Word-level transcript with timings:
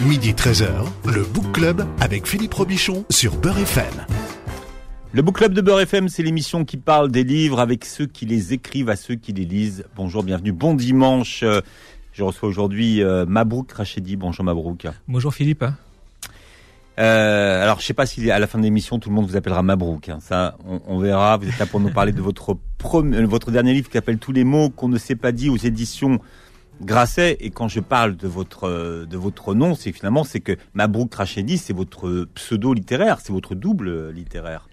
Midi 0.00 0.32
13h, 0.32 0.68
le 1.06 1.24
Book 1.24 1.52
Club 1.52 1.84
avec 2.00 2.26
Philippe 2.26 2.54
Robichon 2.54 3.04
sur 3.10 3.36
Beurre 3.36 3.58
FM. 3.58 3.84
Le 5.12 5.22
Book 5.22 5.36
Club 5.38 5.54
de 5.54 5.60
Beurre 5.60 5.80
FM, 5.80 6.08
c'est 6.08 6.22
l'émission 6.22 6.64
qui 6.64 6.76
parle 6.76 7.10
des 7.10 7.24
livres 7.24 7.58
avec 7.58 7.84
ceux 7.84 8.06
qui 8.06 8.24
les 8.26 8.52
écrivent 8.52 8.90
à 8.90 8.96
ceux 8.96 9.16
qui 9.16 9.32
les 9.32 9.44
lisent. 9.44 9.84
Bonjour, 9.96 10.22
bienvenue, 10.22 10.52
bon 10.52 10.74
dimanche. 10.74 11.42
Euh, 11.42 11.60
Je 12.12 12.22
reçois 12.22 12.48
aujourd'hui 12.48 13.02
euh, 13.02 13.26
Mabrouk 13.26 13.72
Rachedi. 13.72 14.16
Bonjour 14.16 14.44
Mabrouk. 14.44 14.86
Bonjour 15.08 15.34
Philippe. 15.34 15.64
Euh, 17.00 17.62
alors, 17.62 17.80
je 17.80 17.86
sais 17.86 17.94
pas 17.94 18.06
si 18.06 18.28
à 18.30 18.38
la 18.38 18.46
fin 18.46 18.58
de 18.58 18.64
l'émission 18.64 18.98
tout 18.98 19.08
le 19.08 19.14
monde 19.14 19.26
vous 19.26 19.36
appellera 19.36 19.62
Mabrouk. 19.62 20.08
hein. 20.08 20.18
Ça, 20.20 20.56
on, 20.68 20.80
on 20.86 20.98
verra. 20.98 21.36
Vous 21.38 21.48
êtes 21.48 21.58
là 21.58 21.66
pour 21.66 21.80
nous 21.80 21.90
parler 21.92 22.12
de 22.12 22.20
votre 22.20 22.56
premier, 22.76 23.22
votre 23.24 23.50
dernier 23.50 23.72
livre 23.72 23.88
qui 23.88 23.94
s'appelle 23.94 24.18
Tous 24.18 24.32
les 24.32 24.44
mots 24.44 24.68
qu'on 24.70 24.88
ne 24.88 24.98
s'est 24.98 25.16
pas 25.16 25.32
dit 25.32 25.48
aux 25.48 25.56
éditions 25.56 26.20
Grasset. 26.82 27.36
Et 27.40 27.50
quand 27.50 27.68
je 27.68 27.80
parle 27.80 28.16
de 28.16 28.28
votre 28.28 29.06
de 29.08 29.16
votre 29.16 29.54
nom, 29.54 29.74
c'est 29.74 29.92
finalement 29.92 30.24
c'est 30.24 30.40
que 30.40 30.56
Mabrouk 30.74 31.14
Rachedi, 31.14 31.58
c'est 31.58 31.72
votre 31.72 32.26
pseudo 32.34 32.74
littéraire, 32.74 33.18
c'est 33.22 33.32
votre 33.32 33.54
double 33.54 34.10
littéraire. 34.10 34.68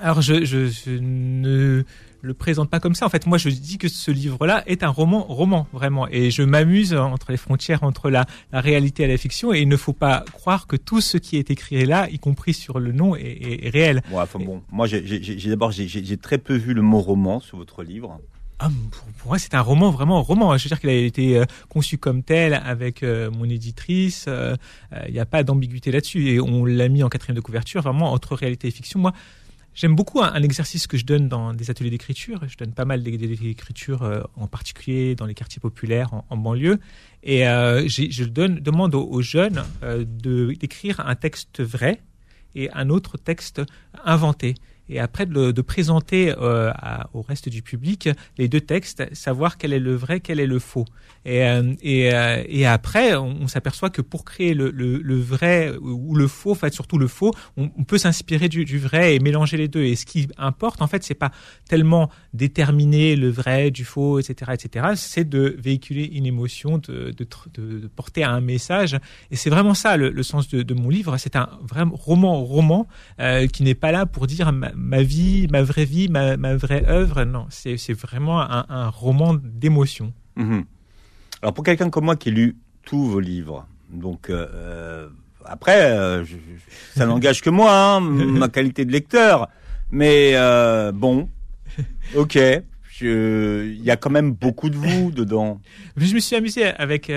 Alors 0.00 0.20
je, 0.22 0.44
je, 0.44 0.66
je 0.66 0.90
ne 0.90 1.84
le 2.20 2.34
présente 2.34 2.68
pas 2.68 2.80
comme 2.80 2.94
ça. 2.94 3.06
En 3.06 3.08
fait, 3.08 3.26
moi, 3.26 3.38
je 3.38 3.48
dis 3.48 3.78
que 3.78 3.86
ce 3.88 4.10
livre-là 4.10 4.64
est 4.66 4.82
un 4.82 4.88
roman, 4.88 5.22
roman 5.24 5.68
vraiment, 5.72 6.08
et 6.08 6.30
je 6.30 6.42
m'amuse 6.42 6.94
entre 6.94 7.30
les 7.30 7.36
frontières 7.36 7.84
entre 7.84 8.10
la, 8.10 8.24
la 8.50 8.60
réalité 8.60 9.04
et 9.04 9.06
la 9.06 9.16
fiction. 9.18 9.52
Et 9.54 9.60
il 9.60 9.68
ne 9.68 9.76
faut 9.76 9.92
pas 9.92 10.24
croire 10.32 10.66
que 10.66 10.76
tout 10.76 11.00
ce 11.00 11.16
qui 11.16 11.36
est 11.36 11.50
écrit 11.50 11.84
là, 11.86 12.08
y 12.10 12.18
compris 12.18 12.54
sur 12.54 12.80
le 12.80 12.92
nom, 12.92 13.14
est, 13.14 13.20
est- 13.22 13.66
est 13.66 13.70
réel. 13.70 14.02
Bon, 14.10 14.20
enfin, 14.20 14.38
bon, 14.40 14.62
moi, 14.72 14.86
j'ai 14.86 15.00
d'abord 15.48 15.70
j'ai 15.70 16.16
très 16.16 16.38
peu 16.38 16.54
vu 16.56 16.74
le 16.74 16.82
mot 16.82 17.00
roman 17.00 17.40
sur 17.40 17.56
votre 17.58 17.82
livre. 17.84 18.18
Ah, 18.60 18.68
pour, 19.18 19.28
moi, 19.28 19.38
c'est 19.38 19.54
un 19.54 19.60
roman 19.60 19.90
vraiment 19.90 20.22
roman. 20.22 20.56
Je 20.56 20.64
veux 20.64 20.68
dire 20.68 20.80
qu'il 20.80 20.90
a 20.90 20.94
été 20.94 21.38
euh, 21.38 21.44
conçu 21.68 21.98
comme 21.98 22.22
tel 22.22 22.54
avec 22.54 23.02
euh, 23.02 23.30
mon 23.30 23.44
éditrice. 23.44 24.26
euh, 24.28 24.56
Il 25.06 25.12
n'y 25.12 25.18
a 25.18 25.26
pas 25.26 25.42
d'ambiguïté 25.42 25.90
là-dessus. 25.90 26.28
Et 26.28 26.40
on 26.40 26.64
l'a 26.64 26.88
mis 26.88 27.02
en 27.02 27.08
quatrième 27.08 27.36
de 27.36 27.40
couverture, 27.40 27.82
vraiment 27.82 28.12
entre 28.12 28.34
réalité 28.34 28.68
et 28.68 28.70
fiction. 28.70 29.00
Moi, 29.00 29.12
j'aime 29.74 29.96
beaucoup 29.96 30.22
un, 30.22 30.32
un 30.32 30.42
exercice 30.42 30.86
que 30.86 30.96
je 30.96 31.04
donne 31.04 31.28
dans 31.28 31.52
des 31.52 31.70
ateliers 31.70 31.90
d'écriture. 31.90 32.42
Je 32.46 32.56
donne 32.56 32.72
pas 32.72 32.84
mal 32.84 33.02
d'écriture, 33.02 34.28
en 34.36 34.46
particulier 34.46 35.16
dans 35.16 35.26
les 35.26 35.34
quartiers 35.34 35.60
populaires, 35.60 36.10
en, 36.28 36.36
banlieue. 36.36 36.78
Et 37.24 37.40
je 37.40 38.24
demande 38.24 38.94
aux, 38.94 39.22
jeunes 39.22 39.64
d'écrire 40.04 41.00
un 41.00 41.16
texte 41.16 41.60
vrai 41.60 42.00
et 42.54 42.70
un 42.72 42.88
autre 42.88 43.16
texte 43.16 43.62
inventé. 44.04 44.54
Et 44.88 45.00
après 45.00 45.26
de, 45.26 45.62
présenter 45.62 46.34
euh, 46.38 46.72
au 47.14 47.22
reste 47.22 47.48
du 47.48 47.62
public 47.62 48.08
les 48.36 48.48
deux 48.48 48.60
textes, 48.60 49.02
savoir 49.14 49.56
quel 49.56 49.72
est 49.72 49.78
le 49.78 49.94
vrai, 49.94 50.20
quel 50.20 50.40
est 50.40 50.46
le 50.46 50.58
faux. 50.58 50.84
Et, 51.24 51.42
euh, 51.42 51.72
euh, 51.84 52.66
après, 52.66 53.16
on, 53.16 53.48
s'aperçoit 53.48 53.88
que 53.88 54.02
pour 54.02 54.24
créer 54.24 54.52
le, 54.52 55.20
vrai 55.20 55.72
ou 55.80 56.14
le 56.14 56.28
faux, 56.28 56.52
en 56.52 56.54
fait, 56.54 56.74
surtout 56.74 56.98
le 56.98 57.06
faux, 57.06 57.32
on, 57.56 57.68
peut 57.84 57.98
s'inspirer 57.98 58.48
du, 58.48 58.78
vrai 58.78 59.14
et 59.14 59.20
mélanger 59.20 59.56
les 59.56 59.68
deux. 59.68 59.84
Et 59.84 59.96
ce 59.96 60.04
qui 60.04 60.28
importe, 60.36 60.82
en 60.82 60.86
fait, 60.86 61.02
c'est 61.02 61.14
pas 61.14 61.30
tellement 61.68 62.10
déterminer 62.34 63.16
le 63.16 63.30
vrai 63.30 63.70
du 63.70 63.84
faux, 63.84 64.18
etc., 64.18 64.52
etc. 64.54 64.86
C'est 64.96 65.28
de 65.28 65.56
véhiculer 65.58 66.04
une 66.04 66.26
émotion, 66.26 66.78
de, 66.78 67.14
porter 67.96 68.24
un 68.24 68.40
message. 68.40 68.98
Et 69.30 69.36
c'est 69.36 69.50
vraiment 69.50 69.74
ça 69.74 69.96
le, 69.96 70.22
sens 70.22 70.48
de, 70.48 70.74
mon 70.74 70.90
livre. 70.90 71.16
C'est 71.16 71.36
un 71.36 71.48
vrai 71.62 71.84
roman, 71.90 72.44
roman 72.44 72.86
qui 73.52 73.62
n'est 73.62 73.74
pas 73.74 73.92
là 73.92 74.04
pour 74.04 74.26
dire 74.26 74.52
ma, 74.76 75.02
vie, 75.02 75.46
ma 75.50 75.62
vraie 75.62 75.84
vie, 75.84 76.08
ma, 76.08 76.36
ma 76.36 76.56
vraie 76.56 76.84
œuvre. 76.88 77.24
Non, 77.24 77.46
c'est 77.50 77.92
vraiment 77.94 78.40
un, 78.40 78.64
un 78.68 78.88
roman 78.88 79.34
d'émotion. 79.34 80.12
Mhm. 80.36 80.64
Alors 81.42 81.54
pour 81.54 81.64
quelqu'un 81.64 81.90
comme 81.90 82.04
moi 82.06 82.16
qui 82.16 82.28
a 82.30 82.32
lu 82.32 82.56
tous 82.84 83.04
vos 83.06 83.20
livres, 83.20 83.66
donc 83.90 84.30
euh, 84.30 84.46
euh, 84.54 85.08
après, 85.44 85.90
euh, 85.92 86.24
je- 86.24 86.36
ça 86.96 87.06
n'engage 87.06 87.42
que 87.42 87.50
moi, 87.50 87.72
hein, 87.72 88.00
ma 88.00 88.48
qualité 88.48 88.84
de 88.84 88.92
lecteur, 88.92 89.48
mais 89.90 90.32
euh, 90.34 90.90
bon, 90.92 91.28
ok, 92.16 92.38
il 93.00 93.80
y 93.82 93.90
a 93.90 93.96
quand 93.96 94.10
même 94.10 94.32
beaucoup 94.32 94.70
de 94.70 94.76
vous 94.76 95.10
dedans. 95.10 95.60
Je 95.96 96.14
me 96.14 96.20
suis 96.20 96.36
amusé 96.36 96.64
avec 96.66 97.10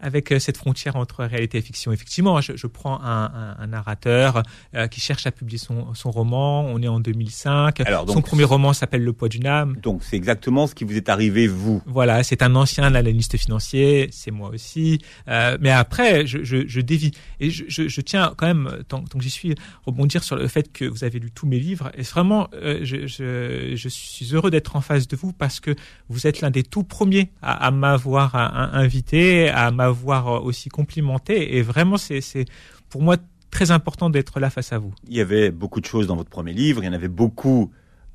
avec 0.00 0.32
euh, 0.32 0.38
cette 0.38 0.56
frontière 0.56 0.96
entre 0.96 1.24
réalité 1.24 1.58
et 1.58 1.62
fiction. 1.62 1.92
Effectivement, 1.92 2.40
je, 2.40 2.56
je 2.56 2.66
prends 2.66 3.00
un, 3.02 3.24
un, 3.24 3.56
un 3.58 3.66
narrateur 3.66 4.42
euh, 4.74 4.86
qui 4.88 5.00
cherche 5.00 5.26
à 5.26 5.30
publier 5.30 5.58
son, 5.58 5.94
son 5.94 6.10
roman. 6.10 6.64
On 6.66 6.82
est 6.82 6.88
en 6.88 7.00
2005. 7.00 7.80
Alors, 7.80 8.04
donc- 8.04 8.14
son 8.14 8.22
premier 8.22 8.44
roman 8.44 8.72
s'appelle 8.72 9.02
Le 9.02 9.12
poids 9.12 9.28
d'une 9.28 9.46
âme. 9.46 9.76
Donc 9.82 10.02
c'est 10.02 10.16
exactement 10.16 10.66
ce 10.66 10.74
qui 10.74 10.84
vous 10.84 10.96
est 10.96 11.08
arrivé 11.08 11.46
vous. 11.46 11.82
Voilà, 11.86 12.22
c'est 12.22 12.42
un 12.42 12.54
ancien 12.54 12.84
analyste 12.84 13.36
financier, 13.36 14.08
c'est 14.12 14.30
moi 14.30 14.50
aussi. 14.50 14.98
Euh, 15.28 15.56
mais 15.60 15.70
après, 15.70 16.26
je, 16.26 16.42
je, 16.44 16.66
je 16.66 16.80
dévie. 16.80 17.12
Et 17.40 17.50
je, 17.50 18.00
tiens 18.00 18.34
quand 18.36 18.46
même, 18.46 18.78
tant, 18.88 19.02
tant 19.02 19.18
que 19.18 19.24
j'y 19.24 19.30
suis, 19.30 19.54
rebondir 19.86 20.22
sur 20.22 20.36
le 20.36 20.46
fait 20.48 20.72
que 20.72 20.84
vous 20.84 21.04
avez 21.04 21.18
lu 21.18 21.30
tous 21.30 21.46
mes 21.46 21.58
livres. 21.58 21.90
Et 21.96 22.02
vraiment, 22.02 22.48
euh, 22.54 22.80
je, 22.82 23.88
suis 23.88 24.34
heureux 24.34 24.50
d'être 24.50 24.76
en 24.76 24.80
face 24.80 25.08
de 25.08 25.16
vous 25.16 25.32
parce 25.32 25.60
que 25.60 25.74
vous 26.08 26.26
êtes 26.26 26.40
l'un 26.40 26.50
des 26.50 26.62
tout 26.62 26.82
premiers 26.84 27.30
à, 27.42 27.66
à 27.66 27.70
m'avoir 27.70 28.34
invité, 28.34 29.48
à 29.48 29.70
m'avoir 29.70 29.85
aussi 29.90 30.68
complimenté. 30.68 31.56
Et 31.56 31.62
vraiment, 31.62 31.96
c'est 31.96 32.20
c'est 32.20 32.44
pour 32.88 33.02
moi 33.02 33.16
très 33.50 33.70
important 33.70 34.10
d'être 34.10 34.40
là 34.40 34.50
face 34.50 34.72
à 34.72 34.78
vous. 34.78 34.92
Il 35.08 35.16
y 35.16 35.20
avait 35.20 35.50
beaucoup 35.50 35.80
de 35.80 35.86
choses 35.86 36.06
dans 36.06 36.16
votre 36.16 36.30
premier 36.30 36.52
livre, 36.52 36.82
il 36.82 36.86
y 36.86 36.88
en 36.88 36.92
avait 36.92 37.08
beaucoup 37.08 37.70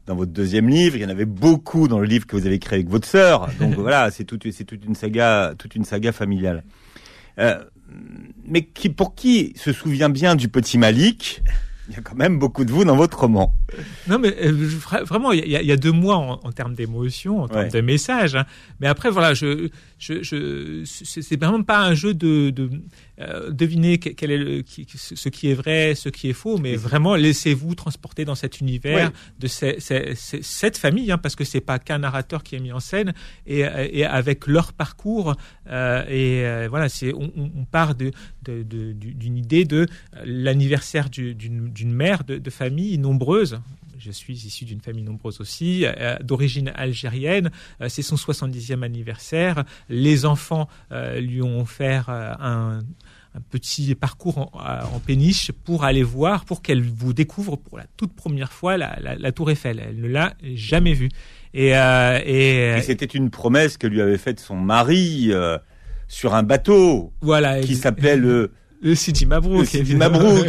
dans 0.05 0.15
votre 0.15 0.31
deuxième 0.31 0.67
livre, 0.67 0.95
il 0.95 1.01
y 1.01 1.05
en 1.05 1.09
avait 1.09 1.25
beaucoup 1.25 1.87
dans 1.87 1.99
le 1.99 2.05
livre 2.05 2.25
que 2.25 2.35
vous 2.35 2.45
avez 2.45 2.59
créé 2.59 2.79
avec 2.79 2.89
votre 2.89 3.07
sœur. 3.07 3.49
Donc 3.59 3.73
voilà, 3.77 4.11
c'est 4.11 4.23
toute, 4.23 4.49
c'est 4.51 4.65
toute 4.65 4.85
une 4.85 4.95
saga, 4.95 5.53
toute 5.57 5.75
une 5.75 5.85
saga 5.85 6.11
familiale. 6.11 6.63
Euh, 7.39 7.63
mais 8.45 8.63
qui, 8.63 8.89
pour 8.89 9.15
qui 9.15 9.53
se 9.55 9.73
souvient 9.73 10.09
bien 10.09 10.35
du 10.35 10.47
petit 10.47 10.77
Malik, 10.77 11.43
il 11.89 11.95
y 11.95 11.97
a 11.97 12.01
quand 12.01 12.15
même 12.15 12.39
beaucoup 12.39 12.63
de 12.63 12.71
vous 12.71 12.85
dans 12.85 12.95
votre 12.95 13.19
roman. 13.19 13.53
Non, 14.07 14.19
mais 14.19 14.35
euh, 14.43 14.51
vraiment, 15.05 15.31
il 15.31 15.47
y, 15.47 15.55
a- 15.55 15.61
il 15.61 15.67
y 15.67 15.71
a 15.71 15.77
deux 15.77 15.91
mois 15.91 16.15
en, 16.17 16.39
en 16.43 16.51
termes 16.51 16.73
d'émotion, 16.75 17.41
en 17.41 17.47
termes 17.47 17.63
Ouais. 17.65 17.69
de 17.69 17.81
message. 17.81 18.35
hein. 18.35 18.45
Mais 18.79 18.87
après, 18.87 19.09
voilà, 19.09 19.33
je, 19.33 19.69
je, 19.97 20.21
je, 20.23 20.83
c'est 20.85 21.39
vraiment 21.39 21.63
pas 21.63 21.79
un 21.85 21.93
jeu 21.93 22.13
de, 22.13 22.49
de 22.49 22.69
euh, 23.19 23.51
deviner 23.51 23.97
que- 23.97 24.09
quel 24.09 24.31
est 24.31 24.37
le, 24.37 24.61
qui- 24.61 24.87
ce 24.95 25.29
qui 25.29 25.49
est 25.49 25.53
vrai, 25.53 25.93
ce 25.95 26.09
qui 26.09 26.29
est 26.29 26.33
faux, 26.33 26.57
mais 26.57 26.75
vraiment 26.75 27.15
laissez-vous 27.15 27.75
transporter 27.75 28.25
dans 28.25 28.35
cet 28.35 28.59
univers 28.61 29.07
Ouais. 29.09 29.13
de 29.39 29.47
ces- 29.47 29.79
ces- 29.79 30.13
ces- 30.15 30.41
cette 30.43 30.77
famille, 30.77 31.11
hein, 31.11 31.17
parce 31.17 31.35
que 31.35 31.43
c'est 31.43 31.61
pas 31.61 31.77
qu'un 31.79 31.99
narrateur 31.99 32.43
qui 32.43 32.55
est 32.55 32.59
mis 32.59 32.71
en 32.71 32.79
scène 32.79 33.13
et, 33.47 33.59
et 33.91 34.05
avec 34.05 34.47
leur 34.47 34.73
parcours. 34.73 35.35
euh, 35.69 36.03
et 36.09 36.67
voilà, 36.67 36.89
c'est 36.89 37.13
on, 37.13 37.65
part 37.69 37.95
de- 37.95 38.11
de- 38.43 38.63
d'une 38.93 39.37
idée 39.37 39.65
de 39.65 39.87
l'anniversaire 40.25 41.09
du- 41.09 41.35
d'une 41.35 41.70
d'une 41.73 41.91
mère 41.93 42.23
de, 42.23 42.37
de 42.37 42.49
famille 42.49 42.97
nombreuse. 42.97 43.59
Je 43.97 44.09
suis 44.11 44.33
issu 44.33 44.65
d'une 44.65 44.81
famille 44.81 45.03
nombreuse 45.03 45.39
aussi, 45.41 45.83
euh, 45.85 46.15
d'origine 46.23 46.71
algérienne. 46.75 47.51
Euh, 47.81 47.87
c'est 47.89 48.01
son 48.01 48.15
70e 48.15 48.81
anniversaire. 48.81 49.63
Les 49.89 50.25
enfants 50.25 50.67
euh, 50.91 51.19
lui 51.19 51.41
ont 51.43 51.61
offert 51.61 52.09
un, 52.09 52.79
un 53.35 53.41
petit 53.51 53.93
parcours 53.93 54.39
en, 54.39 54.95
en 54.95 54.99
péniche 54.99 55.51
pour 55.51 55.83
aller 55.83 56.01
voir, 56.01 56.45
pour 56.45 56.63
qu'elle 56.63 56.81
vous 56.81 57.13
découvre 57.13 57.57
pour 57.57 57.77
la 57.77 57.85
toute 57.95 58.13
première 58.15 58.51
fois 58.51 58.75
la, 58.75 58.97
la- 58.99 59.15
la 59.15 59.31
Tour 59.31 59.51
Eiffel. 59.51 59.79
Elle 59.87 60.01
ne 60.01 60.07
l'a 60.07 60.33
jamais 60.55 60.93
vue. 60.93 61.09
Et, 61.53 61.67
et, 61.67 62.77
Et 62.77 62.81
c'était 62.81 63.05
une 63.05 63.29
promesse 63.29 63.77
que 63.77 63.85
lui 63.85 64.01
avait 64.01 64.17
faite 64.17 64.39
son 64.39 64.55
mari 64.55 65.31
sur 66.07 66.33
un 66.33 66.43
bateau 66.43 67.13
voilà, 67.21 67.61
qui 67.61 67.75
s'appelait 67.75 68.17
le. 68.81 68.95
Sidi 68.95 69.25
Mabrouk. 69.25 69.59
Le 69.59 69.65
Sidi. 69.65 69.95
Mabrouk. 69.95 70.47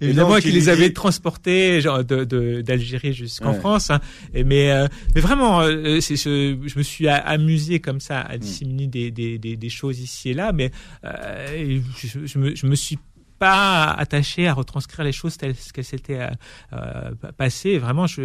Évidemment, 0.00 0.36
qui 0.40 0.50
les 0.52 0.68
avait 0.68 0.92
transportés 0.92 1.80
genre, 1.80 2.04
de, 2.04 2.24
de- 2.24 2.60
d'Algérie 2.62 3.12
jusqu'en 3.12 3.52
Ouais. 3.52 3.58
France. 3.58 3.90
hein. 3.90 4.00
Et 4.34 4.44
mais, 4.44 4.70
euh, 4.70 4.86
mais 5.14 5.20
vraiment, 5.20 5.60
euh, 5.62 6.00
c'est, 6.00 6.16
je, 6.16 6.56
je 6.64 6.78
me 6.78 6.82
suis 6.82 7.08
amusé 7.08 7.80
comme 7.80 8.00
ça 8.00 8.20
à 8.20 8.38
disséminer 8.38 8.86
des, 8.86 9.10
des, 9.10 9.38
des, 9.38 9.56
des 9.56 9.68
choses 9.68 10.00
ici 10.00 10.30
et 10.30 10.34
là, 10.34 10.52
mais 10.52 10.70
euh, 11.04 11.80
je, 11.98 12.26
je, 12.26 12.38
me, 12.38 12.54
je 12.54 12.66
me 12.66 12.74
suis 12.74 12.98
pas 13.46 13.90
attaché 14.04 14.46
à 14.46 14.54
retranscrire 14.54 15.04
les 15.04 15.12
choses 15.20 15.36
telles 15.36 15.56
qu'elles 15.72 15.84
s'étaient 15.94 16.20
euh, 16.20 16.30
euh, 16.74 17.32
passées. 17.36 17.76
Vraiment, 17.78 18.06
je, 18.06 18.22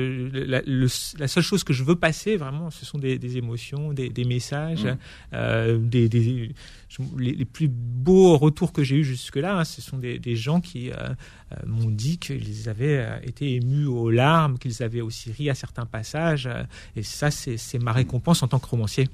la, 0.54 0.62
le- 0.66 1.18
la 1.24 1.28
seule 1.28 1.44
chose 1.52 1.64
que 1.64 1.74
je 1.74 1.84
veux 1.84 1.96
passer, 1.96 2.38
vraiment, 2.38 2.70
ce 2.70 2.86
sont 2.86 3.00
des, 3.00 3.18
des 3.18 3.38
émotions, 3.38 3.94
des, 3.94 4.10
des 4.10 4.26
messages, 4.26 4.86
Mm. 4.86 4.98
euh, 5.34 5.78
des, 5.80 6.08
les, 6.10 6.52
les 7.38 7.46
plus 7.46 7.68
beaux 7.70 8.38
retours 8.38 8.72
que 8.74 8.84
j'ai 8.84 8.98
eus 8.98 9.04
jusque-là, 9.04 9.58
hein, 9.60 9.66
ce 9.66 9.82
sont 9.82 9.98
des, 9.98 10.20
des 10.20 10.36
gens 10.36 10.62
qui 10.62 10.92
euh, 10.92 10.96
m'ont 11.66 11.90
dit 11.90 12.18
qu'ils 12.20 12.70
avaient 12.70 13.04
été 13.24 13.56
émus 13.56 13.86
aux 13.88 14.12
larmes, 14.12 14.58
qu'ils 14.60 14.84
avaient 14.84 15.02
aussi 15.02 15.32
ri 15.32 15.50
à 15.50 15.56
certains 15.56 15.86
passages. 15.86 16.48
et 16.96 17.04
ça, 17.04 17.32
c'est 17.32 17.58
c'est 17.58 17.80
ma 17.80 17.92
récompense 17.92 18.44
en 18.44 18.48
tant 18.48 18.60
que 18.60 18.68
romancier. 18.68 19.10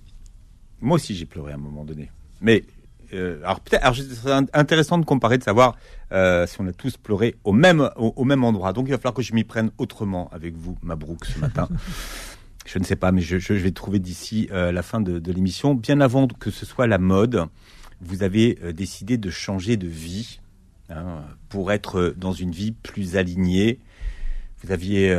Moi 0.82 0.96
aussi, 0.96 1.16
j'ai 1.16 1.26
pleuré 1.26 1.52
à 1.54 1.56
un 1.56 1.64
moment 1.70 1.86
donné. 1.86 2.10
Mais 2.42 2.64
euh, 3.14 3.40
alors 3.44 3.60
peut-être, 3.60 3.94
c'est 3.96 4.32
intéressant 4.54 4.98
de 4.98 5.06
comparer, 5.06 5.38
de 5.38 5.44
savoir 5.44 5.76
euh, 6.12 6.46
si 6.48 6.60
on 6.60 6.68
a 6.68 6.74
tous 6.74 6.98
pleuré 6.98 7.36
au 7.44 7.52
même 7.54 7.90
au, 7.96 8.14
au 8.16 8.24
même 8.24 8.44
endroit. 8.44 8.74
Donc 8.74 8.88
il 8.88 8.92
va 8.92 8.98
falloir 8.98 9.14
que 9.14 9.22
je 9.22 9.34
m'y 9.34 9.44
prenne 9.44 9.72
autrement 9.78 10.30
avec 10.32 10.56
vous, 10.56 10.78
Mabrouk, 10.82 11.26
ce 11.26 11.40
matin. 11.40 11.68
je 12.66 12.80
ne 12.80 12.84
sais 12.84 12.96
pas, 12.96 13.12
mais 13.12 13.22
je, 13.22 13.38
je 13.38 13.54
vais 13.54 13.72
trouver 13.72 14.00
d'ici 14.00 14.48
euh, 14.52 14.72
la 14.72 14.84
fin 14.84 15.02
de, 15.02 15.20
de 15.20 15.32
l'émission, 15.32 15.76
bien 15.76 16.02
avant 16.02 16.28
que 16.28 16.52
ce 16.52 16.66
soit 16.66 16.88
la 16.88 16.98
mode. 16.98 17.46
vous 18.02 18.24
avez 18.24 18.58
décidé 18.74 19.18
de 19.18 19.30
changer 19.30 19.78
de 19.78 19.88
vie 19.88 20.40
hein, 20.90 21.22
pour 21.50 21.72
être 21.72 22.14
dans 22.18 22.34
une 22.34 22.52
vie 22.52 22.72
plus 22.72 23.16
alignée. 23.18 23.80
Vous 24.64 24.72
aviez, 24.72 25.14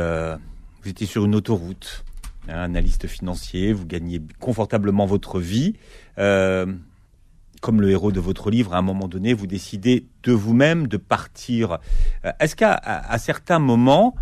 vous 0.83 0.89
étiez 0.89 1.05
sur 1.05 1.25
une 1.25 1.35
autoroute, 1.35 2.03
hein, 2.47 2.63
analyste 2.63 3.05
financier, 3.07 3.73
vous 3.73 3.85
gagnez 3.85 4.19
confortablement 4.39 5.05
votre 5.05 5.39
vie. 5.39 5.75
Comme 7.65 7.81
le 7.81 7.89
héros 7.89 8.11
de 8.11 8.19
votre 8.19 8.51
livre, 8.51 8.75
à 8.75 8.77
un 8.77 8.83
moment 8.83 9.07
donné, 9.07 9.33
vous 9.33 9.47
décidez 9.47 10.05
de 10.21 10.31
vous-même 10.31 10.85
de 10.87 10.97
partir. 10.97 11.79
Euh, 12.23 12.31
Est-ce 12.39 12.55
qu'à 12.55 12.77
certains 13.17 13.57
moments, 13.57 14.13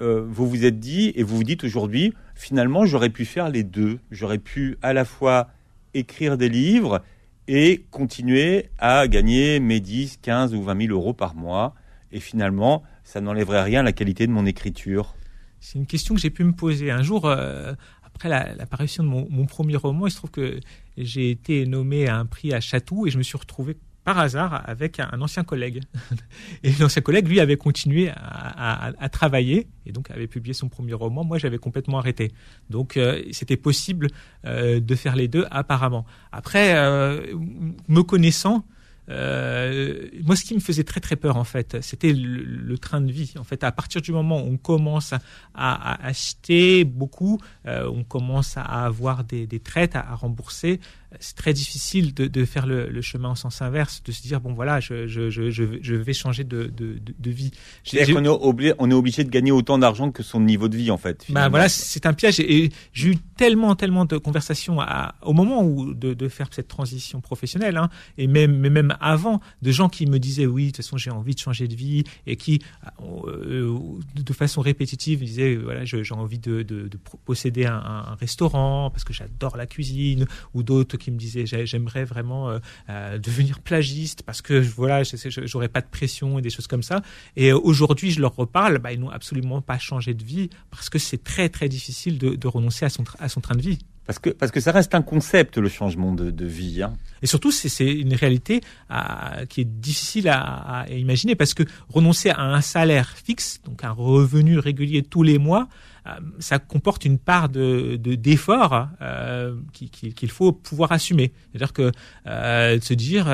euh, 0.00 0.24
vous 0.26 0.48
vous 0.48 0.64
êtes 0.64 0.80
dit, 0.80 1.12
et 1.14 1.22
vous 1.24 1.36
vous 1.36 1.44
dites 1.44 1.62
aujourd'hui, 1.64 2.14
finalement, 2.34 2.86
j'aurais 2.86 3.10
pu 3.10 3.26
faire 3.26 3.50
les 3.50 3.64
deux. 3.64 3.98
J'aurais 4.10 4.38
pu 4.38 4.78
à 4.80 4.94
la 4.94 5.04
fois 5.04 5.48
écrire 5.92 6.38
des 6.38 6.48
livres 6.48 7.02
et 7.48 7.84
continuer 7.90 8.70
à 8.78 9.08
gagner 9.08 9.60
mes 9.60 9.80
10, 9.80 10.20
15 10.22 10.54
ou 10.54 10.62
20 10.62 10.86
000 10.86 10.92
euros 10.98 11.12
par 11.12 11.34
mois. 11.34 11.74
Et 12.12 12.18
finalement, 12.20 12.82
ça 13.02 13.20
n'enlèverait 13.20 13.62
rien 13.62 13.80
à 13.80 13.82
la 13.82 13.92
qualité 13.92 14.26
de 14.26 14.32
mon 14.32 14.46
écriture. 14.46 15.14
C'est 15.60 15.78
une 15.78 15.84
question 15.86 16.14
que 16.14 16.20
j'ai 16.22 16.30
pu 16.30 16.44
me 16.44 16.52
poser. 16.52 16.90
Un 16.90 17.02
jour, 17.02 17.26
euh, 17.26 17.74
après 18.06 18.30
la- 18.30 18.54
l'apparition 18.54 19.04
de 19.04 19.08
mon 19.10 19.44
premier 19.44 19.76
roman, 19.76 20.06
il 20.06 20.10
se 20.10 20.16
trouve 20.16 20.30
que 20.30 20.60
j'ai 20.96 21.30
été 21.30 21.66
nommé 21.66 22.08
à 22.08 22.16
un 22.16 22.26
prix 22.26 22.52
à 22.52 22.60
Chatou 22.60 23.06
et 23.06 23.10
je 23.10 23.18
me 23.18 23.22
suis 23.22 23.38
retrouvé 23.38 23.76
par 24.04 24.18
hasard 24.18 24.62
avec 24.66 25.00
un, 25.00 25.20
ancien 25.20 25.44
collègue. 25.44 25.80
Et 26.62 26.72
l'ancien 26.78 27.00
collègue, 27.00 27.26
lui, 27.26 27.40
avait 27.40 27.56
continué 27.56 28.10
à 28.14 29.08
travailler 29.10 29.66
et 29.86 29.92
donc 29.92 30.10
avait 30.10 30.26
publié 30.26 30.54
son 30.54 30.68
premier 30.68 30.94
roman. 30.94 31.24
Moi, 31.24 31.38
j'avais 31.38 31.58
complètement 31.58 31.98
arrêté. 31.98 32.32
Donc, 32.70 32.96
euh, 32.96 33.22
c'était 33.32 33.56
possible 33.56 34.08
euh, 34.44 34.80
de 34.80 34.94
faire 34.94 35.16
les 35.16 35.28
deux, 35.28 35.46
apparemment. 35.50 36.04
Après, 36.32 36.74
euh, 36.76 37.34
me 37.88 38.02
connaissant, 38.02 38.64
euh, 39.10 40.08
moi, 40.22 40.36
ce 40.36 40.44
qui 40.44 40.54
me 40.54 40.60
faisait 40.60 40.84
très 40.84 41.00
très 41.00 41.16
peur 41.16 41.36
en 41.36 41.44
fait, 41.44 41.80
c'était 41.82 42.12
le, 42.12 42.78
train 42.78 43.00
de 43.00 43.12
vie. 43.12 43.34
En 43.38 43.44
fait, 43.44 43.64
à 43.64 43.72
partir 43.72 44.02
du 44.02 44.12
moment 44.12 44.42
où 44.42 44.46
on 44.46 44.56
commence 44.56 45.14
à, 45.54 46.06
acheter 46.06 46.84
beaucoup, 46.84 47.40
euh, 47.66 47.88
on 47.88 48.04
commence 48.04 48.56
à 48.56 48.62
avoir 48.62 49.24
des, 49.24 49.46
des 49.46 49.60
traites 49.60 49.96
à 49.96 50.14
rembourser. 50.14 50.80
C'est 51.20 51.36
très 51.36 51.52
difficile 51.52 52.14
de, 52.14 52.26
de 52.26 52.44
faire 52.44 52.66
le, 52.66 52.88
le, 52.88 53.02
chemin 53.02 53.30
en 53.30 53.34
sens 53.34 53.62
inverse, 53.62 54.02
de 54.04 54.12
se 54.12 54.22
dire 54.22 54.40
bon 54.40 54.52
voilà, 54.54 54.80
je, 54.80 55.06
je, 55.06 55.30
je, 55.30 55.50
je 55.50 55.94
vais 55.94 56.12
changer 56.12 56.44
de, 56.44 56.64
de, 56.64 56.98
de 57.18 57.30
vie. 57.30 57.50
C'est-à-dire 57.84 58.16
qu'on 58.16 58.24
est 58.24 58.28
obligé, 58.28 58.74
on 58.78 58.90
est 58.90 58.94
obligé 58.94 59.24
de 59.24 59.30
gagner 59.30 59.52
autant 59.52 59.78
d'argent 59.78 60.10
que 60.10 60.22
son 60.22 60.40
niveau 60.40 60.68
de 60.68 60.76
vie 60.76 60.90
en 60.90 60.98
fait. 60.98 61.26
Bah 61.28 61.48
voilà, 61.48 61.68
c'est 61.68 62.06
un 62.06 62.12
piège. 62.12 62.40
Et 62.40 62.70
j'ai 62.92 63.08
eu 63.08 63.16
tellement, 63.36 63.74
tellement 63.74 64.04
de 64.04 64.16
conversations 64.18 64.80
à, 64.80 65.14
au 65.22 65.32
moment 65.32 65.62
où 65.62 65.94
de, 65.94 66.28
faire 66.28 66.48
cette 66.50 66.68
transition 66.68 67.20
professionnelle, 67.20 67.76
hein, 67.76 67.90
et 68.16 68.26
même, 68.26 68.56
mais 68.58 68.70
même 68.70 68.96
avant, 69.00 69.40
de 69.62 69.70
gens 69.70 69.88
qui 69.88 70.06
me 70.06 70.18
disaient 70.18 70.46
oui, 70.46 70.66
de 70.66 70.68
toute 70.70 70.76
façon 70.78 70.96
j'ai 70.96 71.10
envie 71.10 71.34
de 71.34 71.40
changer 71.40 71.68
de 71.68 71.74
vie, 71.74 72.04
et 72.26 72.36
qui, 72.36 72.62
euh, 73.26 73.78
de 74.14 74.32
façon 74.32 74.60
répétitive, 74.60 75.20
disaient 75.20 75.56
voilà, 75.56 75.84
j'ai 75.84 76.14
envie 76.14 76.38
de 76.38 76.88
posséder 77.24 77.66
un, 77.66 77.74
un, 77.74 78.14
restaurant 78.14 78.90
parce 78.90 79.04
que 79.04 79.12
j'adore 79.12 79.56
la 79.56 79.66
cuisine, 79.66 80.26
ou 80.54 80.62
d'autres 80.62 80.96
qui 81.04 81.10
me 81.10 81.18
disaient 81.18 81.44
j'aimerais 81.46 82.04
vraiment 82.04 82.50
euh, 82.50 82.58
euh, 82.88 83.18
devenir 83.18 83.60
plagiste 83.60 84.22
parce 84.22 84.40
que 84.40 84.54
voilà, 84.54 85.02
j'aurais 85.04 85.68
pas 85.68 85.82
de 85.82 85.86
pression 85.86 86.38
et 86.38 86.42
des 86.42 86.50
choses 86.50 86.66
comme 86.66 86.82
ça. 86.82 87.02
Et 87.36 87.52
aujourd'hui, 87.52 88.10
je 88.10 88.20
leur 88.20 88.34
reparle, 88.34 88.78
bah, 88.78 88.92
ils 88.92 89.00
n'ont 89.00 89.10
absolument 89.10 89.60
pas 89.60 89.78
changé 89.78 90.14
de 90.14 90.24
vie 90.24 90.48
parce 90.70 90.88
que 90.88 90.98
c'est 90.98 91.22
très 91.22 91.48
très 91.48 91.68
difficile 91.68 92.18
de, 92.18 92.34
de 92.34 92.48
renoncer 92.48 92.84
à 92.84 92.88
son, 92.88 93.04
à 93.18 93.28
son 93.28 93.40
train 93.40 93.54
de 93.54 93.62
vie. 93.62 93.78
Parce 94.06 94.18
que, 94.18 94.30
parce 94.30 94.52
que 94.52 94.60
ça 94.60 94.70
reste 94.72 94.94
un 94.94 95.02
concept, 95.02 95.56
le 95.56 95.68
changement 95.68 96.12
de, 96.12 96.44
vie. 96.44 96.82
Hein. 96.82 96.94
Et 97.22 97.26
surtout, 97.26 97.50
c'est 97.50 97.90
une 97.90 98.14
réalité 98.14 98.60
qui 99.48 99.62
est 99.62 99.64
difficile 99.64 100.28
à, 100.28 100.84
imaginer 100.90 101.34
parce 101.34 101.54
que 101.54 101.62
renoncer 101.88 102.30
à 102.30 102.40
un 102.40 102.60
salaire 102.60 103.08
fixe, 103.10 103.60
donc 103.64 103.82
un 103.82 103.92
revenu 103.92 104.58
régulier 104.58 105.02
tous 105.02 105.22
les 105.22 105.38
mois, 105.38 105.68
euh, 106.06 106.10
ça 106.38 106.58
comporte 106.58 107.06
une 107.06 107.18
part 107.18 107.48
de 107.48 107.96
d'effort 107.96 108.88
euh, 109.00 109.56
qu'il 109.72 109.88
qui, 109.90 110.28
faut 110.28 110.52
pouvoir 110.52 110.92
assumer. 110.92 111.32
C'est-à-dire 111.50 111.72
que 111.72 111.92
euh, 112.26 112.78
se 112.80 112.94
dire, 112.94 113.24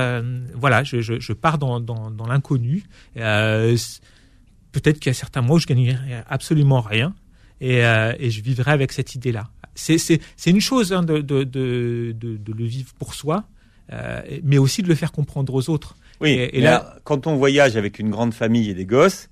voilà, 0.55 0.85
je, 0.85 1.33
pars 1.33 1.59
dans, 1.59 1.81
dans, 1.81 2.11
dans 2.11 2.27
l'inconnu. 2.27 2.85
Peut-être 3.15 5.01
qu'il 5.01 5.11
y 5.11 5.11
a 5.11 5.15
certains 5.15 5.43
mois 5.43 5.57
où 5.57 5.59
je 5.59 5.67
gagnerai 5.67 6.23
absolument 6.29 6.81
rien 6.81 7.13
et, 7.61 7.79
et 7.79 8.31
je 8.31 8.41
vivrai 8.41 8.71
avec 8.71 8.93
cette 8.93 9.17
idée-là 9.17 9.51
c'est 9.81 10.51
une 10.51 10.61
chose 10.61 10.93
hein, 10.93 11.03
de, 11.03 11.19
de, 11.19 11.45
de, 11.45 12.13
de, 12.13 12.53
le 12.53 12.65
vivre 12.65 12.93
pour 12.99 13.15
soi, 13.15 13.45
euh, 13.93 14.21
mais 14.43 14.59
aussi 14.59 14.83
de 14.83 14.89
le 14.89 14.95
faire 14.95 15.13
comprendre 15.13 15.55
aux 15.55 15.71
autres. 15.71 15.97
Oui, 16.21 16.31
et, 16.31 16.59
et 16.59 16.61
là, 16.61 16.71
là, 16.71 16.97
quand 17.05 17.27
on 17.27 17.37
voyage 17.37 17.77
avec 17.77 17.99
une 17.99 18.11
grande 18.11 18.35
famille 18.35 18.71
et 18.71 18.75
des 18.75 18.85
gosses, 18.85 19.29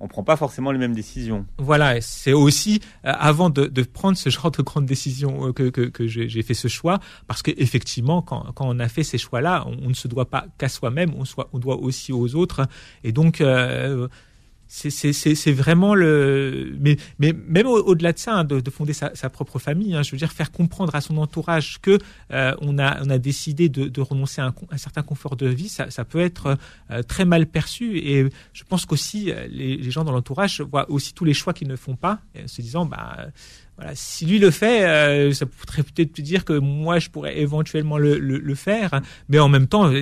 on 0.00 0.08
prend 0.08 0.22
pas 0.22 0.36
forcément 0.36 0.70
les 0.70 0.78
mêmes 0.78 0.94
décisions. 0.94 1.46
Voilà, 1.58 2.00
c'est 2.00 2.32
aussi 2.32 2.80
euh, 3.04 3.12
avant 3.18 3.50
de, 3.50 3.66
de, 3.66 3.82
prendre 3.82 4.16
ce 4.16 4.30
genre 4.30 4.50
de 4.50 4.62
grandes 4.62 4.86
décisions 4.86 5.48
euh, 5.48 5.52
que, 5.52 5.70
que, 5.70 5.82
que 5.82 6.06
j'ai 6.06 6.42
fait 6.42 6.54
ce 6.54 6.68
choix, 6.68 7.00
parce 7.26 7.42
qu'effectivement, 7.42 8.22
quand, 8.22 8.52
quand 8.54 8.66
on 8.68 8.78
a 8.78 8.88
fait 8.88 9.02
ces 9.02 9.18
choix-là, 9.18 9.64
on, 9.66 9.76
on, 9.86 9.88
ne 9.88 9.94
se 9.94 10.08
doit 10.08 10.30
pas 10.30 10.46
qu'à 10.56 10.68
soi-même, 10.68 11.12
on, 11.18 11.24
on 11.52 11.58
doit 11.58 11.76
aussi 11.76 12.12
aux 12.12 12.34
autres. 12.34 12.66
Et 13.02 13.12
donc, 13.12 13.40
euh, 13.40 14.08
c'est 14.68 15.52
vraiment 15.52 15.94
le 15.94 16.76
mais 16.80 16.96
même 17.48 17.66
au-delà 17.66 18.12
de 18.12 18.18
ça 18.18 18.34
hein, 18.34 18.44
de, 18.44 18.60
de, 18.60 18.70
fonder 18.70 18.92
sa, 18.92 19.10
propre 19.30 19.58
famille 19.58 19.94
hein, 19.94 20.02
je 20.02 20.10
veux 20.12 20.18
dire 20.18 20.30
faire 20.30 20.52
comprendre 20.52 20.94
à 20.94 21.00
son 21.00 21.16
entourage 21.16 21.80
que 21.80 21.98
euh, 22.32 22.54
on 22.60 22.78
a 22.78 23.18
décidé 23.18 23.68
de, 23.68 24.00
renoncer 24.00 24.42
à 24.42 24.52
un, 24.70 24.76
certain 24.76 25.02
confort 25.02 25.36
de 25.36 25.46
vie 25.46 25.68
ça, 25.68 26.04
peut 26.04 26.20
être 26.20 26.56
euh, 26.90 27.02
très 27.02 27.24
mal 27.24 27.46
perçu. 27.46 27.98
Et 27.98 28.28
je 28.52 28.64
pense 28.64 28.86
qu'aussi 28.86 29.32
les, 29.50 29.76
les, 29.76 29.90
gens 29.90 30.04
dans 30.04 30.12
l'entourage 30.12 30.60
voient 30.60 30.90
aussi 30.90 31.14
tous 31.14 31.24
les 31.24 31.34
choix 31.34 31.52
qu'ils 31.52 31.68
ne 31.68 31.76
font 31.76 31.96
pas 31.96 32.20
se 32.46 32.60
disant 32.62 32.86
bah 32.86 33.28
voilà, 33.78 33.92
si 33.94 34.26
lui 34.26 34.40
le 34.40 34.50
fait, 34.50 34.84
euh, 34.84 35.32
ça 35.32 35.46
pourrait 35.46 35.84
peut-être 35.84 36.20
dire 36.20 36.44
que 36.44 36.52
moi 36.52 36.98
je 36.98 37.10
pourrais 37.10 37.38
éventuellement 37.38 37.96
le, 37.96 38.54
faire, 38.56 39.00
mais 39.28 39.38
en 39.38 39.48
même 39.48 39.68
temps, 39.68 39.92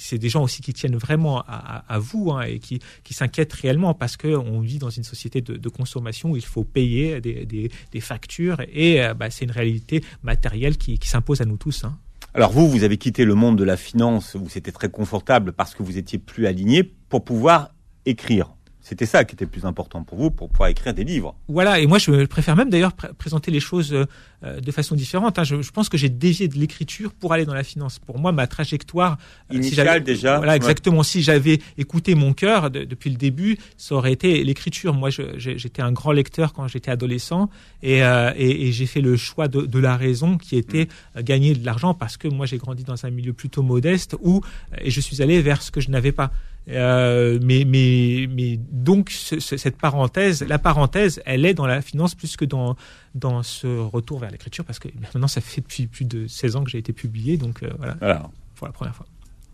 c'est 0.00 0.18
des 0.18 0.28
gens 0.28 0.42
aussi 0.42 0.62
qui 0.62 0.72
tiennent 0.72 0.96
vraiment 0.96 1.44
à, 1.46 1.98
vous 2.00 2.32
hein, 2.32 2.42
et 2.42 2.58
qui, 2.58 2.80
qui 3.04 3.14
s'inquiètent 3.14 3.52
réellement 3.52 3.94
parce 3.94 4.16
que 4.16 4.26
on 4.26 4.58
vit 4.60 4.78
dans 4.78 4.90
une 4.90 5.04
société 5.04 5.42
de, 5.42 5.68
consommation 5.68 6.32
où 6.32 6.36
il 6.36 6.44
faut 6.44 6.64
payer 6.64 7.20
des, 7.20 8.00
factures 8.00 8.60
et 8.72 9.00
euh, 9.00 9.14
bah, 9.14 9.30
c'est 9.30 9.44
une 9.44 9.52
réalité 9.52 10.02
matérielle 10.24 10.76
qui, 10.76 10.98
qui 10.98 11.08
s'impose 11.08 11.40
à 11.40 11.44
nous 11.44 11.56
tous. 11.56 11.84
Hein. 11.84 11.96
Alors 12.34 12.50
vous, 12.50 12.68
vous 12.68 12.82
avez 12.82 12.96
quitté 12.96 13.24
le 13.24 13.34
monde 13.34 13.56
de 13.56 13.64
la 13.64 13.76
finance 13.76 14.34
où 14.34 14.48
c'était 14.48 14.72
très 14.72 14.88
confortable 14.88 15.52
parce 15.52 15.76
que 15.76 15.84
vous 15.84 15.98
étiez 15.98 16.18
plus 16.18 16.46
aligné 16.46 16.82
pour 16.82 17.24
pouvoir 17.24 17.74
écrire. 18.06 18.54
C'était 18.82 19.06
ça 19.06 19.24
qui 19.24 19.34
était 19.34 19.44
le 19.44 19.50
plus 19.50 19.64
important 19.64 20.02
pour 20.02 20.18
vous, 20.18 20.30
pour 20.30 20.48
pouvoir 20.48 20.68
écrire 20.68 20.94
des 20.94 21.04
livres. 21.04 21.34
Voilà, 21.48 21.80
et 21.80 21.86
moi 21.86 21.98
je 21.98 22.24
préfère 22.26 22.56
même 22.56 22.70
d'ailleurs 22.70 22.92
pr 22.92 23.08
présenter 23.18 23.50
les 23.50 23.60
choses 23.60 23.92
euh, 23.92 24.60
de 24.60 24.72
façon 24.72 24.94
différente. 24.94 25.38
Hein. 25.38 25.44
Je, 25.44 25.60
je, 25.60 25.70
pense 25.70 25.90
que 25.90 25.98
j'ai 25.98 26.08
dévié 26.08 26.48
de 26.48 26.58
l'écriture 26.58 27.12
pour 27.12 27.34
aller 27.34 27.44
dans 27.44 27.54
la 27.54 27.62
finance. 27.62 27.98
Pour 27.98 28.18
moi, 28.18 28.32
ma 28.32 28.46
trajectoire 28.46 29.18
initiale 29.50 29.98
si 29.98 30.04
déjà. 30.04 30.38
Voilà, 30.38 30.56
exactement. 30.56 30.98
Ouais. 30.98 31.04
Si 31.04 31.22
j'avais 31.22 31.60
écouté 31.76 32.14
mon 32.14 32.32
cœur 32.32 32.70
de, 32.70 32.84
depuis 32.84 33.10
le 33.10 33.16
début, 33.16 33.58
ça 33.76 33.94
aurait 33.94 34.12
été 34.12 34.42
l'écriture. 34.42 34.94
Moi, 34.94 35.10
j'étais 35.10 35.82
un 35.82 35.92
grand 35.92 36.12
lecteur 36.12 36.54
quand 36.54 36.66
j'étais 36.68 36.90
adolescent, 36.90 37.50
et, 37.82 38.02
euh, 38.02 38.32
et, 38.36 38.68
et 38.68 38.72
j'ai 38.72 38.86
fait 38.86 39.02
le 39.02 39.16
choix 39.16 39.48
de, 39.48 39.62
de, 39.62 39.78
la 39.78 39.96
raison, 39.96 40.38
qui 40.38 40.56
était 40.56 40.88
mmh. 41.16 41.20
gagner 41.20 41.54
de 41.54 41.66
l'argent, 41.66 41.92
parce 41.92 42.16
que 42.16 42.28
moi 42.28 42.46
j'ai 42.46 42.56
grandi 42.56 42.84
dans 42.84 43.04
un 43.04 43.10
milieu 43.10 43.34
plutôt 43.34 43.62
modeste 43.62 44.16
où 44.22 44.40
et 44.78 44.90
je 44.90 45.00
suis 45.00 45.20
allé 45.22 45.42
vers 45.42 45.62
ce 45.62 45.70
que 45.70 45.80
je 45.80 45.90
n'avais 45.90 46.12
pas. 46.12 46.32
Euh, 46.68 47.38
mais, 47.42 47.64
mais, 47.66 48.28
mais 48.30 48.58
donc 48.70 49.10
ce, 49.10 49.40
ce, 49.40 49.56
cette 49.56 49.76
parenthèse, 49.76 50.42
la 50.46 50.58
parenthèse, 50.58 51.20
elle 51.24 51.44
est 51.44 51.54
dans 51.54 51.66
la 51.66 51.80
finance 51.80 52.14
plus 52.14 52.36
que 52.36 52.44
dans 52.44 52.76
dans 53.14 53.42
ce 53.42 53.66
retour 53.66 54.20
vers 54.20 54.30
l'écriture 54.30 54.64
parce 54.64 54.78
que 54.78 54.88
maintenant 55.00 55.26
ça 55.26 55.40
fait 55.40 55.62
depuis 55.62 55.86
plus 55.86 56.04
de 56.04 56.26
16 56.26 56.56
ans 56.56 56.64
que 56.64 56.70
j'ai 56.70 56.78
été 56.78 56.92
publié, 56.92 57.38
donc 57.38 57.62
euh, 57.62 57.70
voilà, 57.78 58.30
pour 58.54 58.66
la 58.66 58.72
première 58.72 58.94
fois. 58.94 59.06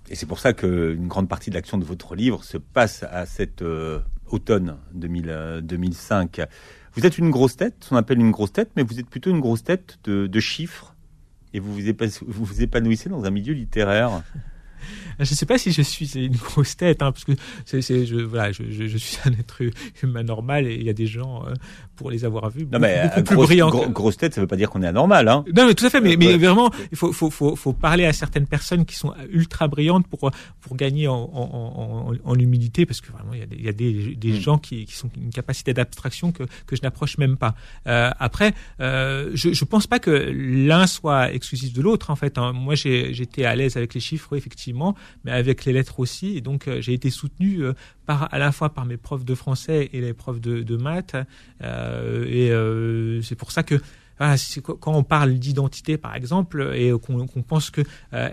Et 0.08 0.14
c'est 0.14 0.26
pour 0.26 0.38
ça 0.38 0.52
qu'une 0.52 1.08
grande 1.08 1.28
partie 1.28 1.50
de 1.50 1.54
l'action 1.54 1.78
de 1.78 1.84
votre 1.84 2.14
livre 2.14 2.44
se 2.44 2.58
passe 2.58 3.04
à 3.10 3.24
cet 3.24 3.62
euh, 3.62 4.00
automne 4.26 4.76
2000, 4.94 5.60
2005. 5.62 6.40
Vous 6.94 7.06
êtes 7.06 7.18
une 7.18 7.30
grosse 7.30 7.56
tête, 7.56 7.88
on 7.90 7.96
appelle 7.96 8.20
une 8.20 8.30
grosse 8.30 8.52
tête, 8.52 8.70
mais 8.76 8.82
vous 8.82 9.00
êtes 9.00 9.08
plutôt 9.08 9.30
une 9.30 9.40
grosse 9.40 9.64
tête 9.64 9.98
de, 10.04 10.26
de 10.26 10.40
chiffres 10.40 10.94
et 11.54 11.60
vous 11.60 11.72
vous 11.72 12.62
épanouissez 12.62 13.08
dans 13.08 13.24
un 13.24 13.30
milieu 13.30 13.54
littéraire. 13.54 14.22
Je 15.24 15.30
ne 15.32 15.36
sais 15.36 15.46
pas 15.46 15.58
si 15.58 15.72
je 15.72 15.82
suis 15.82 16.12
une 16.16 16.36
grosse 16.36 16.76
tête, 16.76 17.02
hein, 17.02 17.12
parce 17.12 17.24
que 17.24 17.32
c'est, 17.64 17.80
c'est, 17.82 18.06
je, 18.06 18.16
voilà, 18.16 18.52
je, 18.52 18.62
je, 18.70 18.86
je, 18.86 18.98
suis 18.98 19.18
un 19.24 19.32
être 19.32 19.62
humain 20.02 20.22
normal 20.22 20.66
et 20.66 20.74
il 20.74 20.82
y 20.84 20.90
a 20.90 20.92
des 20.92 21.06
gens 21.06 21.44
euh, 21.46 21.54
pour 21.96 22.10
les 22.10 22.24
avoir 22.24 22.50
vus 22.50 22.66
non, 22.70 22.78
mais, 22.78 23.02
beaucoup, 23.04 23.18
euh, 23.18 23.22
plus 23.22 23.36
brillants. 23.36 23.70
gro- 23.70 23.88
grosse 23.88 24.16
tête, 24.16 24.34
ça 24.34 24.40
veut 24.40 24.46
pas 24.46 24.56
dire 24.56 24.70
qu'on 24.70 24.82
est 24.82 24.86
anormal, 24.86 25.28
hein. 25.28 25.44
Non, 25.54 25.66
mais 25.66 25.74
tout 25.74 25.84
à 25.86 25.90
fait. 25.90 26.00
Mais, 26.00 26.16
mais 26.16 26.26
Ouais. 26.28 26.36
vraiment, 26.38 26.70
il 26.92 26.96
faut, 26.96 27.12
faut, 27.12 27.30
faut, 27.30 27.56
faut 27.56 27.72
parler 27.72 28.04
à 28.04 28.12
certaines 28.12 28.46
personnes 28.46 28.84
qui 28.84 28.96
sont 28.96 29.12
ultra 29.30 29.68
brillantes 29.68 30.06
pour 30.06 30.30
pour 30.60 30.76
gagner 30.76 31.08
en, 31.08 31.14
en, 31.14 32.10
en, 32.10 32.14
en 32.24 32.34
humilité, 32.38 32.84
parce 32.86 33.00
que 33.00 33.10
vraiment, 33.12 33.32
il 33.32 33.38
y 33.40 33.42
a 33.42 33.46
des, 33.46 33.56
y 33.56 33.68
a 33.68 33.72
des, 33.72 34.14
des 34.16 34.32
Mm. 34.32 34.40
gens 34.40 34.58
qui, 34.58 34.84
qui 34.84 34.94
sont 34.94 35.08
une 35.16 35.30
capacité 35.30 35.72
d'abstraction 35.72 36.32
que 36.32 36.42
que 36.66 36.76
je 36.76 36.82
n'approche 36.82 37.16
même 37.18 37.36
pas. 37.36 37.54
Euh, 37.86 38.10
après, 38.18 38.52
euh, 38.80 39.30
je 39.34 39.52
je 39.52 39.64
pense 39.64 39.86
pas 39.86 39.98
que 39.98 40.10
l'un 40.10 40.86
soit 40.86 41.32
exclusif 41.32 41.72
de 41.72 41.80
l'autre. 41.82 42.10
En 42.10 42.16
fait, 42.16 42.36
hein. 42.38 42.52
moi, 42.52 42.74
j'ai 42.74 43.14
j'étais 43.14 43.44
à 43.44 43.54
l'aise 43.56 43.76
avec 43.76 43.94
les 43.94 44.00
chiffres, 44.00 44.36
effectivement, 44.36 44.94
mais 45.24 45.32
avec 45.32 45.64
les 45.64 45.72
lettres 45.72 46.00
aussi. 46.00 46.36
Et 46.36 46.40
donc, 46.40 46.68
euh, 46.68 46.80
j'ai 46.80 46.92
été 46.92 47.10
soutenu 47.10 47.62
euh, 47.62 47.72
par 48.06 48.32
à 48.32 48.38
la 48.38 48.52
fois 48.52 48.72
par 48.72 48.84
mes 48.84 48.96
profs 48.96 49.24
de 49.24 49.34
français 49.34 49.90
et 49.92 50.00
les 50.00 50.12
profs 50.12 50.40
de, 50.40 50.62
de 50.62 50.76
maths. 50.76 51.16
Euh, 51.62 53.18
et 53.18 53.22
c'est 53.22 53.34
pour 53.34 53.52
ça 53.52 53.62
que 53.62 53.80
c'est- 54.36 54.60
quand 54.60 54.94
on 54.94 55.02
parle 55.02 55.34
d'identité, 55.34 55.98
par 55.98 56.14
exemple, 56.14 56.72
et 56.74 56.92
qu'on 56.92 57.42
pense 57.42 57.70
que 57.70 57.82
euh, 58.12 58.28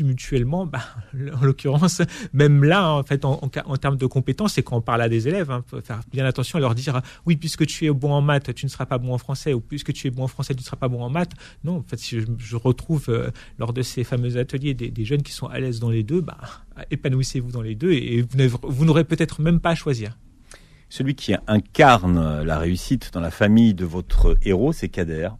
mutuellement, 0.00 0.66
bah, 0.66 0.80
en 1.40 1.44
l'occurrence, 1.44 2.02
même 2.32 2.64
là, 2.64 2.92
en 2.92 3.02
fait, 3.02 3.24
en, 3.24 3.36
termes 3.76 3.96
de 3.96 4.06
compétences, 4.06 4.54
c'est 4.54 4.62
quand 4.62 4.76
on 4.76 4.80
parle 4.80 5.02
à 5.02 5.08
des 5.08 5.28
élèves, 5.28 5.50
hein, 5.50 5.64
faut 5.66 5.80
faire 5.80 6.00
bien 6.12 6.24
attention 6.24 6.58
à 6.58 6.60
leur 6.60 6.74
dire, 6.74 7.00
oui, 7.26 7.36
puisque 7.36 7.66
tu 7.66 7.86
es 7.86 7.90
bon 7.90 8.12
en 8.12 8.22
maths, 8.22 8.54
tu 8.54 8.66
ne 8.66 8.70
seras 8.70 8.86
pas 8.86 8.98
bon 8.98 9.12
en 9.12 9.18
français, 9.18 9.54
ou 9.54 9.60
puisque 9.60 9.92
tu 9.92 10.06
es 10.06 10.10
bon 10.10 10.24
en 10.24 10.28
français, 10.28 10.54
tu 10.54 10.60
ne 10.60 10.64
seras 10.64 10.76
pas 10.76 10.88
bon 10.88 11.02
en 11.02 11.10
maths. 11.10 11.32
Non, 11.64 11.78
en 11.78 11.82
fait, 11.82 11.98
si 11.98 12.20
je, 12.20 12.56
retrouve 12.56 13.06
euh, 13.08 13.30
lors 13.58 13.72
de 13.72 13.82
ces 13.82 14.04
fameux 14.04 14.36
ateliers 14.36 14.74
des, 14.74 14.90
des 14.90 15.04
jeunes 15.04 15.22
qui 15.22 15.32
sont 15.32 15.46
à 15.46 15.58
l'aise 15.58 15.80
dans 15.80 15.90
les 15.90 16.02
deux, 16.02 16.20
bah, 16.20 16.38
épanouissez-vous 16.90 17.50
dans 17.50 17.62
les 17.62 17.74
deux, 17.74 17.92
et, 17.92 18.18
et 18.18 18.26
vous 18.62 18.84
n'aurez 18.84 19.04
peut-être 19.04 19.40
même 19.40 19.60
pas 19.60 19.70
à 19.70 19.74
choisir. 19.74 20.16
Celui 20.88 21.14
qui 21.14 21.34
incarne 21.46 22.42
la 22.42 22.58
réussite 22.58 23.10
dans 23.12 23.20
la 23.20 23.30
famille 23.30 23.74
de 23.74 23.84
votre 23.84 24.36
héros, 24.42 24.72
c'est 24.72 24.88
Kader. 24.88 25.30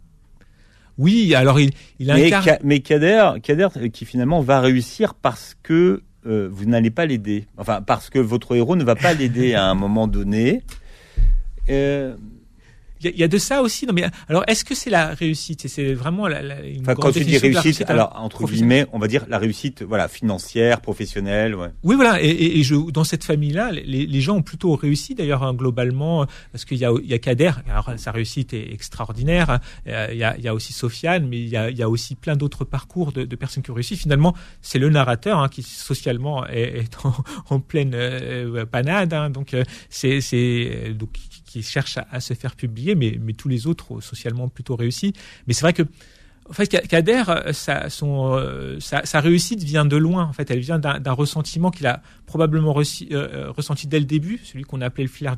Oui, 0.97 1.35
alors 1.35 1.59
il, 1.59 1.71
incarne. 2.09 2.57
Mais 2.63 2.79
Kader, 2.79 3.33
Kader, 3.43 3.67
euh, 3.77 3.87
qui 3.89 4.05
finalement 4.05 4.41
va 4.41 4.61
réussir 4.61 5.13
parce 5.13 5.55
que 5.61 6.03
euh, 6.25 6.49
vous 6.51 6.65
n'allez 6.65 6.89
pas 6.89 7.05
l'aider. 7.05 7.47
Enfin, 7.57 7.81
parce 7.81 8.09
que 8.09 8.19
votre 8.19 8.55
héros 8.55 8.75
ne 8.75 8.83
va 8.83 8.95
pas 8.95 9.13
l'aider 9.13 9.53
à 9.53 9.65
un 9.65 9.75
moment 9.75 10.07
donné. 10.07 10.63
Euh, 11.69 12.15
Il 13.01 13.05
y, 13.05 13.09
a- 13.09 13.11
il 13.11 13.19
y 13.19 13.23
a 13.23 13.27
de 13.27 13.37
ça 13.37 13.61
aussi. 13.61 13.85
Non, 13.85 13.93
mais 13.93 14.05
alors, 14.29 14.43
est-ce 14.47 14.63
que 14.63 14.73
c'est 14.75 14.89
la 14.89 15.13
réussite? 15.13 15.67
C'est 15.67 15.93
vraiment 15.93 16.27
la, 16.27 16.41
la, 16.41 16.61
une 16.65 16.81
Enfin, 16.81 16.93
grande 16.93 17.13
quand 17.13 17.19
tu 17.19 17.25
dis 17.25 17.33
la 17.33 17.61
réussite, 17.61 17.81
hein, 17.81 17.85
alors 17.89 18.13
entre 18.15 18.45
guillemets, 18.45 18.85
on 18.93 18.99
va 18.99 19.07
dire 19.07 19.25
la 19.27 19.37
réussite, 19.37 19.83
voilà, 19.83 20.07
financière, 20.07 20.81
professionnelle, 20.81 21.55
ouais. 21.55 21.69
Oui, 21.83 21.95
voilà. 21.95 22.21
Et, 22.23 22.27
et, 22.29 22.59
et 22.59 22.63
je, 22.63 22.75
dans 22.91 23.03
cette 23.03 23.23
famille-là, 23.23 23.71
les, 23.71 24.05
les 24.05 24.21
gens 24.21 24.37
ont 24.37 24.41
plutôt 24.41 24.75
réussi 24.75 25.13
d'ailleurs 25.15 25.43
hein, 25.43 25.53
globalement, 25.53 26.25
parce 26.51 26.63
qu'il 26.65 26.77
y 26.77 26.85
a, 26.85 26.91
il 27.03 27.09
y 27.09 27.13
a 27.13 27.19
Kader. 27.19 27.51
Alors 27.69 27.91
sa 27.97 28.11
réussite 28.11 28.53
est 28.53 28.71
extraordinaire. 28.73 29.59
Euh, 29.87 30.07
il, 30.11 30.17
y 30.17 30.23
a, 30.23 30.37
il 30.37 30.43
y 30.43 30.47
a 30.47 30.53
aussi 30.53 30.71
Sofiane, 30.73 31.27
mais 31.27 31.37
il 31.39 31.49
y 31.49 31.57
a, 31.57 31.69
il 31.69 31.77
y 31.77 31.83
a 31.83 31.89
aussi 31.89 32.15
plein 32.15 32.35
d'autres 32.35 32.63
parcours 32.65 33.11
de, 33.11 33.23
de 33.25 33.35
personnes 33.35 33.63
qui 33.63 33.71
ont 33.71 33.75
réussi. 33.75 33.97
Finalement, 33.97 34.33
c'est 34.61 34.79
le 34.79 34.89
narrateur 34.89 35.39
hein, 35.39 35.49
qui 35.49 35.63
socialement 35.63 36.47
est, 36.47 36.79
est 36.79 37.05
en, 37.05 37.13
en 37.49 37.59
pleine 37.59 37.91
euh, 37.93 38.65
panade. 38.65 39.13
Hein, 39.13 39.29
donc 39.29 39.53
euh, 39.53 39.63
c'est, 39.89 40.21
c'est 40.21 40.93
donc 40.97 41.09
qui, 41.61 41.79
à, 42.11 42.19
se 42.19 42.33
faire 42.33 42.55
publier, 42.55 42.95
mais, 42.95 43.19
mais 43.21 43.33
tous 43.33 43.47
les 43.47 43.67
autres 43.67 43.91
ont 43.91 44.01
socialement 44.01 44.49
plutôt 44.49 44.75
réussi. 44.75 45.13
Mais 45.47 45.53
c'est 45.53 45.61
vrai 45.61 45.73
que 45.73 45.83
en 46.47 46.53
fait, 46.53 46.67
Ka- 46.67 46.81
Kader, 46.81 47.23
euh, 47.27 47.51
euh, 48.03 48.79
sa, 48.79 49.19
réussite 49.19 49.63
vient 49.63 49.85
de 49.85 49.97
loin. 49.97 50.25
En 50.25 50.33
fait, 50.33 50.51
elle 50.51 50.59
vient 50.59 50.77
d'un 50.77 51.11
ressentiment 51.11 51.71
qu'il 51.71 51.87
a 51.87 52.01
probablement 52.27 52.77
euh, 52.77 52.83
euh, 53.11 53.51
ressenti 53.51 53.87
dès 53.87 53.99
le 53.99 54.05
début, 54.05 54.39
celui 54.43 54.63
qu'on 54.63 54.81
appelait 54.81 55.05
le 55.05 55.09
frère 55.09 55.35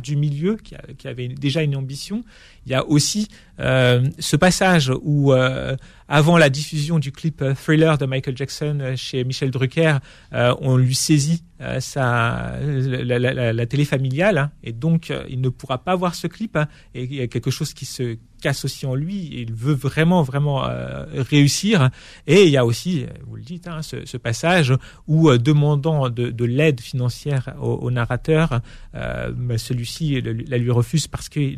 du, 0.00 0.16
milieu, 0.16 0.56
qui, 0.56 1.08
avait 1.08 1.28
déjà 1.28 1.62
une 1.62 1.74
ambition. 1.74 2.24
Il 2.66 2.72
y 2.72 2.74
a 2.74 2.86
aussi 2.86 3.28
euh, 3.58 4.06
ce 4.20 4.36
passage 4.36 4.92
où, 5.02 5.32
euh, 5.32 5.76
avant 6.08 6.36
la 6.36 6.50
diffusion 6.50 6.98
du 6.98 7.12
clip 7.12 7.40
euh, 7.42 7.54
Thriller 7.54 7.96
de 7.98 8.06
Michael 8.06 8.36
Jackson 8.36 8.78
euh, 8.80 8.96
chez 8.96 9.24
Michel 9.24 9.50
Drucker, 9.50 9.98
euh, 10.32 10.54
on 10.60 10.76
lui 10.76 10.94
saisit 10.94 11.42
sa, 11.78 12.58
la, 12.60 13.18
la, 13.52 13.66
télé 13.66 13.86
familiale, 13.86 14.36
hein, 14.36 14.50
et 14.62 14.72
donc 14.72 15.10
il 15.30 15.40
ne 15.40 15.48
pourra 15.48 15.78
pas 15.82 15.94
voir 15.94 16.14
ce 16.14 16.26
clip. 16.26 16.56
hein, 16.56 16.66
et 16.94 17.04
il 17.04 17.14
y 17.14 17.22
a 17.22 17.26
quelque 17.26 17.50
chose 17.50 17.72
qui 17.72 17.86
se 17.86 18.18
casse 18.42 18.66
aussi 18.66 18.84
en 18.84 18.94
lui. 18.94 19.30
Il 19.32 19.54
veut 19.54 19.72
vraiment, 19.72 20.22
vraiment 20.22 20.68
réussir. 21.14 21.88
Et 22.26 22.42
il 22.44 22.50
y 22.50 22.58
a 22.58 22.66
aussi, 22.66 23.06
vous 23.26 23.36
le 23.36 23.42
dites, 23.42 23.66
hein, 23.66 23.80
ce, 23.80 24.16
passage 24.18 24.74
où, 25.06 25.30
demandant 25.38 26.10
de, 26.10 26.28
de 26.28 26.44
l'aide 26.44 26.82
financière 26.82 27.54
au, 27.62 27.90
narrateur, 27.90 28.60
bah, 28.92 29.56
celui-ci 29.56 30.20
la 30.20 30.58
lui 30.58 30.70
refuse 30.70 31.06
parce 31.06 31.30
qu'il 31.30 31.56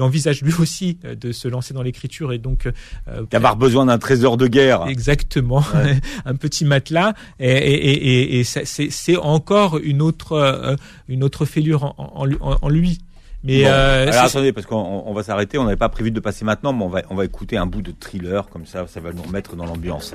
envisage 0.00 0.42
lui 0.42 0.52
aussi 0.60 0.98
de 1.02 1.32
se 1.32 1.48
lancer 1.48 1.74
dans 1.74 1.82
l'écriture 1.82 2.32
et 2.32 2.38
donc 2.38 2.68
D'avoir 3.32 3.56
besoin 3.56 3.86
d'un 3.86 3.98
trésor 3.98 4.36
de 4.36 4.46
guerre. 4.46 4.84
Exactement, 4.86 5.64
Ouais. 5.74 5.98
un 6.24 6.34
petit 6.36 6.64
matelas 6.64 7.14
et, 7.40 7.50
et, 7.50 7.90
et, 7.90 8.22
et, 8.36 8.40
et 8.40 8.44
ça- 8.44 8.60
c'est 8.64 9.16
encore 9.16 9.78
une 9.78 10.02
autre 10.02 10.32
euh, 10.32 10.76
une 11.08 11.24
autre 11.24 11.44
fêlure 11.44 11.84
en, 11.84 11.94
en, 11.98 12.26
en- 12.40 12.58
en 12.62 12.68
lui. 12.68 12.98
Mais 13.44 13.62
Bon, 13.64 13.70
euh, 13.70 14.08
alors 14.08 14.24
attendez, 14.26 14.52
parce 14.52 14.66
qu'on 14.66 15.02
on 15.04 15.12
va 15.12 15.24
s'arrêter, 15.24 15.58
on 15.58 15.64
n'avait 15.64 15.74
pas 15.76 15.88
prévu 15.88 16.12
de 16.12 16.20
passer 16.20 16.44
maintenant, 16.44 16.72
mais 16.72 16.84
on 16.84 16.88
va, 16.88 17.02
on 17.10 17.16
va 17.16 17.24
écouter 17.24 17.56
un 17.56 17.66
bout 17.66 17.82
de 17.82 17.92
thriller, 17.98 18.48
comme 18.50 18.66
ça, 18.66 18.86
ça 18.86 19.00
va 19.00 19.12
nous 19.12 19.22
remettre 19.22 19.56
dans 19.56 19.66
l'ambiance. 19.66 20.14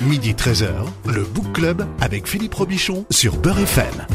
Midi 0.00 0.32
13h, 0.32 0.70
le 1.14 1.24
Book 1.24 1.52
Club 1.52 1.86
avec 2.00 2.26
Philippe 2.26 2.54
Robichon 2.54 3.04
sur 3.10 3.36
Beurre 3.36 3.58
FM. 3.58 4.06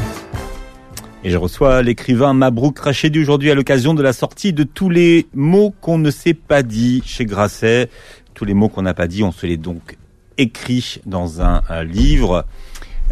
Et 1.22 1.30
je 1.30 1.36
reçois 1.36 1.80
l'écrivain 1.82 2.32
Mabrouk 2.34 2.76
Rachedi 2.76 3.20
aujourd'hui 3.20 3.52
à 3.52 3.54
l'occasion 3.54 3.94
de 3.94 4.02
la 4.02 4.12
sortie 4.12 4.52
de 4.52 4.64
tous 4.64 4.90
les 4.90 5.28
mots 5.32 5.72
qu'on 5.80 5.96
ne 5.98 6.10
s'est 6.10 6.34
pas 6.34 6.64
dit 6.64 7.04
chez 7.06 7.24
Grasset. 7.24 7.88
Tous 8.34 8.44
les 8.44 8.52
mots 8.52 8.68
qu'on 8.68 8.82
n'a 8.82 8.94
pas 8.94 9.06
dit, 9.06 9.22
on 9.22 9.30
se 9.30 9.46
les 9.46 9.56
donc 9.56 9.96
écrit 10.38 11.00
dans 11.06 11.40
un, 11.40 11.62
un 11.68 11.84
livre. 11.84 12.46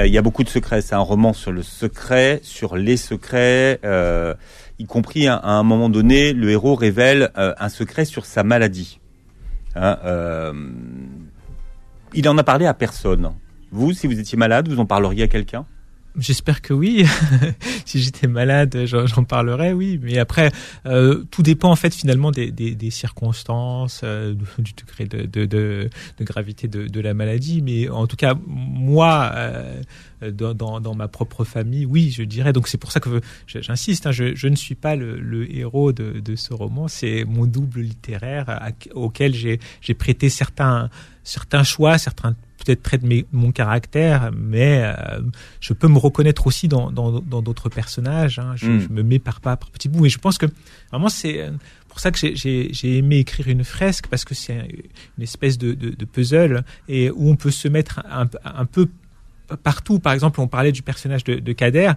Euh, 0.00 0.06
Il 0.08 0.12
y 0.12 0.18
a 0.18 0.22
beaucoup 0.22 0.42
de 0.42 0.48
secrets. 0.48 0.82
C'est 0.82 0.96
un 0.96 0.98
roman 0.98 1.32
sur 1.32 1.52
le 1.52 1.62
secret, 1.62 2.40
sur 2.42 2.76
les 2.76 2.96
secrets, 2.96 3.78
euh, 3.84 4.34
y 4.80 4.86
compris 4.86 5.28
à, 5.28 5.36
à 5.36 5.50
un 5.52 5.62
moment 5.62 5.90
donné, 5.90 6.32
le 6.32 6.50
héros 6.50 6.74
révèle 6.74 7.30
euh, 7.38 7.54
un 7.60 7.68
secret 7.68 8.04
sur 8.04 8.26
sa 8.26 8.42
maladie. 8.42 8.98
Hein, 9.76 9.98
euh, 10.04 10.52
il 12.12 12.28
en 12.28 12.38
a 12.38 12.44
parlé 12.44 12.66
à 12.66 12.74
personne. 12.74 13.32
Vous, 13.70 13.92
si 13.92 14.06
vous 14.06 14.18
étiez 14.18 14.38
malade, 14.38 14.68
vous 14.68 14.78
en 14.78 14.86
parleriez 14.86 15.24
à 15.24 15.28
quelqu'un? 15.28 15.66
J'espère 16.16 16.62
que 16.62 16.72
oui. 16.72 17.04
si 17.84 18.00
j'étais 18.00 18.28
malade, 18.28 18.84
j'en 18.86 19.24
parlerais, 19.24 19.72
oui. 19.72 19.98
Mais 20.00 20.18
après, 20.18 20.52
euh, 20.86 21.24
tout 21.30 21.42
dépend 21.42 21.70
en 21.70 21.76
fait 21.76 21.92
finalement 21.92 22.30
des, 22.30 22.90
circonstances, 22.90 24.02
euh, 24.04 24.34
du 24.58 24.72
degré 24.74 25.06
de, 25.06 25.90
gravité 26.20 26.68
de, 26.68 27.00
la 27.00 27.14
maladie. 27.14 27.62
Mais 27.62 27.88
en 27.88 28.06
tout 28.06 28.16
cas, 28.16 28.34
moi, 28.46 29.32
euh, 29.34 29.82
dans, 30.30 30.94
ma 30.94 31.08
propre 31.08 31.44
famille, 31.44 31.84
oui, 31.84 32.12
je 32.12 32.22
dirais. 32.22 32.52
Donc 32.52 32.68
c'est 32.68 32.78
pour 32.78 32.92
ça 32.92 33.00
que 33.00 33.20
j'insiste. 33.46 34.06
Hein, 34.06 34.12
je, 34.12 34.46
ne 34.46 34.56
suis 34.56 34.76
pas 34.76 34.94
le, 34.94 35.52
héros 35.52 35.92
de, 35.92 36.36
ce 36.36 36.54
roman. 36.54 36.86
C'est 36.86 37.24
mon 37.24 37.46
double 37.46 37.80
littéraire 37.80 38.72
auquel 38.94 39.34
j'ai 39.34 39.58
prêté 39.94 40.28
certains 40.28 40.90
certains 41.24 41.64
choix, 41.64 41.98
certains 41.98 42.36
peut-être 42.64 42.82
traits 42.82 43.02
de 43.02 43.24
mon 43.32 43.52
caractère, 43.52 44.30
mais 44.36 44.82
euh, 44.82 45.20
je 45.60 45.72
peux 45.72 45.88
me 45.88 45.98
reconnaître 45.98 46.46
aussi 46.46 46.66
dans 46.68 46.90
dans 46.90 47.20
dans 47.20 47.42
d'autres 47.42 47.68
personnages. 47.68 48.38
Hein. 48.38 48.54
Je, 48.56 48.66
Mm. 48.70 48.80
je 48.80 48.88
me 48.88 49.02
mets 49.02 49.18
par 49.18 49.40
pas 49.40 49.56
par 49.56 49.70
petits 49.70 49.88
bouts. 49.88 50.02
Mais 50.02 50.08
je 50.08 50.18
pense 50.18 50.38
que 50.38 50.46
vraiment 50.90 51.08
c'est 51.08 51.40
euh, 51.40 51.50
pour 51.88 52.00
ça 52.00 52.10
que 52.10 52.18
j'ai- 52.18 52.98
aimé 52.98 53.18
écrire 53.18 53.48
une 53.48 53.62
fresque 53.64 54.06
parce 54.08 54.24
que 54.24 54.34
c'est 54.34 54.56
une 55.16 55.22
espèce 55.22 55.58
de, 55.58 55.74
de, 55.74 55.90
de 55.90 56.04
puzzle 56.04 56.64
et 56.88 57.10
où 57.10 57.30
on 57.30 57.36
peut 57.36 57.50
se 57.52 57.68
mettre 57.68 58.00
un, 58.10 58.28
un 58.44 58.64
peu 58.66 58.88
partout. 59.62 59.98
Par 59.98 60.12
exemple, 60.12 60.40
on 60.40 60.48
parlait 60.48 60.72
du 60.72 60.82
personnage 60.82 61.24
de, 61.24 61.34
de 61.36 61.52
Kader. 61.52 61.92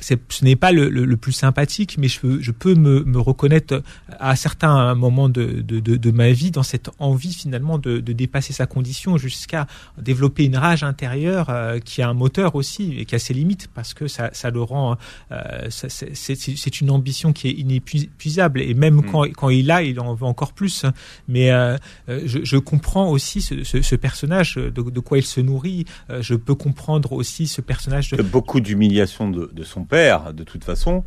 Ce 0.00 0.14
n'est 0.44 0.56
pas 0.56 0.72
le, 0.72 0.88
le, 0.88 1.04
le 1.04 1.16
plus 1.16 1.32
sympathique, 1.32 1.96
mais 1.98 2.08
je 2.08 2.20
peux, 2.20 2.40
je 2.40 2.50
peux 2.52 2.74
me, 2.74 3.02
me 3.04 3.18
reconnaître 3.18 3.82
à 4.18 4.36
certains 4.36 4.94
moments 4.94 5.28
de, 5.28 5.60
de, 5.60 5.80
de, 5.80 5.96
de 5.96 6.10
ma 6.10 6.30
vie 6.32 6.50
dans 6.50 6.62
cette 6.62 6.90
envie 6.98 7.32
finalement 7.34 7.78
de, 7.78 7.98
dépasser 8.00 8.52
sa 8.52 8.66
condition 8.66 9.16
jusqu'à 9.16 9.66
développer 9.96 10.44
une 10.44 10.56
rage 10.56 10.82
intérieure 10.82 11.46
euh, 11.50 11.78
qui 11.78 12.02
a 12.02 12.08
un 12.08 12.14
moteur 12.14 12.54
aussi 12.54 12.94
et 12.98 13.04
qui 13.04 13.14
a 13.14 13.18
ses 13.18 13.34
limites 13.34 13.68
parce 13.72 13.94
que 13.94 14.08
ça, 14.08 14.30
ça 14.32 14.50
le 14.50 14.60
rend. 14.62 14.96
euh, 15.32 15.66
c'est- 15.70 16.80
une 16.80 16.90
ambition 16.90 17.32
qui 17.32 17.48
est 17.48 17.52
inépuisable 17.52 18.60
et 18.60 18.74
même 18.74 18.96
Mm. 18.96 19.10
quand, 19.10 19.22
quand 19.32 19.48
il 19.50 19.70
a, 19.70 19.82
il 19.82 19.98
en 20.00 20.14
veut 20.14 20.26
encore 20.26 20.52
plus. 20.52 20.84
Mais 21.28 21.50
euh, 21.50 21.76
je, 22.08 22.38
je 22.44 22.56
comprends 22.56 23.08
aussi 23.10 23.40
ce, 23.42 23.64
ce, 23.64 23.82
ce 23.82 23.96
personnage, 23.96 24.54
de, 24.56 25.00
quoi 25.00 25.18
il 25.18 25.24
se 25.24 25.40
nourrit. 25.40 25.84
Je 26.20 26.34
peux 26.34 26.54
comprendre 26.54 26.89
aussi 27.12 27.46
ce 27.46 27.60
personnage 27.60 28.10
de, 28.10 28.22
beaucoup 28.22 28.60
d'humiliation 28.60 29.28
de, 29.30 29.50
de 29.52 29.64
son 29.64 29.84
père, 29.84 30.32
de 30.34 30.44
toute 30.44 30.64
façon, 30.64 31.04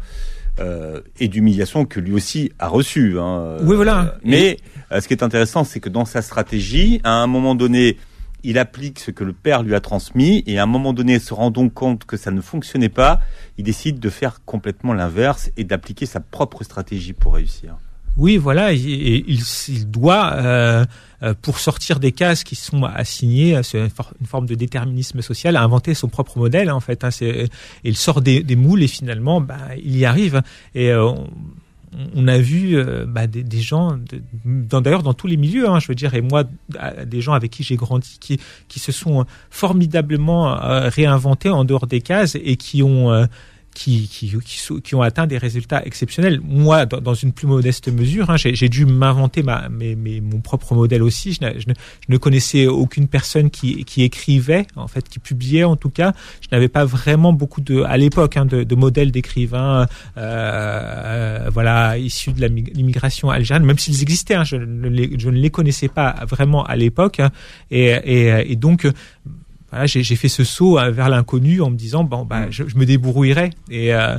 euh, 0.59 1.01
et 1.19 1.27
d'humiliation 1.27 1.85
que 1.85 1.99
lui 1.99 2.13
aussi 2.13 2.51
a 2.59 2.67
reçue. 2.67 3.19
Hein. 3.19 3.57
Oui, 3.63 3.75
voilà. 3.75 4.01
Euh, 4.01 4.19
mais 4.23 4.57
euh, 4.91 5.01
ce 5.01 5.07
qui 5.07 5.13
est 5.13 5.23
intéressant, 5.23 5.63
c'est 5.63 5.79
que 5.79 5.89
dans 5.89 6.05
sa 6.05 6.21
stratégie, 6.21 7.01
à 7.03 7.11
un 7.11 7.27
moment 7.27 7.55
donné, 7.55 7.97
il 8.43 8.57
applique 8.57 8.99
ce 8.99 9.09
que 9.09 9.23
le 9.23 9.31
père 9.33 9.63
lui 9.63 9.73
a 9.73 9.79
transmis, 9.79 10.43
et 10.47 10.59
à 10.59 10.63
un 10.63 10.67
moment 10.67 10.91
donné, 10.93 11.17
se 11.19 11.33
rendant 11.33 11.69
compte 11.69 12.03
que 12.05 12.17
ça 12.17 12.29
ne 12.29 12.41
fonctionnait 12.41 12.89
pas, 12.89 13.21
il 13.57 13.63
décide 13.63 13.99
de 13.99 14.09
faire 14.09 14.41
complètement 14.45 14.93
l'inverse 14.93 15.49
et 15.57 15.63
d'appliquer 15.63 16.05
sa 16.05 16.19
propre 16.19 16.63
stratégie 16.63 17.13
pour 17.13 17.35
réussir. 17.35 17.75
Oui, 18.17 18.37
voilà, 18.37 18.73
et- 18.73 18.77
et 18.77 19.25
il, 19.27 19.41
il 19.69 19.89
doit, 19.89 20.33
euh, 20.33 20.85
pour 21.41 21.59
sortir 21.59 21.99
des 21.99 22.11
cases 22.11 22.43
qui 22.43 22.55
sont 22.55 22.83
assignées, 22.83 23.55
euh, 23.55 23.63
c'est 23.63 23.79
une 23.79 23.89
for- 23.89 24.13
une 24.19 24.27
forme 24.27 24.45
de 24.45 24.55
déterminisme 24.55 25.21
social, 25.21 25.55
inventer 25.55 25.93
son 25.93 26.09
propre 26.09 26.37
modèle, 26.37 26.69
hein, 26.69 26.75
en 26.75 26.79
fait. 26.79 27.03
Hein, 27.03 27.09
et 27.21 27.47
il 27.83 27.95
sort 27.95 28.21
des, 28.21 28.43
moules 28.55 28.83
et 28.83 28.87
finalement, 28.87 29.39
bah, 29.39 29.57
il 29.77 29.97
y 29.97 30.05
arrive. 30.05 30.41
Et 30.75 30.91
euh, 30.91 31.11
on, 32.15 32.27
a 32.27 32.37
vu 32.39 32.75
euh, 32.77 33.05
bah, 33.07 33.27
des, 33.27 33.61
gens, 33.61 33.97
d'ailleurs 34.45 35.03
dans 35.03 35.13
tous 35.13 35.27
les 35.27 35.37
milieux, 35.37 35.69
hein, 35.69 35.79
je 35.79 35.87
veux 35.87 35.95
dire, 35.95 36.13
et 36.13 36.21
moi, 36.21 36.43
à- 36.77 37.05
des 37.05 37.21
gens 37.21 37.33
avec 37.33 37.51
qui 37.51 37.63
j'ai 37.63 37.75
grandi, 37.75 38.17
qui, 38.19 38.79
se 38.79 38.91
sont 38.91 39.25
formidablement 39.49 40.61
euh, 40.61 40.89
réinventés 40.89 41.49
en 41.49 41.63
dehors 41.63 41.87
des 41.87 42.01
cases 42.01 42.35
et 42.35 42.57
qui 42.57 42.83
ont... 42.83 43.27
qui, 43.73 44.07
qui, 44.07 44.33
qui, 44.83 44.95
ont 44.95 45.01
atteint 45.01 45.27
des 45.27 45.37
résultats 45.37 45.85
exceptionnels. 45.85 46.39
Moi, 46.43 46.85
dans, 46.85 47.13
une 47.13 47.31
plus 47.31 47.47
modeste 47.47 47.87
mesure, 47.91 48.29
hein, 48.29 48.35
j'ai 48.37 48.69
dû 48.69 48.85
m'inventer 48.85 49.43
ma, 49.43 49.69
mes, 49.69 49.95
mes- 49.95 50.21
mon 50.21 50.39
propre 50.41 50.75
modèle 50.75 51.03
aussi. 51.03 51.33
Je, 51.33 51.45
ne, 51.45 51.59
je 51.59 51.65
ne 52.09 52.17
connaissais 52.17 52.67
aucune 52.67 53.07
personne 53.07 53.49
qui, 53.49 53.83
qui 53.85 54.03
écrivait, 54.03 54.65
en 54.75 54.87
fait, 54.87 55.07
qui 55.07 55.19
publiait 55.19 55.63
en 55.63 55.75
tout 55.75 55.89
cas. 55.89 56.13
Je 56.41 56.47
n'avais 56.51 56.67
pas 56.69 56.85
vraiment 56.85 57.33
beaucoup 57.33 57.61
de, 57.61 57.81
à 57.81 57.97
l'époque, 57.97 58.37
hein, 58.37 58.45
de, 58.45 58.75
modèles 58.75 59.11
d'écrivains, 59.11 59.87
euh, 60.17 60.19
euh, 60.19 61.49
voilà, 61.51 61.97
issus 61.97 62.31
de 62.33 62.45
l'immigration 62.45 63.29
algérienne, 63.29 63.65
même 63.65 63.79
s'ils 63.79 64.01
existaient. 64.01 64.35
hein, 64.35 64.43
je, 64.43 64.55
ne 64.55 64.89
les, 64.89 65.17
je 65.17 65.29
ne 65.29 65.37
les 65.37 65.49
connaissais 65.49 65.87
pas 65.87 66.15
vraiment 66.27 66.63
à 66.65 66.75
l'époque. 66.75 67.21
et, 67.71 67.91
et 68.51 68.55
donc 68.55 68.87
voilà, 69.73 69.85
j'ai 69.87 70.15
fait 70.15 70.29
ce 70.29 70.43
saut 70.43 70.79
euh, 70.79 70.91
vers 70.91 71.09
l'inconnu 71.09 71.61
en 71.61 71.69
me 71.69 71.75
disant 71.75 72.03
bon 72.03 72.23
bah 72.25 72.49
je, 72.49 72.63
je 72.67 72.77
me 72.77 72.85
débrouillerai 72.85 73.49
et 73.69 73.93
euh, 73.93 74.15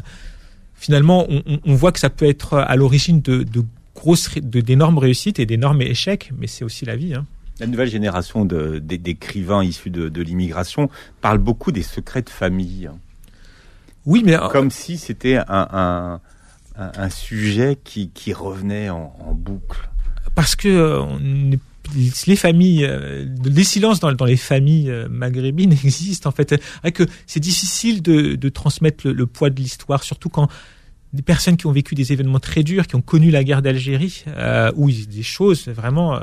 finalement 0.75 1.27
on, 1.65 1.75
voit 1.75 1.93
que 1.93 1.99
ça 2.01 2.11
peut 2.11 2.27
être 2.29 2.59
à 2.59 2.77
l'origine 2.77 3.21
de, 3.21 3.43
de 3.43 3.63
grosses 3.95 4.31
d'énormes 4.39 4.99
réussites 4.99 5.39
et 5.39 5.47
d'énormes 5.47 5.81
échecs 5.83 6.31
mais 6.39 6.47
c'est 6.47 6.65
aussi 6.65 6.85
la 6.85 6.97
vie 6.97 7.15
hein. 7.15 7.25
La 7.61 7.69
nouvelle 7.69 7.89
génération 7.89 8.45
d'écrivains 8.45 9.63
issus 9.63 9.91
de, 9.91 10.09
de 10.09 10.23
l'immigration 10.23 10.91
parle 11.21 11.39
beaucoup 11.39 11.71
des 11.71 11.85
secrets 11.85 12.23
de 12.23 12.29
famille, 12.31 12.91
oui 14.07 14.23
mais 14.27 14.35
euh, 14.35 14.49
comme 14.49 14.71
si 14.73 14.99
c'était 14.99 15.37
un, 15.37 15.45
un, 15.49 16.21
un, 16.77 16.93
un 16.97 17.11
sujet 17.11 17.79
qui, 17.83 18.11
qui 18.11 18.33
revenait 18.33 18.91
en, 18.91 19.15
en 19.25 19.33
boucle. 19.35 19.89
parce 20.35 20.57
que 20.57 20.69
euh, 20.69 21.01
on 21.01 21.53
est- 21.53 21.61
les 22.27 22.37
familles, 22.37 22.85
euh, 22.85 23.27
les 23.45 23.65
silences 23.65 24.01
dans, 24.01 24.25
les 24.25 24.37
familles 24.37 24.91
euh, 24.91 25.09
maghrébines 25.09 25.73
existent 25.85 26.29
en 26.29 26.33
fait. 26.33 26.55
C'est 26.83 26.93
que 26.93 27.05
c'est 27.27 27.41
difficile 27.41 28.03
de, 28.03 28.49
transmettre 28.49 29.09
le 29.09 29.27
poids 29.27 29.51
de 29.51 29.61
l'histoire, 29.61 30.03
surtout 30.03 30.29
quand 30.29 30.49
des 31.15 31.23
personnes 31.23 31.57
qui 31.57 31.67
ont 31.67 31.73
vécu 31.73 31.95
des 31.95 32.13
événements 32.13 32.41
très 32.41 32.63
durs, 32.63 32.87
qui 32.87 32.97
ont 32.97 33.01
connu 33.01 33.31
la 33.31 33.45
guerre 33.45 33.63
d'Algérie, 33.63 34.25
euh, 34.29 34.71
où 34.77 34.91
des 34.91 35.23
choses 35.23 35.69
vraiment 35.69 36.17
euh, 36.17 36.21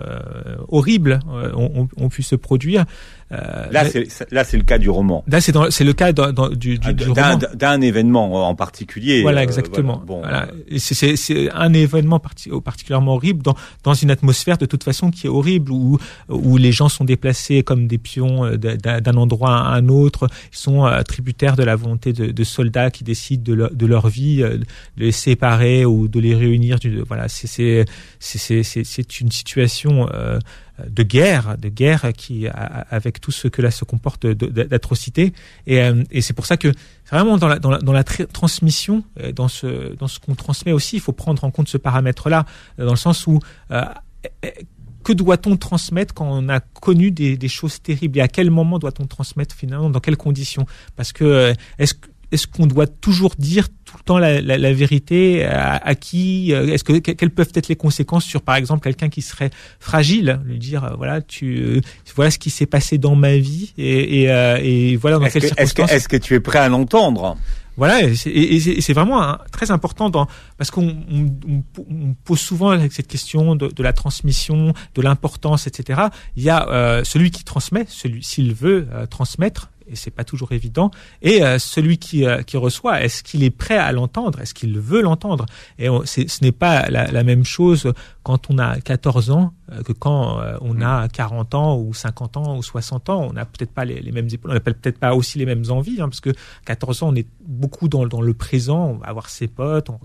horribles 0.67 1.19
euh, 1.32 1.51
ont, 1.97 2.10
pu 2.10 2.21
se 2.23 2.36
produire. 2.36 2.86
Euh, 3.32 3.38
Là, 3.71 3.86
c'est 3.89 4.06
là, 4.32 4.43
c'est 4.43 4.58
le 4.58 4.63
cas 4.63 4.77
du 4.77 4.89
roman. 4.89 5.23
là, 5.27 5.39
c'est 5.39 5.84
le 5.86 5.93
cas 5.93 6.12
dans, 6.12 6.34
dans- 6.34 6.49
du, 6.49 6.77
du, 6.77 6.93
du 6.93 7.06
D'un 7.13 7.32
roman. 7.34 7.39
d'un 7.54 7.80
événement 7.80 8.49
en 8.49 8.56
particulier. 8.56 9.21
Voilà, 9.21 9.41
exactement. 9.43 10.04
voilà. 10.06 10.06
Bon, 10.06 10.19
Voilà. 10.19 10.47
c'est- 10.77 11.49
un 11.54 11.73
événement 11.73 12.19
parti- 12.19 12.49
particulièrement 12.63 13.13
horrible 13.15 13.41
dans, 13.41 13.56
dans 13.84 13.93
une 13.93 14.12
atmosphère 14.12 14.58
de 14.58 14.65
toute 14.65 14.84
façon 14.84 15.12
qui 15.12 15.27
est 15.27 15.30
horrible 15.30 15.71
où, 15.71 15.97
où 16.27 16.58
les 16.58 16.73
gens 16.73 16.89
sont 16.89 17.06
déplacés 17.06 17.63
comme 17.63 17.88
des 17.88 17.97
pions 17.97 18.51
d'un 18.58 19.15
endroit 19.15 19.56
à 19.56 19.75
un 19.75 19.88
autre. 19.88 20.27
Ils 20.51 20.58
sont 20.58 20.86
tributaires 21.08 21.56
de 21.56 21.63
la 21.63 21.77
volonté 21.77 22.12
de, 22.12 22.32
de 22.32 22.43
soldats 22.43 22.91
qui 22.91 23.06
décident 23.06 23.43
de 23.43 23.54
leur, 23.54 23.71
de 23.71 23.86
leur 23.86 24.10
vie, 24.10 24.43
de 24.97 25.05
les 25.05 25.11
séparer 25.11 25.85
ou 25.85 26.07
de 26.07 26.19
les 26.19 26.35
réunir. 26.35 26.77
Voilà, 27.07 27.27
c'est 27.27 27.85
une 29.19 29.31
situation. 29.31 30.09
euh, 30.13 30.39
de 30.89 31.03
guerre, 31.03 31.57
de 31.57 31.69
guerre 31.69 32.11
qui, 32.15 32.47
avec 32.47 33.21
tout 33.21 33.31
ce 33.31 33.47
que 33.47 33.61
là 33.61 33.71
se 33.71 33.85
comporte 33.85 34.25
d'atrocité, 34.25 35.33
et, 35.67 35.81
euh, 35.81 36.03
et 36.11 36.21
c'est 36.21 36.33
pour 36.33 36.45
ça 36.45 36.57
que 36.57 36.71
vraiment 37.09 37.37
dans 37.37 37.47
la, 37.47 37.59
dans 37.59 37.93
la, 37.93 38.03
transmission, 38.03 39.03
euh, 39.19 39.31
dans 39.31 39.47
ce, 39.47 39.95
dans 39.95 40.07
ce 40.07 40.19
qu'on 40.19 40.35
transmet 40.35 40.71
aussi, 40.71 40.97
il 40.97 41.01
faut 41.01 41.11
prendre 41.11 41.43
en 41.43 41.51
compte 41.51 41.67
ce 41.67 41.77
paramètre-là, 41.77 42.45
dans 42.77 42.91
le 42.91 42.95
sens 42.95 43.27
où 43.27 43.39
euh, 43.71 43.83
euh, 44.45 44.49
que 45.03 45.13
doit-on 45.13 45.57
transmettre 45.57 46.13
quand 46.13 46.27
on 46.29 46.47
a 46.49 46.59
connu 46.59 47.11
des, 47.11 47.47
choses 47.47 47.81
terribles 47.81 48.19
et 48.19 48.21
à 48.21 48.27
quel 48.27 48.51
moment 48.51 48.79
doit-on 48.79 49.07
transmettre 49.07 49.55
finalement, 49.55 49.89
dans 49.89 49.99
quelles 49.99 50.17
conditions? 50.17 50.65
Parce 50.95 51.11
que 51.11 51.53
est-ce 51.79 51.95
est-ce 52.31 52.47
qu'on 52.47 52.65
doit 52.65 52.87
toujours 52.87 53.35
dire 53.37 53.67
tout 53.91 53.97
le 53.97 54.04
temps 54.04 54.17
la, 54.19 54.39
la, 54.41 54.58
la 54.58 54.73
vérité 54.73 55.43
à, 55.45 55.75
à 55.75 55.95
qui 55.95 56.54
euh, 56.54 56.67
Est-ce 56.73 56.84
que 56.86 56.93
que- 56.99 57.12
quelles 57.12 57.30
peuvent 57.32 57.51
être 57.56 57.67
les 57.67 57.75
conséquences 57.75 58.23
sur 58.23 58.41
par 58.41 58.56
exemple 58.56 58.84
quelqu'un 58.84 59.10
qui 59.10 59.21
serait 59.21 59.49
fragile 59.80 60.39
Lui 60.45 60.58
dire 60.60 60.84
euh, 60.86 60.95
voilà 60.97 61.21
tu 61.21 61.58
euh, 61.60 61.82
voilà 62.15 62.32
ce 62.32 62.39
qui 62.39 62.49
s'est 62.49 62.65
passé 62.65 62.97
dans 62.97 63.15
ma 63.15 63.36
vie 63.38 63.73
et, 63.77 64.21
et, 64.23 64.32
euh, 64.32 64.58
et 64.62 64.95
voilà 64.95 65.17
dans 65.17 65.25
quelles 65.25 65.41
que, 65.41 65.47
est-ce 65.47 65.54
que, 65.56 65.58
circonstances 65.82 65.91
est-ce 65.91 66.08
que 66.08 66.17
tu 66.17 66.34
es 66.36 66.39
prêt 66.39 66.60
à 66.60 66.69
l'entendre? 66.69 67.38
Voilà, 67.77 68.04
et 68.04 68.15
c'est- 68.15 68.93
vraiment 68.93 69.23
un- 69.23 69.39
très 69.51 69.71
important 69.71 70.10
dans, 70.10 70.27
parce 70.58 70.69
qu'on 70.71 70.89
on, 71.10 71.25
on- 71.49 71.63
on 71.89 72.13
pose 72.25 72.39
souvent 72.39 72.77
cette 72.91 73.08
question 73.08 73.56
de, 73.56 73.67
de 73.69 73.82
la 73.84 73.93
transmission, 73.93 74.73
de 74.93 75.01
l'importance, 75.01 75.67
etc. 75.67 76.01
Il 76.36 76.43
y 76.43 76.49
a 76.49 76.67
euh, 76.69 77.04
celui 77.06 77.32
qui 77.32 77.43
transmet, 77.45 77.86
celui 77.88 78.23
s'il 78.23 78.54
veut 78.54 78.88
euh, 78.93 79.06
transmettre, 79.06 79.71
et 79.91 79.95
c'est 79.95 80.12
pas 80.12 80.23
toujours 80.23 80.54
évident. 80.54 80.91
Et 81.21 81.43
euh, 81.43 81.60
celui 81.60 81.97
qui, 81.97 82.25
euh, 82.25 82.41
qui 82.41 82.58
reçoit, 82.58 83.04
est-ce 83.04 83.23
qu'il 83.23 83.43
est 83.43 83.51
prêt 83.51 83.77
à 83.77 83.91
l'entendre? 83.91 84.39
Est-ce 84.39 84.54
qu'il 84.54 84.80
veut 84.80 85.01
l'entendre? 85.01 85.45
Et 85.77 85.88
ce 86.06 86.43
n'est 86.43 86.51
pas 86.51 86.88
la, 86.89 87.23
même 87.23 87.43
chose 87.43 87.91
quand 88.23 88.49
on 88.49 88.58
a 88.58 88.80
14 88.80 89.32
ans 89.32 89.54
euh, 89.71 89.84
que 89.84 89.93
quand 89.93 90.39
on 90.62 90.82
a 90.82 91.08
40 91.10 91.56
ans 91.56 91.77
ou 91.77 91.93
50 91.93 92.38
ans 92.38 92.58
ou 92.58 92.63
60 92.63 93.10
ans. 93.10 93.27
On 93.30 93.34
n'a 93.34 93.45
peut-être 93.45 93.71
pas 93.71 93.86
les, 93.86 94.12
mêmes 94.12 94.30
épaules, 94.32 94.51
on 94.51 94.54
n'a 94.54 94.60
peut-être 94.60 94.97
pas 94.97 95.13
aussi 95.13 95.38
les 95.38 95.45
mêmes 95.45 95.65
envies, 95.69 96.01
hein, 96.01 96.08
parce 96.10 96.21
que 96.21 96.32
14 96.65 97.04
ans, 97.04 97.10
on 97.10 97.15
est 97.15 97.27
beaucoup 97.45 97.88
dans, 97.88 98.08
dans 98.08 98.21
le 98.21 98.34
présent. 98.34 98.91
On 98.91 98.97
va 98.97 99.08
avoir 99.08 99.30
ses 99.30 99.47
potes, 99.47 99.89
on, 99.89 99.99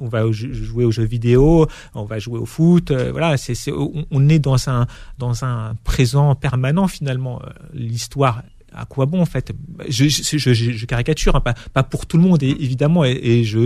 on 0.00 0.08
va 0.08 0.30
jouer 0.30 0.84
aux 0.84 0.90
jeux 0.90 1.04
vidéo, 1.04 1.66
on 1.94 2.04
va 2.04 2.18
jouer 2.18 2.38
au 2.38 2.46
foot. 2.46 2.92
voilà, 2.92 3.36
c'est, 3.36 3.56
on, 3.72 4.04
on 4.10 4.28
est 4.28 4.38
dans 4.38 4.68
un 4.68 4.86
dans 5.18 5.44
un 5.44 5.74
présent 5.84 6.34
permanent 6.34 6.86
finalement. 6.86 7.40
L'histoire 7.72 8.42
à 8.74 8.84
quoi 8.86 9.06
bon 9.06 9.20
en 9.20 9.26
fait? 9.26 9.52
Je, 9.88 10.84
caricature, 10.86 11.36
hein, 11.36 11.42
pas, 11.72 11.82
pour 11.82 12.06
tout 12.06 12.16
le 12.16 12.22
monde 12.22 12.42
évidemment, 12.42 13.04
et, 13.04 13.44
je, 13.44 13.60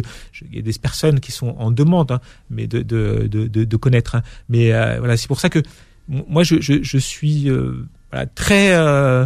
il 0.51 0.57
y 0.57 0.59
a 0.59 0.63
des 0.63 0.73
personnes 0.73 1.21
qui 1.21 1.33
sont 1.33 1.55
en 1.59 1.71
demande, 1.71 2.13
hein, 2.13 2.21
mais 2.51 2.67
de, 2.67 2.83
de, 2.83 3.27
de, 3.27 3.77
connaître. 3.77 4.17
hein. 4.17 4.23
Mais 4.49 4.73
euh, 4.73 4.97
voilà, 4.99 5.17
c'est 5.17 5.29
pour 5.29 5.41
ça 5.41 5.49
que 5.49 5.63
moi 6.09 6.43
je, 6.43 6.99
suis 6.99 7.51
euh, 7.51 7.87
très 8.35 8.75
euh, 8.75 9.25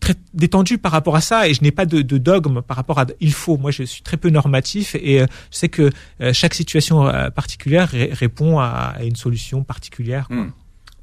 très 0.00 0.14
détendu 0.32 0.78
par 0.78 0.92
rapport 0.92 1.16
à 1.16 1.20
ça 1.20 1.48
et 1.48 1.54
je 1.54 1.62
n'ai 1.62 1.70
pas 1.70 1.84
de, 1.86 2.00
dogme 2.02 2.62
par 2.62 2.76
rapport 2.76 2.98
à 2.98 3.06
il 3.20 3.32
faut. 3.32 3.56
Moi, 3.56 3.70
je 3.70 3.82
suis 3.82 4.02
très 4.02 4.16
peu 4.16 4.30
normatif 4.30 4.94
et 4.94 5.18
je 5.18 5.24
sais 5.50 5.68
que 5.68 5.90
chaque 6.32 6.54
situation 6.54 7.04
particulière 7.34 7.88
ré- 7.88 8.10
répond 8.12 8.58
à, 8.58 8.94
une 9.02 9.16
solution 9.16 9.64
particulière. 9.64 10.28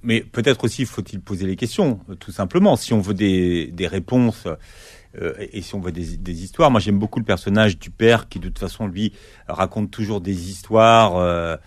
Mais 0.05 0.21
peut-être 0.21 0.63
aussi 0.63 0.85
faut-il 0.85 1.19
poser 1.19 1.45
les 1.47 1.55
questions, 1.55 1.99
euh, 2.09 2.15
tout 2.15 2.31
simplement. 2.31 2.75
Si 2.75 2.93
on 2.93 2.99
veut 3.01 3.13
des, 3.15 3.67
des 3.67 3.87
réponses 3.87 4.47
euh, 5.21 5.33
et 5.51 5.61
si 5.61 5.73
on 5.75 5.79
veut 5.79 5.91
des, 5.91 6.17
des 6.17 6.43
histoires, 6.43 6.69
moi 6.71 6.79
j'aime 6.79 6.99
beaucoup 6.99 7.19
le 7.19 7.25
personnage 7.25 7.79
du 7.79 7.89
père 7.89 8.29
qui 8.29 8.39
de 8.39 8.47
toute 8.49 8.59
façon 8.59 8.87
lui 8.87 9.13
raconte 9.47 9.89
toujours 9.91 10.21
des 10.21 10.49
histoires 10.49 11.15
euh, 11.17 11.57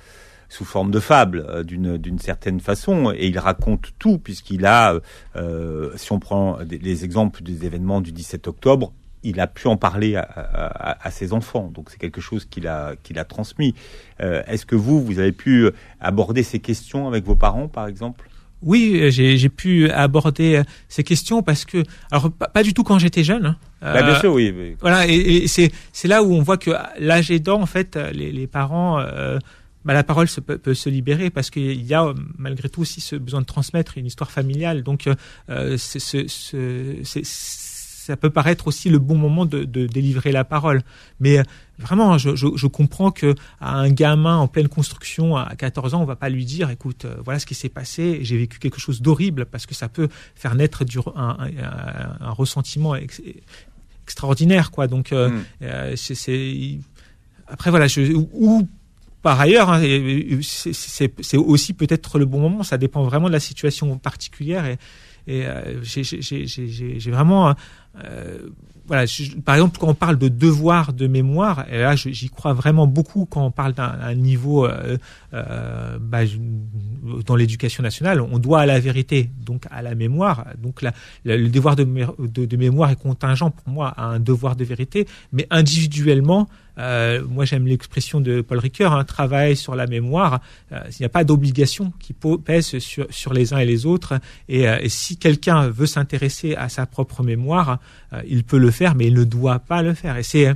sous 0.51 0.64
forme 0.64 0.90
de 0.90 1.01
fables 1.01 1.44
euh, 1.48 1.62
d'une 1.64 2.18
certaine 2.18 2.61
façon 2.61 3.12
et 3.14 3.27
il 3.27 3.38
raconte 3.38 3.92
tout 3.98 4.18
puisqu'il 4.18 4.64
a, 4.66 4.94
euh, 5.37 5.90
si 5.96 6.12
on 6.12 6.20
prend 6.20 6.59
les 6.68 7.05
exemples 7.05 7.42
des 7.42 7.64
événements 7.66 8.01
du 8.01 8.12
17 8.12 8.48
octobre, 8.48 8.92
il 9.24 9.40
a 9.40 9.46
pu 9.48 9.66
en 9.66 9.77
parler 9.77 10.14
à, 10.14 10.22
à- 10.22 11.07
à 11.07 11.11
ses 11.11 11.33
enfants, 11.33 11.70
donc 11.74 11.90
c'est 11.90 11.98
quelque 11.98 12.20
chose 12.20 12.44
qu'il 12.44 12.68
a 12.68 12.94
qu'il 13.03 13.18
a 13.18 13.24
transmis. 13.24 13.74
Euh, 14.20 14.42
Est-ce 14.46 14.64
que 14.64 14.77
vous, 14.77 15.03
vous 15.03 15.18
avez 15.18 15.33
pu 15.33 15.68
aborder 16.01 16.44
ces 16.44 16.61
questions 16.61 17.09
avec 17.09 17.24
vos 17.24 17.35
parents, 17.35 17.66
par 17.66 17.88
exemple? 17.88 18.28
Oui, 18.62 18.99
euh, 19.01 19.11
j'ai 19.11 19.49
pu 19.49 19.88
aborder 19.90 20.57
euh, 20.57 20.62
ces 20.88 21.05
questions 21.05 21.42
parce 21.42 21.64
que 21.64 21.83
alors 22.11 22.31
pas, 22.33 22.49
pas 22.49 22.62
du 22.62 22.75
tout 22.75 22.83
quand 22.83 22.99
j'étais 22.99 23.23
jeune. 23.25 23.47
hein. 23.47 23.57
Bah, 23.81 24.03
Bien 24.03 24.14
Euh, 24.14 24.21
sûr, 24.21 24.33
oui. 24.33 24.53
Voilà, 24.81 25.07
et, 25.07 25.14
et 25.14 25.47
c'est 25.49 26.09
là 26.09 26.23
où 26.25 26.33
on 26.35 26.42
voit 26.42 26.57
que 26.59 26.73
l'âge 26.99 27.31
aidant, 27.31 27.61
en 27.62 27.66
fait, 27.66 27.97
les, 28.12 28.33
les 28.33 28.47
parents, 28.49 28.99
euh, 28.99 29.38
bah, 29.85 29.94
la 29.94 30.03
parole 30.03 30.27
se, 30.29 30.40
peut, 30.40 30.59
peut 30.59 30.75
se 30.75 30.88
libérer 30.90 31.31
parce 31.31 31.51
qu'il 31.51 31.83
y 31.85 31.94
a 31.94 32.12
malgré 32.37 32.68
tout 32.68 32.81
aussi 32.81 33.01
ce 33.01 33.14
besoin 33.14 33.40
de 33.42 33.47
transmettre 33.47 33.97
une 33.97 34.07
histoire 34.07 34.31
familiale. 34.33 34.83
Donc, 34.83 35.07
euh, 35.49 35.77
c'est- 35.79 36.01
c'est- 36.01 36.27
c'est- 37.05 37.25
ça 37.25 38.16
peut 38.16 38.31
paraître 38.31 38.66
aussi 38.66 38.88
le 38.90 38.99
bon 38.99 39.16
moment 39.16 39.44
de, 39.47 39.64
de 39.64 39.87
délivrer 39.87 40.33
la 40.33 40.42
parole. 40.44 40.83
Mais 41.21 41.38
vraiment, 41.79 42.19
je, 42.19 42.35
je, 42.37 42.47
je 42.57 42.67
comprends 42.67 43.11
que 43.11 43.35
à 43.61 43.77
un 43.77 43.91
gamin 43.91 44.37
en 44.37 44.49
pleine 44.49 44.69
construction 44.69 45.37
à 45.37 45.55
14 45.57 45.95
ans, 45.95 46.03
on 46.03 46.05
va 46.05 46.17
pas 46.17 46.29
lui 46.29 46.45
dire, 46.45 46.71
écoute, 46.71 47.05
euh, 47.05 47.17
voilà 47.25 47.38
ce 47.38 47.47
qui 47.47 47.55
s'est 47.55 47.69
passé, 47.69 48.19
j'ai 48.23 48.37
vécu 48.37 48.59
quelque 48.59 48.81
chose 48.81 49.01
d'horrible, 49.03 49.47
parce 49.47 49.67
que 49.67 49.75
ça 49.75 49.88
peut 49.88 50.09
faire 50.35 50.55
naître 50.55 50.85
du, 50.85 50.99
un, 51.14 51.37
un, 52.21 52.31
ressentiment 52.31 52.95
ex- 52.97 53.23
extraordinaire, 54.05 54.71
quoi. 54.71 54.87
Donc, 54.87 55.12
euh, 55.12 55.29
Mm. 55.31 55.45
euh, 55.62 55.97
c'est- 55.97 56.14
c'est 56.14 56.79
après 57.47 57.71
voilà, 57.71 57.87
je, 57.87 58.12
ou, 58.14 58.69
par 59.23 59.41
ailleurs, 59.41 59.71
hein, 59.71 59.81
et- 59.83 60.38
c'est- 60.43 60.73
c'est 60.73 61.12
c'est 61.23 61.37
aussi 61.37 61.73
peut-être 61.75 62.19
le 62.19 62.25
bon 62.27 62.41
moment. 62.41 62.62
Ça 62.62 62.79
dépend 62.79 63.03
vraiment 63.05 63.29
de 63.29 63.33
la 63.33 63.41
situation 63.41 63.99
particulière 63.99 64.64
et, 64.67 64.79
et 65.29 65.47
euh, 65.47 65.81
j'ai- 65.83 67.11
vraiment 67.11 67.55
euh, 68.05 68.38
voilà, 68.87 69.05
je- 69.05 69.37
par 69.37 69.55
exemple, 69.57 69.77
quand 69.79 69.88
on 69.88 69.95
parle 69.95 70.17
de 70.19 70.29
devoir 70.29 70.95
de 70.95 71.07
mémoire, 71.07 71.67
et 71.71 71.79
là, 71.79 71.95
j'y 71.95 72.31
crois 72.31 72.55
vraiment 72.55 72.87
beaucoup 72.87 73.27
quand 73.27 73.45
on 73.45 73.51
parle 73.51 73.75
d'un 73.75 73.93
un 74.01 74.14
niveau 74.14 74.64
euh, 74.67 74.97
euh, 75.35 75.99
bah, 76.01 76.21
dans 77.27 77.37
l'éducation 77.37 77.83
nationale, 77.83 78.21
on 78.23 78.38
doit 78.38 78.61
à 78.61 78.67
la 78.67 78.81
vérité, 78.81 79.29
donc 79.45 79.64
à 79.71 79.83
la 79.83 79.95
mémoire. 79.95 80.47
Donc 80.62 80.81
la- 80.81 80.95
le 81.25 81.49
devoir 81.49 81.77
de 81.77 82.57
mémoire 82.57 82.91
est 82.91 82.97
contingent 82.97 83.51
pour 83.51 83.69
moi 83.69 83.88
à 83.88 84.05
un 84.07 84.21
devoir 84.21 84.57
de 84.57 84.64
vérité, 84.64 85.07
mais 85.33 85.47
individuellement, 85.51 86.49
euh, 86.79 87.23
moi 87.29 87.45
j'aime 87.45 87.67
l'expression 87.67 88.21
de 88.21 88.41
Paul 88.41 88.59
Ricoeur, 88.59 88.93
un 88.93 89.05
travail 89.05 89.57
sur 89.57 89.75
la 89.75 89.87
mémoire. 89.87 90.41
Euh, 90.73 90.81
il 90.91 90.97
n'y 91.01 91.07
a 91.07 91.11
pas 91.11 91.25
d'obligation 91.25 91.93
qui 91.99 92.14
pèse 92.45 92.79
sur, 92.79 93.33
les 93.33 93.53
uns 93.53 93.59
et 93.59 93.67
les 93.67 93.87
autres. 93.87 94.14
Et, 94.49 94.69
euh, 94.69 94.79
et 94.81 94.88
si 94.88 95.17
quelqu'un 95.17 95.69
veut 95.69 95.87
s'intéresser 95.87 96.55
à 96.55 96.69
sa 96.69 96.87
propre 96.87 97.23
mémoire, 97.23 97.79
il 98.27 98.45
peut 98.45 98.59
le 98.59 98.71
faire, 98.71 98.95
mais 98.95 99.07
il 99.07 99.14
ne 99.14 99.25
doit 99.25 99.59
pas 99.59 99.83
le 99.83 99.95
faire. 99.95 100.17
Et 100.17 100.23
c'est 100.23 100.53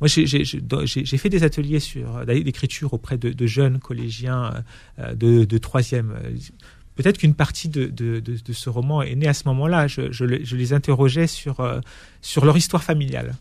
moi, 0.00 0.08
j'ai- 0.08 1.16
fait 1.18 1.28
des 1.28 1.44
ateliers 1.44 1.78
sur 1.78 2.24
d'écriture 2.24 2.94
auprès 2.94 3.18
de, 3.18 3.46
jeunes 3.46 3.78
collégiens 3.78 4.64
de, 4.98 5.58
troisième. 5.58 6.14
Peut-être 6.94 7.18
qu'une 7.18 7.34
partie 7.34 7.68
de, 7.68 8.22
ce 8.52 8.70
roman 8.70 9.02
est 9.02 9.14
née 9.14 9.28
à 9.28 9.34
ce 9.34 9.46
moment-là. 9.48 9.86
Je, 9.88 10.24
les- 10.24 10.72
interrogeais 10.72 11.26
sur 11.26 11.60
leur 12.44 12.56
histoire 12.56 12.82
familiale 12.82 13.34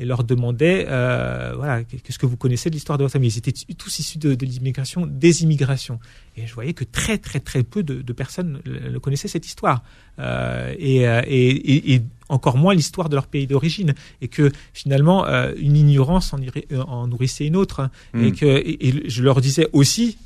et 0.00 0.06
leur 0.06 0.24
demandais, 0.24 0.86
euh, 0.88 1.52
voilà, 1.54 1.84
qu'est-ce 1.84 2.18
que 2.18 2.24
vous 2.24 2.38
connaissez 2.38 2.70
de 2.70 2.74
l'histoire 2.74 2.96
de 2.96 3.04
votre 3.04 3.12
famille 3.12 3.28
Ils 3.28 3.36
étaient 3.36 3.52
tous 3.74 3.98
issus 3.98 4.16
de, 4.16 4.34
de 4.34 4.46
l'immigration, 4.46 5.06
des 5.06 5.42
immigrations. 5.42 6.00
Et 6.38 6.46
je 6.46 6.54
voyais 6.54 6.72
que 6.72 6.84
très, 6.84 7.18
très, 7.18 7.38
très 7.38 7.62
peu 7.62 7.82
de, 7.82 8.00
de 8.00 8.12
personnes 8.14 8.62
le, 8.64 8.98
connaissaient 8.98 9.28
cette 9.28 9.44
histoire. 9.44 9.82
Euh, 10.18 10.74
et, 10.78 11.06
euh, 11.06 11.20
et, 11.26 12.00
encore 12.30 12.56
moins 12.56 12.72
l'histoire 12.72 13.10
de 13.10 13.14
leur 13.14 13.26
pays 13.26 13.46
d'origine. 13.46 13.92
Et 14.22 14.28
que 14.28 14.50
finalement, 14.72 15.26
euh, 15.26 15.52
une 15.58 15.76
ignorance 15.76 16.32
en, 16.32 17.06
nourrissait 17.06 17.46
une 17.46 17.56
autre. 17.56 17.90
Mm. 18.14 18.24
Et 18.24 18.32
que 18.32 18.46
et, 18.46 18.88
et 18.88 19.10
je 19.10 19.22
leur 19.22 19.42
disais 19.42 19.68
aussi, 19.74 20.16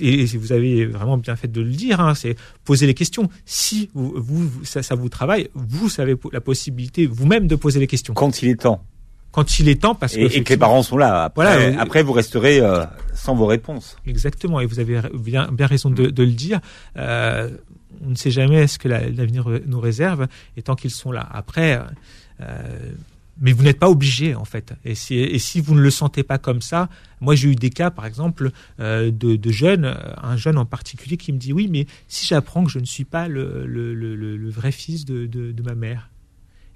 et 0.00 0.24
vous 0.36 0.52
avez 0.52 0.86
vraiment 0.86 1.16
bien 1.18 1.36
fait 1.36 1.48
de 1.48 1.60
le 1.60 1.70
dire, 1.70 2.00
hein, 2.00 2.14
c'est 2.14 2.36
poser 2.64 2.86
les 2.86 2.94
questions. 2.94 3.28
Si 3.44 3.90
vous, 3.94 4.50
ça, 4.64 4.82
ça 4.82 4.94
vous 4.94 5.08
travaille, 5.08 5.48
vous 5.54 6.00
avez 6.00 6.14
la 6.32 6.40
possibilité 6.40 7.06
vous-même 7.06 7.46
de 7.46 7.56
poser 7.56 7.80
les 7.80 7.86
questions. 7.86 8.14
Quand 8.14 8.42
il 8.42 8.48
est 8.50 8.60
temps. 8.62 8.84
Quand 9.30 9.58
il 9.58 9.68
est 9.68 9.82
temps, 9.82 9.94
parce 9.94 10.14
que 10.14 10.20
Et, 10.20 10.42
que 10.42 10.48
les 10.54 10.56
parents 10.56 10.82
sont 10.82 10.96
là. 10.96 11.24
Après, 11.24 11.44
Voilà, 11.44 11.60
euh, 11.60 11.74
après 11.78 12.02
vous 12.02 12.12
resterez 12.12 12.60
euh, 12.60 12.84
sans 13.14 13.34
vos 13.34 13.44
réponses. 13.46 13.96
Exactement, 14.06 14.58
et 14.60 14.66
vous 14.66 14.80
avez 14.80 15.00
bien, 15.14 15.48
bien 15.52 15.66
raison 15.66 15.90
de, 15.90 16.06
de 16.06 16.22
le 16.22 16.32
dire. 16.32 16.60
Euh, 16.96 17.50
on 18.06 18.10
ne 18.10 18.14
sait 18.14 18.30
jamais 18.30 18.66
ce 18.66 18.78
que 18.78 18.88
la- 18.88 19.08
l'avenir 19.10 19.46
nous 19.66 19.80
réserve, 19.80 20.28
et 20.56 20.62
tant 20.62 20.74
qu'ils 20.76 20.90
sont 20.92 21.12
là. 21.12 21.28
Après, 21.30 21.78
euh, 22.40 22.62
mais 23.40 23.52
vous 23.52 23.62
n'êtes 23.62 23.78
pas 23.78 23.88
obligé 23.88 24.34
en 24.34 24.44
fait. 24.44 24.74
Et 24.84 24.94
si, 24.94 25.60
vous 25.60 25.74
ne 25.74 25.80
le 25.80 25.90
sentez 25.90 26.22
pas 26.22 26.38
comme 26.38 26.62
ça, 26.62 26.88
moi 27.20 27.34
j'ai 27.34 27.50
eu 27.50 27.54
des 27.54 27.70
cas, 27.70 27.90
par 27.90 28.06
exemple, 28.06 28.50
euh, 28.80 29.10
de, 29.10 29.50
jeunes, 29.50 29.84
euh, 29.84 29.94
un 30.22 30.36
jeune 30.36 30.58
en 30.58 30.64
particulier 30.64 31.16
qui 31.16 31.32
me 31.32 31.38
dit 31.38 31.52
oui, 31.52 31.68
mais 31.70 31.86
si 32.08 32.26
j'apprends 32.26 32.64
que 32.64 32.70
je 32.70 32.78
ne 32.78 32.84
suis 32.84 33.04
pas 33.04 33.28
le, 33.28 34.50
vrai 34.50 34.72
fils 34.72 35.04
de, 35.04 35.26
de, 35.26 35.62
ma 35.62 35.74
mère. 35.74 36.10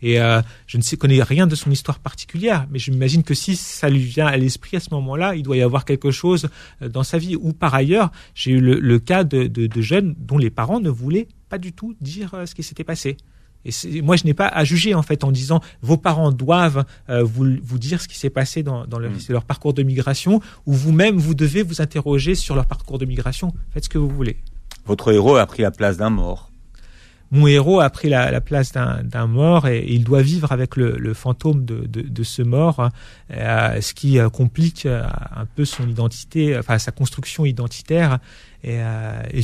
Et 0.04 0.20
euh, 0.20 0.42
je 0.66 0.78
ne 0.78 0.82
sais, 0.82 0.96
connais 0.96 1.22
rien 1.22 1.46
de 1.46 1.54
son 1.54 1.70
histoire 1.70 2.00
particulière, 2.00 2.66
mais 2.70 2.80
je 2.80 2.90
m'imagine 2.90 3.22
que 3.22 3.34
si 3.34 3.54
ça 3.54 3.88
lui 3.88 4.00
vient 4.00 4.26
à 4.26 4.36
l'esprit 4.36 4.76
à 4.76 4.80
ce 4.80 4.88
moment-là, 4.90 5.36
il 5.36 5.44
doit 5.44 5.56
y 5.56 5.62
avoir 5.62 5.84
quelque 5.84 6.10
chose 6.10 6.48
dans 6.80 7.04
sa 7.04 7.18
vie. 7.18 7.36
Ou 7.36 7.52
par 7.52 7.72
ailleurs, 7.74 8.10
j'ai 8.34 8.50
eu 8.52 8.60
le, 8.60 8.98
cas 8.98 9.22
de, 9.22 9.80
jeunes 9.80 10.16
dont 10.18 10.38
les 10.38 10.50
parents 10.50 10.80
ne 10.80 10.90
voulaient 10.90 11.28
pas 11.48 11.58
du 11.58 11.72
tout 11.72 11.94
dire 12.00 12.34
ce 12.46 12.54
qui 12.54 12.64
s'était 12.64 12.82
passé. 12.82 13.16
Et 13.64 14.02
moi, 14.02 14.16
je 14.16 14.24
n'ai 14.24 14.34
pas 14.34 14.48
à 14.48 14.64
juger 14.64 14.94
en 14.94 15.02
fait 15.02 15.24
en 15.24 15.30
disant 15.30 15.60
vos 15.82 15.96
parents 15.96 16.32
doivent 16.32 16.84
euh, 17.08 17.22
vous, 17.22 17.46
vous 17.62 17.78
dire 17.78 18.00
ce 18.00 18.08
qui 18.08 18.18
s'est 18.18 18.30
passé 18.30 18.62
dans, 18.62 18.86
Mm. 19.02 19.32
leur 19.32 19.44
parcours 19.44 19.74
de 19.74 19.82
migration, 19.82 20.40
ou 20.66 20.72
vous-même 20.72 21.16
vous 21.16 21.34
devez 21.34 21.62
vous 21.62 21.80
interroger 21.80 22.34
sur 22.34 22.54
leur 22.54 22.66
parcours 22.66 22.98
de 22.98 23.04
migration. 23.04 23.52
Faites 23.70 23.84
ce 23.84 23.88
que 23.88 23.98
vous 23.98 24.08
voulez. 24.08 24.36
Votre 24.86 25.12
héros 25.12 25.36
a 25.36 25.46
pris 25.46 25.62
la 25.62 25.70
place 25.70 25.96
d'un 25.96 26.10
mort. 26.10 26.50
Mon 27.30 27.46
héros 27.46 27.80
a 27.80 27.88
pris 27.88 28.10
la, 28.10 28.30
la 28.30 28.42
place 28.42 28.72
d'un 28.72 29.26
mort 29.26 29.66
et 29.66 29.86
il 29.88 30.04
doit 30.04 30.20
vivre 30.20 30.52
avec 30.52 30.76
le, 30.76 30.98
le 30.98 31.14
fantôme 31.14 31.64
de, 31.64 31.86
de, 31.86 32.02
de 32.02 32.22
ce 32.22 32.42
mort, 32.42 32.90
euh, 33.30 33.80
ce 33.80 33.94
qui 33.94 34.18
euh, 34.18 34.28
complique 34.28 34.84
euh, 34.84 35.02
un 35.34 35.46
peu 35.46 35.64
son 35.64 35.88
identité, 35.88 36.58
enfin 36.58 36.78
sa 36.78 36.92
construction 36.92 37.46
identitaire. 37.46 38.18
Et, 38.62 38.76
euh, 38.80 39.22
et 39.32 39.40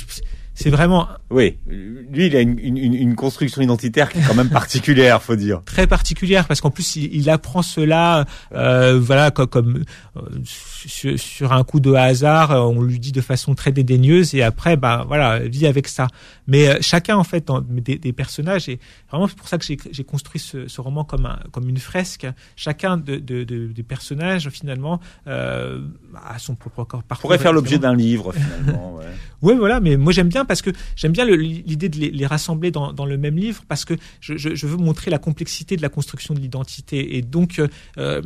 c'est 0.60 0.70
vraiment 0.70 1.06
Oui, 1.30 1.56
lui, 1.68 2.26
il 2.26 2.34
a 2.36 2.40
une, 2.40 2.58
une, 2.58 2.76
une 2.94 3.14
construction 3.14 3.62
identitaire 3.62 4.10
qui 4.10 4.18
est 4.18 4.22
quand 4.26 4.34
même 4.34 4.48
particulière, 4.50 5.22
faut 5.22 5.36
dire. 5.36 5.62
très 5.64 5.86
particulière 5.86 6.46
parce 6.48 6.60
qu'en 6.60 6.70
plus 6.70 6.96
il, 6.96 7.14
il 7.14 7.30
apprend 7.30 7.62
cela 7.62 8.24
euh, 8.54 8.98
voilà 9.00 9.30
comme, 9.30 9.46
comme 9.46 9.84
euh, 10.16 10.20
sur, 10.44 11.18
sur 11.18 11.52
un 11.52 11.62
coup 11.64 11.78
de 11.80 11.92
hasard 11.92 12.50
euh, 12.50 12.60
on 12.60 12.82
lui 12.82 12.98
dit 12.98 13.12
de 13.12 13.20
façon 13.20 13.54
très 13.54 13.70
dédaigneuse 13.72 14.34
et 14.34 14.42
après 14.42 14.76
bah 14.76 15.04
voilà 15.06 15.38
vit 15.38 15.66
avec 15.66 15.86
ça 15.86 16.08
mais 16.46 16.68
euh, 16.68 16.78
chacun 16.80 17.16
en 17.16 17.24
fait 17.24 17.46
dans- 17.46 17.60
des, 17.60 17.96
des 17.98 18.12
personnages 18.12 18.68
et 18.68 18.80
vraiment 19.10 19.28
c'est 19.28 19.36
pour 19.38 19.48
ça 19.48 19.58
que 19.58 19.64
j'ai 19.64 20.04
construit 20.04 20.40
ce, 20.40 20.66
ce 20.66 20.80
roman 20.80 21.04
comme 21.04 21.26
un, 21.26 21.38
comme 21.52 21.68
une 21.68 21.78
fresque 21.78 22.26
chacun 22.56 22.96
de, 22.96 23.16
de, 23.16 23.44
de- 23.44 23.66
des 23.68 23.82
personnages 23.84 24.48
finalement 24.50 25.00
a 25.26 26.38
son 26.38 26.54
propre 26.56 26.84
corps 26.84 27.02
parcours 27.04 27.28
Pourrait 27.28 27.38
faire 27.38 27.52
l'objet 27.52 27.78
d'un 27.78 27.94
livre, 27.94 28.32
finalement. 28.32 28.94
ouais. 28.96 29.04
Ouais, 29.40 29.54
voilà, 29.54 29.78
mais 29.78 29.96
moi 29.96 30.12
j'aime 30.12 30.28
bien 30.28 30.44
parce 30.48 30.62
que 30.62 30.70
j'aime 30.96 31.12
bien 31.12 31.24
l'idée 31.24 31.88
de 31.88 31.96
les, 31.98 32.10
les 32.10 32.26
rassembler 32.26 32.70
dans, 32.70 32.92
dans 32.92 33.06
le 33.06 33.16
même 33.18 33.36
livre 33.36 33.62
parce 33.68 33.84
que 33.84 33.94
je, 34.20 34.36
je, 34.36 34.54
je 34.54 34.66
veux 34.66 34.76
montrer 34.76 35.10
la 35.10 35.18
complexité 35.18 35.76
de 35.76 35.82
la 35.82 35.88
construction 35.88 36.34
de 36.34 36.40
l'identité 36.40 37.16
et 37.16 37.22
donc 37.22 37.60
euh, 37.98 38.22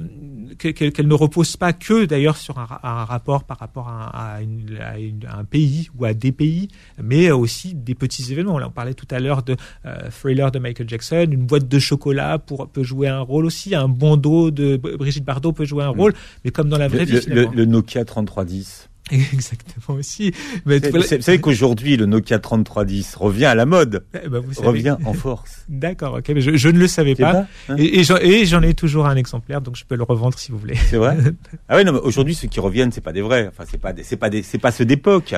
que- 0.58 0.68
qu'elle 0.68 1.08
ne 1.08 1.14
repose 1.14 1.56
pas 1.56 1.72
que 1.72 2.04
d'ailleurs 2.04 2.37
sur 2.37 2.58
un, 2.58 2.64
ra- 2.64 2.80
un 2.82 3.04
rapport 3.04 3.44
par 3.44 3.58
rapport 3.58 3.88
à, 3.88 4.35
à 4.37 4.42
une- 4.42 4.78
à 4.80 4.98
une- 4.98 5.26
à 5.26 5.37
un 5.38 5.44
pays 5.44 5.88
ou 5.98 6.04
à 6.04 6.14
des 6.14 6.32
pays, 6.32 6.68
mais 7.02 7.30
aussi 7.30 7.74
des 7.74 7.94
petits 7.94 8.30
événements. 8.32 8.58
Là, 8.58 8.68
on 8.68 8.70
parlait 8.70 8.94
tout 8.94 9.08
à 9.11 9.18
l'heure 9.20 9.42
de 9.42 9.56
euh, 9.87 10.08
Thriller 10.11 10.50
de 10.52 10.58
Michael 10.58 10.88
Jackson, 10.88 11.26
une 11.30 11.44
boîte 11.46 11.68
de 11.68 11.78
chocolat 11.78 12.38
pour, 12.38 12.68
peut 12.68 12.82
jouer 12.85 13.08
un 13.08 13.20
rôle 13.20 13.44
aussi, 13.46 13.74
un 13.74 13.88
bandeau 13.88 14.50
de 14.50 14.76
Brigitte 14.76 15.24
Bardot 15.24 15.52
peut 15.52 15.64
jouer 15.64 15.85
un 15.85 15.88
rôle, 15.88 16.14
mais 16.44 16.50
comme 16.50 16.68
dans 16.68 16.78
la 16.78 16.88
vraie 16.88 17.00
Le, 17.00 17.04
vie 17.06 17.12
le- 17.14 17.20
finalement. 17.20 17.52
le 17.54 17.64
Nokia 17.64 18.04
3310. 18.04 18.88
Exactement 19.33 19.98
aussi. 19.98 20.33
Mais 20.66 20.79
Vous 20.79 20.90
voilà. 20.90 21.07
savez- 21.07 21.40
qu'aujourd'hui, 21.40 21.96
le 21.96 22.07
Nokia 22.07 22.38
3310 22.38 23.14
revient 23.16 23.44
à 23.46 23.55
la 23.55 23.66
mode, 23.66 24.05
Eh 24.14 24.29
ben, 24.29 24.38
vous 24.40 24.53
savez. 24.55 24.66
revient 24.68 24.96
en 25.05 25.12
force. 25.12 25.64
D'accord, 25.68 26.14
ok, 26.14 26.29
mais 26.31 26.40
je, 26.40 26.57
je 26.57 26.68
ne 26.68 26.79
le 26.79 26.88
savais 26.88 27.14
pas. 27.14 27.33
pas, 27.33 27.46
hein 27.68 27.77
Et, 27.79 28.01
et 28.01 28.05
j'en- 28.05 28.62
ai 28.62 28.75
toujours 28.75 29.07
un 29.07 29.16
exemplaire, 29.16 29.61
donc 29.61 29.77
je 29.77 29.85
peux 29.85 29.96
le 29.96 30.03
revendre 30.03 30.38
si 30.38 30.51
vous 30.51 30.59
voulez. 30.59 30.77
C'est 30.77 30.96
vrai 30.96 31.16
Ah 31.68 31.77
ouais, 31.77 31.85
non, 31.85 31.92
mais 31.92 32.01
aujourd'hui, 32.01 32.35
ceux 32.35 32.48
qui 32.48 32.61
reviennent, 32.61 32.92
c'est 32.92 33.01
pas 33.01 33.12
des 33.12 33.22
vrais. 33.22 33.48
Enfin, 33.48 33.64
c'est 33.70 33.79
pas 33.81 33.92
c'est 34.03 34.16
pas 34.16 34.31
des, 34.31 34.42
c'est 34.42 34.59
pas 34.59 34.70
ceux 34.72 34.85
d'époque. 34.85 35.35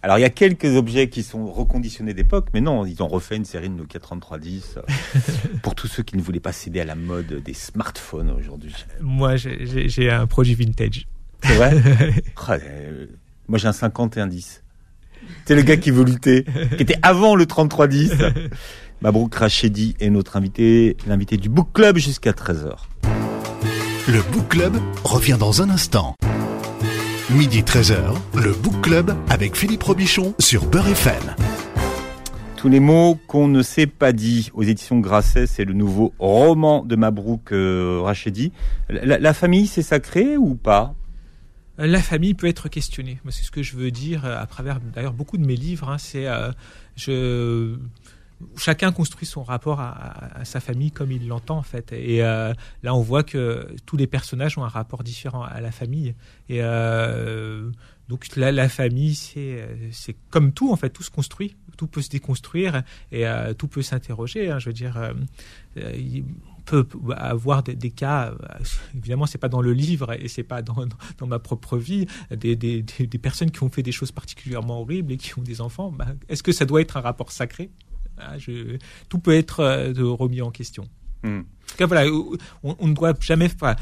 Alors, 0.00 0.16
il 0.16 0.20
y 0.20 0.24
a 0.24 0.30
quelques 0.30 0.76
objets 0.76 1.08
qui 1.08 1.24
sont 1.24 1.46
reconditionnés 1.50 2.14
d'époque, 2.14 2.46
mais 2.54 2.60
non, 2.60 2.86
ils 2.86 3.02
ont 3.02 3.08
refait 3.08 3.34
une 3.34 3.44
série 3.44 3.68
de 3.68 3.74
Nokia 3.74 3.98
3310 3.98 4.76
euh, 4.76 4.80
pour 5.62 5.74
tous 5.74 5.88
ceux 5.88 6.04
qui 6.04 6.16
ne 6.16 6.22
voulaient 6.22 6.38
pas 6.38 6.52
céder 6.52 6.78
à 6.80 6.84
la 6.84 6.94
mode 6.94 7.42
des 7.44 7.52
smartphones 7.52 8.30
aujourd'hui. 8.30 8.72
Moi, 9.00 9.34
j'ai 9.36 10.08
un 10.10 10.26
produit 10.28 10.54
vintage. 10.54 11.08
C'est 11.42 11.54
vrai 11.54 11.72
Ah, 12.48 12.52
euh, 12.54 13.06
Moi, 13.48 13.58
j'ai 13.58 13.68
un 13.68 13.72
5110. 13.72 14.62
C'est 15.44 15.54
le 15.54 15.62
gars 15.62 15.76
qui 15.76 15.90
veut 15.90 16.04
lutter, 16.04 16.44
qui 16.76 16.82
était 16.82 16.98
avant 17.02 17.34
le 17.34 17.44
3310. 17.46 18.12
Mabrouk 19.02 19.34
Rachedi 19.34 19.94
est 20.00 20.10
notre 20.10 20.36
invité, 20.36 20.96
l'invité 21.06 21.36
du 21.36 21.48
Book 21.48 21.68
Club 21.72 21.98
jusqu'à 21.98 22.32
13h. 22.32 22.72
Le 24.08 24.22
Book 24.32 24.48
Club 24.48 24.76
revient 25.04 25.36
dans 25.38 25.62
un 25.62 25.70
instant. 25.70 26.14
Midi 27.30 27.60
13h, 27.60 28.16
le 28.36 28.52
Book 28.52 28.80
Club 28.80 29.14
avec 29.28 29.54
Philippe 29.54 29.82
Robichon 29.82 30.34
sur 30.38 30.64
Beurre 30.64 30.88
FM. 30.88 31.36
Tous 32.56 32.68
les 32.68 32.80
mots 32.80 33.18
qu'on 33.28 33.46
ne 33.46 33.62
s'est 33.62 33.86
pas 33.86 34.12
dit 34.12 34.50
aux 34.54 34.64
éditions 34.64 34.98
Grasset, 34.98 35.46
c'est 35.46 35.64
le 35.64 35.74
nouveau 35.74 36.12
roman 36.18 36.84
de 36.84 36.96
Mabrouk 36.96 37.52
euh, 37.52 38.00
Rachedi. 38.02 38.50
La, 38.88 39.18
la 39.18 39.34
famille, 39.34 39.68
c'est 39.68 39.82
sacré 39.82 40.36
ou 40.36 40.54
pas? 40.56 40.94
La 41.78 42.02
famille 42.02 42.34
peut 42.34 42.48
être 42.48 42.68
questionnée. 42.68 43.20
C'est 43.30 43.44
ce 43.44 43.52
que 43.52 43.62
je 43.62 43.76
veux 43.76 43.92
dire 43.92 44.24
euh, 44.24 44.36
à 44.36 44.46
travers 44.46 44.80
d'ailleurs 44.80 45.12
beaucoup 45.12 45.38
de 45.38 45.46
mes 45.46 45.54
livres. 45.54 45.88
hein, 45.88 45.96
c'est 45.98 46.26
euh, 46.26 47.76
chacun 48.56 48.90
construit 48.90 49.26
son 49.26 49.44
rapport 49.44 49.80
à, 49.80 50.44
sa 50.44 50.58
famille 50.58 50.90
comme 50.90 51.12
il 51.12 51.28
l'entend 51.28 51.56
en 51.56 51.62
fait. 51.62 51.92
Et 51.92 52.24
euh, 52.24 52.52
là, 52.82 52.96
on 52.96 53.00
voit 53.00 53.22
que 53.22 53.68
tous 53.86 53.96
les 53.96 54.08
personnages 54.08 54.58
ont 54.58 54.64
un 54.64 54.68
rapport 54.68 55.04
différent 55.04 55.44
à 55.44 55.60
la 55.60 55.70
famille. 55.70 56.16
Et 56.48 56.60
donc 58.08 58.34
la, 58.36 58.68
famille, 58.68 59.14
c'est 59.14 60.16
comme 60.30 60.52
tout 60.52 60.72
en 60.72 60.76
fait, 60.76 60.90
tout 60.90 61.04
se 61.04 61.10
construit, 61.10 61.56
tout 61.76 61.86
peut 61.86 62.02
se 62.02 62.10
déconstruire 62.10 62.82
et 63.12 63.24
tout 63.56 63.68
peut 63.68 63.82
s'interroger. 63.82 64.50
hein, 64.50 64.58
je 64.58 64.66
veux 64.66 64.72
dire, 64.72 65.00
peut 66.68 66.86
avoir 67.16 67.62
des, 67.62 67.74
des 67.74 67.90
cas. 67.90 68.30
euh, 68.32 68.64
Évidemment, 68.96 69.26
c'est 69.26 69.38
pas 69.38 69.48
dans 69.48 69.60
le 69.62 69.72
livre 69.72 70.12
et 70.12 70.28
c'est 70.28 70.42
pas 70.42 70.62
dans, 70.62 70.76
dans 71.18 71.26
ma 71.26 71.38
propre 71.38 71.76
vie. 71.78 72.06
Des, 72.30 72.56
des, 72.56 72.82
des, 72.82 73.18
personnes 73.18 73.50
qui 73.50 73.62
ont 73.62 73.70
fait 73.70 73.82
des 73.82 73.92
choses 73.92 74.12
particulièrement 74.12 74.80
horribles 74.82 75.12
et 75.12 75.16
qui 75.16 75.38
ont 75.38 75.42
des 75.42 75.60
enfants. 75.60 75.90
bah, 75.90 76.06
Est-ce 76.28 76.42
que 76.42 76.52
ça 76.52 76.64
doit 76.64 76.80
être 76.80 76.96
un 76.96 77.00
rapport 77.00 77.32
sacré? 77.32 77.70
Ah, 78.18 78.36
je, 78.38 78.76
Tout 79.08 79.18
peut 79.18 79.34
être 79.34 79.60
euh, 79.60 79.92
remis 80.12 80.42
en 80.42 80.50
question. 80.50 80.88
Hmm. 81.22 81.38
En 81.38 81.42
tout 81.68 81.76
cas, 81.78 81.86
voilà, 81.86 82.10
on, 82.62 82.76
on 82.78 82.86
ne 82.88 82.94
doit 82.94 83.14
jamais. 83.20 83.46
enfin, 83.46 83.76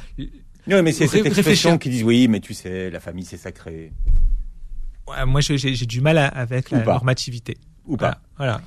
Non, 0.66 0.82
mais 0.82 0.92
c'est 0.92 1.06
cette 1.06 1.26
expression 1.26 1.78
qui 1.78 1.90
disent 1.90 2.02
oui, 2.04 2.28
mais 2.28 2.40
tu 2.40 2.54
sais, 2.54 2.90
la 2.90 3.00
famille, 3.00 3.24
c'est 3.24 3.36
sacré. 3.36 3.92
ouais, 5.08 5.26
moi, 5.26 5.40
j'ai 5.40 5.86
du 5.86 6.00
mal 6.00 6.18
à- 6.18 6.26
avec 6.28 6.70
Ou 6.72 6.76
la 6.76 6.80
pas. 6.82 6.92
normativité. 6.94 7.56
Ou 7.86 7.96
pas. 7.96 8.20
Voilà. 8.36 8.60
voilà. 8.60 8.62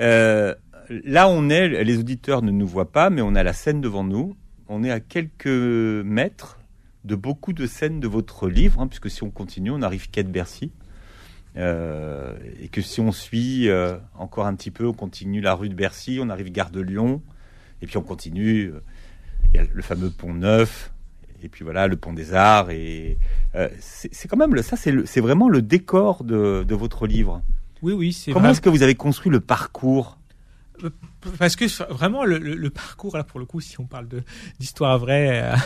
Euh, 0.00 0.54
là, 0.88 1.28
on 1.28 1.48
est, 1.48 1.84
les 1.84 1.98
auditeurs 1.98 2.42
ne 2.42 2.50
nous 2.50 2.66
voient 2.66 2.92
pas, 2.92 3.10
mais 3.10 3.22
on 3.22 3.34
a 3.34 3.42
la 3.42 3.52
scène 3.52 3.80
devant 3.80 4.04
nous. 4.04 4.36
On 4.68 4.84
est 4.84 4.90
à 4.90 5.00
quelques 5.00 5.46
mètres 5.46 6.58
de 7.04 7.14
beaucoup 7.14 7.52
de 7.52 7.66
scènes 7.66 8.00
de 8.00 8.08
votre 8.08 8.48
livre, 8.48 8.80
hein, 8.80 8.86
puisque 8.86 9.10
si 9.10 9.22
on 9.22 9.30
continue, 9.30 9.70
on 9.70 9.82
arrive 9.82 10.10
de 10.10 10.22
Bercy. 10.22 10.72
Euh, 11.56 12.34
et 12.60 12.68
que 12.68 12.80
si 12.80 13.00
on 13.00 13.12
suit 13.12 13.68
euh, 13.68 13.98
encore 14.14 14.46
un 14.46 14.54
petit 14.54 14.70
peu, 14.70 14.86
on 14.86 14.94
continue 14.94 15.40
la 15.40 15.54
rue 15.54 15.68
de 15.68 15.74
Bercy, 15.74 16.18
on 16.20 16.30
arrive 16.30 16.50
gare 16.50 16.70
de 16.70 16.80
Lyon, 16.80 17.20
et 17.82 17.86
puis 17.86 17.98
on 17.98 18.02
continue. 18.02 18.72
euh, 18.72 18.80
Il 19.52 19.56
y 19.56 19.58
a 19.58 19.66
le 19.70 19.82
fameux 19.82 20.08
pont 20.08 20.32
Neuf, 20.32 20.92
et 21.42 21.48
puis 21.48 21.64
voilà 21.64 21.88
le 21.88 21.96
pont 21.96 22.14
des 22.14 22.32
Arts. 22.32 22.70
Et 22.70 23.18
euh, 23.54 23.68
c'est 23.78 24.28
quand 24.28 24.38
même 24.38 24.54
le, 24.54 24.62
ça, 24.62 24.76
c'est 24.76 25.20
vraiment 25.20 25.48
le 25.50 25.60
décor 25.60 26.24
de, 26.24 26.64
de 26.66 26.74
votre 26.74 27.06
livre. 27.06 27.42
Oui, 27.82 27.92
oui, 27.92 28.12
c'est 28.12 28.32
Comment 28.32 28.50
est-ce 28.50 28.60
que 28.60 28.70
vous 28.70 28.82
avez 28.82 28.94
construit 28.94 29.30
le 29.30 29.40
parcours 29.40 30.16
Parce 31.38 31.54
que 31.56 31.64
vraiment 31.92 32.24
le, 32.24 32.38
le- 32.38 32.54
le 32.56 32.70
parcours 32.70 33.16
là 33.16 33.24
pour 33.24 33.38
le 33.40 33.46
coup, 33.46 33.60
si 33.60 33.78
on 33.80 33.86
parle 33.86 34.08
de 34.08 34.22
d'histoire 34.58 34.98
vraie, 34.98 35.42
euh, 35.42 35.56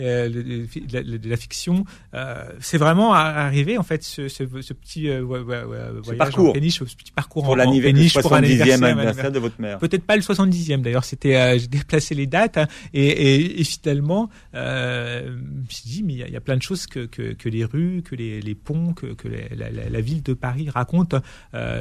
euh, 0.00 0.28
de, 0.28 0.42
de 0.42 0.92
la, 0.92 1.18
de 1.18 1.28
la 1.30 1.36
fiction, 1.36 1.84
euh, 2.14 2.44
c'est 2.60 2.78
vraiment 2.78 3.12
arrivé 3.14 3.78
en 3.78 3.82
fait 3.82 4.02
ce, 4.02 4.28
ce, 4.28 4.44
ce 4.60 4.72
petit 4.72 5.08
euh, 5.08 5.22
ouais, 5.22 5.40
ouais, 5.40 5.62
ouais, 5.64 5.78
voyage 6.02 6.18
parcours. 6.18 6.50
en 6.50 6.52
péniche, 6.52 6.78
ce 6.84 6.96
petit 6.96 7.12
parcours 7.12 7.42
pour 7.44 7.50
en, 7.52 7.54
en 7.54 7.56
l'anniversaire, 7.56 7.94
péniche 7.94 8.14
pour 8.20 8.34
un 8.34 8.40
70e 8.40 8.84
anniversaire, 8.98 9.32
de 9.32 9.38
votre 9.38 9.60
mère. 9.60 9.78
Peut-être 9.78 10.04
pas 10.04 10.16
le 10.16 10.22
70e 10.22 10.82
d'ailleurs, 10.82 11.04
c'était 11.04 11.58
j'ai 11.58 11.68
déplacé 11.68 12.14
les 12.14 12.26
dates 12.26 12.56
hein, 12.58 12.66
et, 12.92 13.06
et, 13.06 13.60
et 13.60 13.64
finalement 13.64 14.28
je 14.52 15.28
me 15.30 15.66
suis 15.70 15.88
dit 15.88 16.02
mais 16.02 16.12
il 16.14 16.18
y, 16.18 16.22
a- 16.22 16.26
il 16.28 16.32
y 16.32 16.36
a 16.36 16.40
plein 16.40 16.56
de 16.56 16.62
choses 16.62 16.86
que, 16.86 17.06
que, 17.06 17.32
que 17.34 17.48
les 17.48 17.64
rues, 17.64 18.02
que 18.02 18.14
les, 18.14 18.40
les 18.40 18.54
ponts, 18.54 18.92
que, 18.94 19.06
que 19.14 19.28
les- 19.28 19.48
la, 19.54 19.70
la, 19.70 19.88
la 19.88 20.00
ville 20.00 20.22
de 20.22 20.34
Paris 20.34 20.68
raconte 20.70 21.14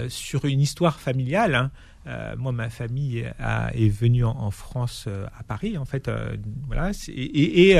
sur 0.10 0.46
une 0.46 0.62
histoire 0.62 1.00
familiale. 1.00 1.56
hein. 1.56 1.72
Euh, 2.08 2.36
moi, 2.38 2.52
ma 2.54 2.70
famille 2.70 3.26
a- 3.38 3.70
est 3.76 3.90
venue 3.90 4.24
en, 4.24 4.32
en 4.32 4.50
France 4.52 5.06
euh, 5.08 5.26
à 5.38 5.44
Paris, 5.44 5.78
en 5.78 5.84
fait. 5.86 6.08
euh, 6.08 6.38
voilà, 6.68 6.92
et, 7.10 7.12
et, 7.12 7.72
et 7.72 7.78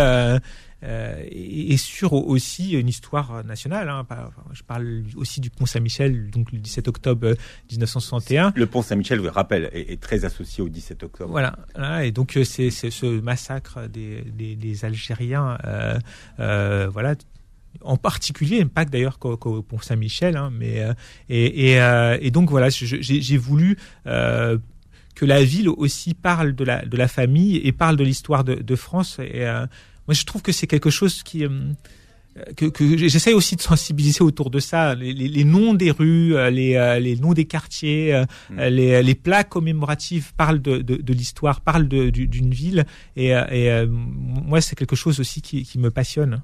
et 1.74 1.78
sur 1.78 2.14
aussi 2.14 2.74
une 2.74 2.88
histoire 2.88 3.44
nationale. 3.44 3.90
hein. 3.90 4.04
Par- 4.04 4.32
Je 4.54 4.62
parle 4.64 5.04
aussi 5.16 5.42
du 5.42 5.50
Pont 5.50 5.66
Saint-Michel, 5.66 6.30
donc 6.30 6.52
le 6.52 6.60
17 6.60 6.88
octobre 6.88 7.34
1961. 7.72 8.54
Le 8.56 8.66
pont 8.68 8.82
Saint-Michel, 8.84 9.18
je 9.20 9.24
vous 9.24 9.34
rappelle, 9.34 9.70
est, 9.74 9.92
est 9.94 10.00
très 10.02 10.24
associé 10.26 10.64
au 10.64 10.70
17 10.70 11.02
octobre. 11.04 11.32
Voilà, 11.32 11.58
voilà, 11.74 12.06
et 12.06 12.12
donc 12.12 12.38
c'est 12.44 12.70
ce 12.70 13.20
massacre 13.22 13.88
des, 13.88 14.22
des, 14.22 14.56
des 14.56 14.86
Algériens, 14.86 15.58
voilà, 16.38 17.16
en 17.84 17.98
particulier, 17.98 18.64
pas 18.66 18.86
que 18.86 18.92
d'ailleurs 18.92 19.18
Pont 19.20 19.80
Saint-Michel, 19.82 20.38
hein, 20.38 20.52
mais 20.54 20.82
euh, 20.82 20.94
et, 21.30 21.72
et, 21.72 21.82
euh, 21.82 22.18
et 22.22 22.32
donc 22.32 22.50
voilà, 22.50 22.70
j'ai 22.70 23.38
voulu 23.38 23.78
euh, 24.06 24.58
que 25.16 25.26
la 25.26 25.44
ville 25.44 25.70
aussi 25.70 26.14
parle 26.14 26.54
de 26.56 26.64
la 26.64 26.86
de 26.86 26.98
la 26.98 27.08
famille 27.08 27.58
et 27.58 27.72
parle 27.72 27.98
de 27.98 28.04
l'histoire 28.04 28.44
de, 28.44 28.56
de 28.56 28.76
France. 28.76 29.20
Et 29.20 29.46
euh, 29.46 29.66
moi, 30.08 30.14
je 30.14 30.24
trouve 30.26 30.42
que 30.42 30.52
c'est 30.52 30.68
quelque 30.68 30.90
chose 30.90 31.24
qui 31.24 31.44
euh, 31.46 31.50
que, 32.56 32.66
que 32.66 32.98
j'essaie 32.98 33.34
aussi 33.34 33.56
de 33.56 33.62
sensibiliser 33.62 34.22
autour 34.24 34.52
de 34.52 34.60
ça, 34.60 34.94
les, 34.94 35.12
les- 35.12 35.28
les 35.28 35.44
noms 35.44 35.74
des 35.74 35.90
rues, 35.90 36.36
les, 36.52 37.00
les 37.02 37.16
noms 37.16 37.34
des 37.34 37.46
quartiers, 37.46 38.14
Mm. 38.52 38.60
les, 38.78 39.02
les 39.02 39.16
plaques 39.16 39.50
commémoratives 39.50 40.34
parlent 40.36 40.62
de, 40.62 40.78
de, 40.78 40.98
de 40.98 41.14
l'histoire, 41.14 41.62
parlent 41.62 41.88
d'une 41.88 42.52
ville, 42.54 42.86
et, 43.16 43.30
et 43.30 43.72
euh, 43.72 43.88
moi 43.90 44.62
c'est 44.62 44.76
quelque 44.76 44.96
chose 44.96 45.20
aussi 45.20 45.42
qui, 45.42 45.64
qui 45.64 45.80
me 45.80 45.90
passionne. 45.90 46.44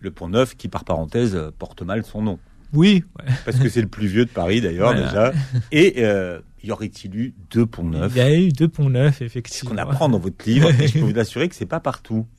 Le 0.00 0.10
pont 0.10 0.28
Neuf, 0.28 0.56
qui 0.56 0.68
par 0.68 0.84
parenthèse 0.84 1.34
euh, 1.36 1.50
porte 1.56 1.82
mal 1.82 2.04
son 2.04 2.22
nom. 2.22 2.38
Oui, 2.72 3.04
ouais. 3.18 3.32
Parce 3.44 3.58
que 3.58 3.68
c'est 3.68 3.80
le 3.82 3.88
plus 3.88 4.06
vieux 4.06 4.24
de 4.24 4.30
Paris 4.30 4.60
d'ailleurs 4.60 4.92
Voilà. 4.92 5.06
déjà. 5.06 5.32
Et 5.72 5.94
euh, 6.04 6.40
y 6.62 6.70
aurait-il 6.70 7.14
eu 7.16 7.34
deux 7.50 7.66
ponts 7.66 7.82
neufs? 7.84 8.12
Il 8.14 8.18
y 8.18 8.20
a 8.20 8.32
eu 8.36 8.48
deux 8.50 8.68
ponts 8.68 8.88
neufs 8.90 9.14
C'est 9.14 9.18
ce 9.20 9.24
effectivement. 9.24 9.70
qu'on 9.72 9.78
apprend 9.78 10.08
dans 10.08 10.18
votre 10.20 10.44
livre. 10.48 10.70
et 10.80 10.86
je 10.88 10.92
peux 10.94 11.00
vous 11.00 11.18
assurer 11.18 11.48
que 11.48 11.54
c'est 11.56 11.66
pas 11.66 11.80
partout. 11.80 12.26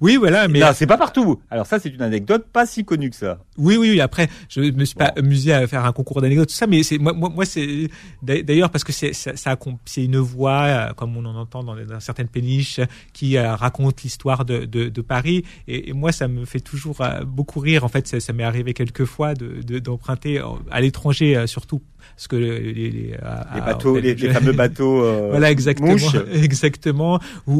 Oui, 0.00 0.16
voilà, 0.16 0.48
mais 0.48 0.60
Non, 0.60 0.68
c'est 0.74 0.86
pas 0.86 0.96
partout. 0.98 1.40
Alors 1.50 1.66
ça, 1.66 1.78
c'est 1.78 1.88
une 1.88 2.02
anecdote 2.02 2.46
pas 2.52 2.66
si 2.66 2.84
connue 2.84 3.10
que 3.10 3.16
ça. 3.16 3.38
Oui, 3.56 3.76
oui, 3.76 3.90
oui. 3.90 4.00
Après, 4.00 4.28
je 4.48 4.60
me 4.60 4.84
suis 4.84 4.94
pas 4.96 5.12
amusé 5.16 5.52
à 5.52 5.66
faire 5.66 5.84
un 5.84 5.92
concours 5.92 6.20
d'anecdotes, 6.20 6.48
tout 6.48 6.54
ça, 6.54 6.66
mais 6.66 6.82
c'est 6.82 6.98
moi, 6.98 7.12
moi, 7.12 7.28
moi, 7.28 7.44
c'est 7.44 7.88
d'a- 8.22 8.42
d'ailleurs 8.42 8.70
parce 8.70 8.84
que 8.84 8.92
c'est 8.92 9.12
ça, 9.12 9.36
ça 9.36 9.54
accom- 9.54 9.78
c'est 9.84 10.04
une 10.04 10.18
voix 10.18 10.62
euh, 10.62 10.92
comme 10.94 11.16
on 11.16 11.24
en 11.24 11.34
entend 11.34 11.62
dans, 11.64 11.76
certaines 12.00 12.28
péniches 12.28 12.80
qui 13.12 13.36
euh, 13.36 13.54
raconte 13.54 14.02
l'histoire 14.02 14.44
de, 14.44 14.64
de, 14.64 14.88
de 14.88 15.00
Paris, 15.00 15.44
et, 15.66 15.90
et 15.90 15.92
moi, 15.92 16.12
ça 16.12 16.28
me 16.28 16.44
fait 16.44 16.60
toujours 16.60 17.00
euh, 17.00 17.24
beaucoup 17.24 17.60
rire. 17.60 17.84
En 17.84 17.88
fait, 17.88 18.06
ça, 18.06 18.20
ça 18.20 18.32
m'est 18.32 18.44
arrivé 18.44 18.74
quelques 18.74 19.04
fois 19.04 19.34
de 19.34 19.62
de- 19.62 19.78
d'emprunter 19.78 20.40
à 20.70 20.80
l'étranger, 20.80 21.46
surtout 21.46 21.82
parce 22.14 22.28
que 22.28 22.36
les, 22.36 22.72
les, 22.72 22.90
les, 22.90 23.14
à- 23.22 23.46
Les 23.54 23.60
à- 23.60 23.64
bateaux, 23.64 23.98
les, 23.98 24.16
fameux 24.16 24.52
bateaux. 24.64 25.02
euh, 25.04 25.28
voilà 25.30 25.50
exactement 25.50 25.92
mouches. 25.92 26.16
exactement 26.32 27.20
où 27.46 27.54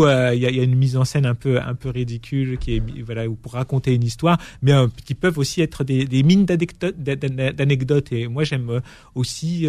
où, 0.00 0.04
euh, 0.04 0.34
il 0.34 0.40
y, 0.42 0.46
a, 0.46 0.50
il 0.50 0.56
y 0.56 0.60
a 0.60 0.64
une 0.64 0.74
mise 0.76 0.96
en 0.96 1.04
scène 1.04 1.26
un 1.26 1.34
peu 1.34 1.60
un 1.60 1.74
peu 1.74 1.88
ridicule 1.90 2.58
qui 2.58 2.76
est 2.76 2.82
voilà 3.04 3.28
où 3.28 3.34
pour 3.34 3.52
raconter 3.52 3.94
une 3.94 4.02
histoire 4.04 4.38
mais 4.62 4.72
euh, 4.72 4.86
qui 5.04 5.14
peuvent 5.14 5.38
aussi 5.38 5.60
être 5.62 5.84
des, 5.84 6.04
des 6.04 6.22
mines 6.22 6.44
d'anecdotes 6.46 8.12
et 8.12 8.28
moi 8.28 8.44
j'aime 8.44 8.70
euh, 8.70 8.80
aussi 9.14 9.66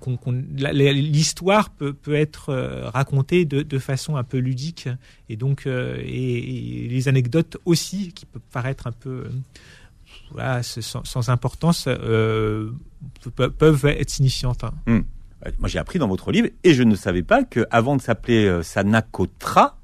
qu'on 0.00 0.16
qu'on- 0.16 0.44
la- 0.58 0.72
la- 0.72 0.92
l'histoire 0.92 1.70
peut 1.70 1.92
peut 1.92 2.14
être 2.14 2.52
racontée 2.92 3.44
de, 3.44 3.62
de 3.62 3.78
façon 3.78 4.16
un 4.16 4.24
peu 4.24 4.38
ludique 4.38 4.88
et 5.28 5.36
donc 5.36 5.66
et, 5.66 6.84
et 6.84 6.88
les 6.88 7.08
anecdotes 7.08 7.56
aussi 7.64 8.12
qui 8.12 8.26
peuvent 8.26 8.42
paraître 8.52 8.86
un 8.86 8.92
peu 8.92 9.24
voilà, 10.32 10.62
sans, 10.62 11.04
sans 11.04 11.28
importance 11.28 11.84
euh, 11.88 12.70
pe- 13.36 13.48
peuvent 13.48 13.84
être 13.86 14.10
signifiantes 14.10 14.64
hein. 14.64 14.72
Euh, 14.88 15.00
Moi, 15.58 15.68
j'ai 15.68 15.78
appris 15.78 15.98
dans 15.98 16.08
votre 16.08 16.30
livre, 16.32 16.48
et 16.64 16.74
je 16.74 16.82
ne 16.82 16.94
savais 16.94 17.22
pas 17.22 17.44
que 17.44 17.66
avant 17.70 17.96
de 17.96 18.02
s'appeler 18.02 18.46
euh, 18.46 18.62
Sanakotra, 18.62 19.76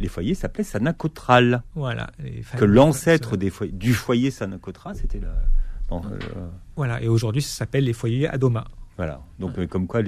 les 0.00 0.08
foyers 0.08 0.34
s'appelaient 0.34 0.64
Sanakotral. 0.64 1.62
Voilà. 1.74 2.10
Que 2.56 2.64
l'ancêtre 2.64 3.36
des 3.36 3.50
foyers, 3.50 3.72
du 3.72 3.94
foyer 3.94 4.30
Sanakotra, 4.32 4.94
c'était 4.94 5.20
le. 5.20 5.28
euh, 5.92 6.48
Voilà. 6.76 7.00
Et 7.02 7.08
aujourd'hui, 7.08 7.42
ça 7.42 7.54
s'appelle 7.56 7.84
les 7.84 7.92
foyers 7.92 8.28
Adoma. 8.28 8.64
voilà. 8.96 9.20
Donc, 9.38 9.58
euh, 9.58 9.66
comme 9.66 9.86
quoi. 9.86 10.00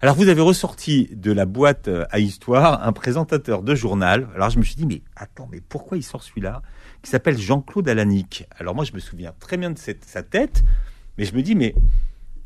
Alors, 0.00 0.14
vous 0.14 0.28
avez 0.28 0.40
ressorti 0.40 1.10
de 1.12 1.30
la 1.32 1.44
boîte 1.44 1.90
à 2.10 2.18
histoire 2.20 2.86
un 2.86 2.92
présentateur 2.92 3.62
de 3.62 3.74
journal. 3.74 4.28
Alors, 4.34 4.48
je 4.48 4.58
me 4.58 4.62
suis 4.64 4.76
dit, 4.76 4.86
mais 4.86 5.02
attends, 5.16 5.48
mais 5.52 5.60
pourquoi 5.60 5.96
il 5.98 6.02
sort 6.02 6.22
celui-là? 6.22 6.62
Qui 7.02 7.10
s'appelle 7.10 7.38
Jean-Claude 7.38 7.88
Alanic. 7.88 8.46
Alors, 8.58 8.74
moi, 8.74 8.84
je 8.84 8.92
me 8.92 9.00
souviens 9.00 9.34
très 9.40 9.56
bien 9.56 9.70
de 9.70 9.78
cette, 9.78 10.04
sa 10.04 10.22
tête, 10.22 10.62
mais 11.18 11.24
je 11.24 11.34
me 11.34 11.42
dis, 11.42 11.54
mais 11.54 11.74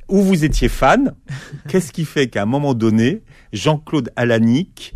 où 0.09 0.23
vous 0.23 0.45
étiez 0.45 0.69
fan 0.69 1.15
Qu'est-ce 1.69 1.93
qui 1.93 2.05
fait 2.05 2.29
qu'à 2.29 2.43
un 2.43 2.47
moment 2.47 2.75
donné, 2.75 3.23
Jean-Claude 3.53 4.11
Alanic 4.17 4.95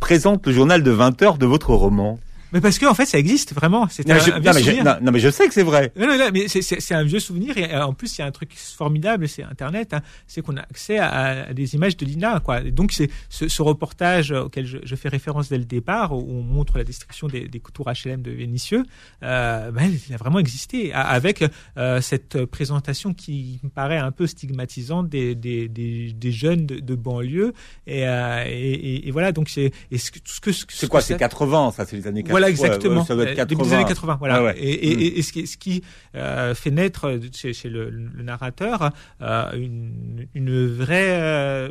présente 0.00 0.46
le 0.46 0.52
journal 0.52 0.82
de 0.82 0.90
20 0.90 1.22
heures 1.22 1.38
de 1.38 1.46
votre 1.46 1.74
roman? 1.74 2.18
Mais 2.52 2.60
parce 2.60 2.78
que 2.78 2.86
en 2.86 2.94
fait, 2.94 3.06
ça 3.06 3.18
existe 3.18 3.54
vraiment. 3.54 3.86
C'est 3.88 4.06
non, 4.06 4.14
un, 4.14 4.18
un 4.18 4.20
vieux 4.20 4.32
non, 4.32 4.52
je, 4.52 4.84
non, 4.84 4.96
non, 5.02 5.12
mais 5.12 5.20
je 5.20 5.28
sais 5.30 5.46
que 5.46 5.54
c'est 5.54 5.62
vrai. 5.62 5.92
Non, 5.96 6.06
non, 6.06 6.18
non, 6.18 6.30
mais 6.32 6.48
c'est- 6.48 6.62
c'est 6.62 6.80
c'est 6.80 6.94
un 6.94 7.04
vieux 7.04 7.20
souvenir 7.20 7.56
et 7.58 7.72
euh, 7.74 7.84
en 7.84 7.92
plus 7.94 8.16
il 8.16 8.20
y 8.20 8.24
a 8.24 8.26
un 8.26 8.30
truc 8.30 8.52
formidable, 8.56 9.28
c'est 9.28 9.42
Internet, 9.42 9.94
hein, 9.94 10.00
c'est 10.26 10.42
qu'on 10.42 10.56
a 10.56 10.62
accès 10.62 10.98
à, 10.98 11.48
à 11.48 11.52
des 11.52 11.74
images 11.74 11.96
de 11.96 12.04
l'INA, 12.04 12.40
quoi. 12.40 12.60
Et 12.62 12.70
donc 12.70 12.92
c'est 12.92 13.10
ce, 13.28 13.48
ce 13.48 13.62
reportage 13.62 14.30
auquel 14.32 14.66
je, 14.66 14.78
je 14.82 14.96
fais 14.96 15.08
référence 15.08 15.48
dès 15.48 15.58
le 15.58 15.64
départ, 15.64 16.12
où 16.12 16.26
on 16.30 16.42
montre 16.42 16.78
la 16.78 16.84
destruction 16.84 17.28
des, 17.28 17.46
des 17.48 17.60
tours 17.60 17.88
HLM 17.90 18.22
de 18.22 18.30
Vénissieux, 18.30 18.84
euh, 19.22 19.70
ben, 19.70 19.90
il 20.08 20.14
a 20.14 20.16
vraiment 20.16 20.38
existé, 20.38 20.92
avec 20.92 21.44
euh, 21.76 22.00
cette 22.00 22.44
présentation 22.46 23.14
qui 23.14 23.60
me 23.62 23.68
paraît 23.68 23.98
un 23.98 24.10
peu 24.12 24.26
stigmatisante 24.26 25.08
des, 25.08 25.34
des, 25.34 25.68
des, 25.68 26.12
des 26.12 26.32
jeunes 26.32 26.66
de, 26.66 26.80
de 26.80 26.94
banlieue. 26.94 27.52
Et, 27.86 28.06
euh, 28.08 28.44
et, 28.46 29.06
et- 29.08 29.10
voilà, 29.10 29.32
donc 29.32 29.48
c'est 29.48 29.72
et 29.90 29.98
ce 29.98 30.10
ce 30.24 30.40
que 30.40 30.52
ce 30.52 30.64
C'est 30.68 30.88
quoi 30.88 31.00
C'est 31.00 31.14
ça- 31.14 31.18
80, 31.18 31.72
ça, 31.72 31.84
c'est 31.84 31.96
les 31.96 32.06
années 32.06 32.22
80. 32.22 32.30
voilà 32.30 32.39
exactement. 32.48 33.00
Ouais, 33.00 33.06
ça 33.06 33.14
doit 33.14 33.24
être 33.24 33.38
Euh, 33.38 33.44
début 33.44 33.62
80. 33.62 33.68
des 33.68 33.74
années 33.74 33.88
80. 33.88 34.16
Voilà. 34.18 34.34
Ah 34.36 34.42
ouais. 34.44 34.54
Et, 34.58 34.92
et, 34.92 34.96
Mm. 34.96 35.18
et- 35.18 35.22
ce 35.22 35.32
qui, 35.32 35.46
ce 35.46 35.56
qui 35.56 35.82
euh, 36.14 36.54
fait 36.54 36.70
naître 36.70 37.06
euh, 37.08 37.18
chez, 37.34 37.52
chez 37.52 37.68
le, 37.68 37.90
le 37.90 38.22
narrateur 38.22 38.90
euh, 39.22 39.52
une, 39.54 40.26
une 40.34 40.66
vraie 40.66 41.10
euh, 41.20 41.68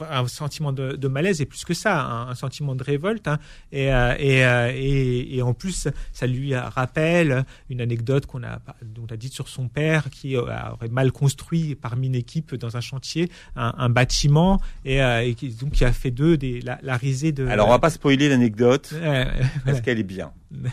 un 0.00 0.26
sentiment 0.28 0.72
de, 0.72 0.92
de 0.92 1.08
malaise 1.08 1.40
et 1.40 1.46
plus 1.46 1.64
que 1.64 1.74
ça, 1.74 2.00
un, 2.02 2.28
un 2.28 2.34
sentiment 2.34 2.74
de 2.74 2.82
révolte. 2.82 3.28
hein. 3.28 3.38
et, 3.72 3.92
euh, 3.92 4.14
et, 4.18 4.44
euh, 4.44 4.72
et, 4.74 5.36
et 5.36 5.42
en 5.42 5.54
plus, 5.54 5.88
ça 6.12 6.26
lui 6.26 6.54
rappelle 6.54 7.44
une 7.70 7.80
anecdote 7.80 8.26
qu'on 8.26 8.42
a, 8.42 8.60
dont 8.82 9.06
on 9.10 9.12
a 9.14 9.16
dite 9.16 9.32
sur 9.32 9.48
son 9.48 9.68
père 9.68 10.10
qui 10.10 10.36
euh, 10.36 10.42
aurait 10.72 10.88
mal 10.90 11.12
construit 11.12 11.74
parmi 11.74 12.06
une 12.08 12.14
équipe 12.14 12.54
dans 12.54 12.76
un 12.76 12.80
chantier 12.80 13.30
un, 13.56 13.74
un 13.78 13.88
bâtiment 13.88 14.60
et, 14.84 15.02
euh, 15.02 15.22
et 15.24 15.34
qui, 15.34 15.48
donc 15.50 15.72
qui 15.72 15.84
a 15.84 15.92
fait 15.92 16.10
d'eux 16.10 16.36
des- 16.36 16.60
la, 16.60 16.78
la 16.82 16.96
risée 16.96 17.32
de. 17.32 17.46
Alors, 17.46 17.68
on 17.68 17.70
va 17.70 17.78
pas 17.78 17.90
spoiler 17.90 18.28
l'anecdote, 18.28 18.90
Euh, 18.94 19.24
parce 19.24 19.46
voilà. 19.64 19.80
qu'elle 19.80 19.98
est 19.98 20.02
bien. 20.02 20.32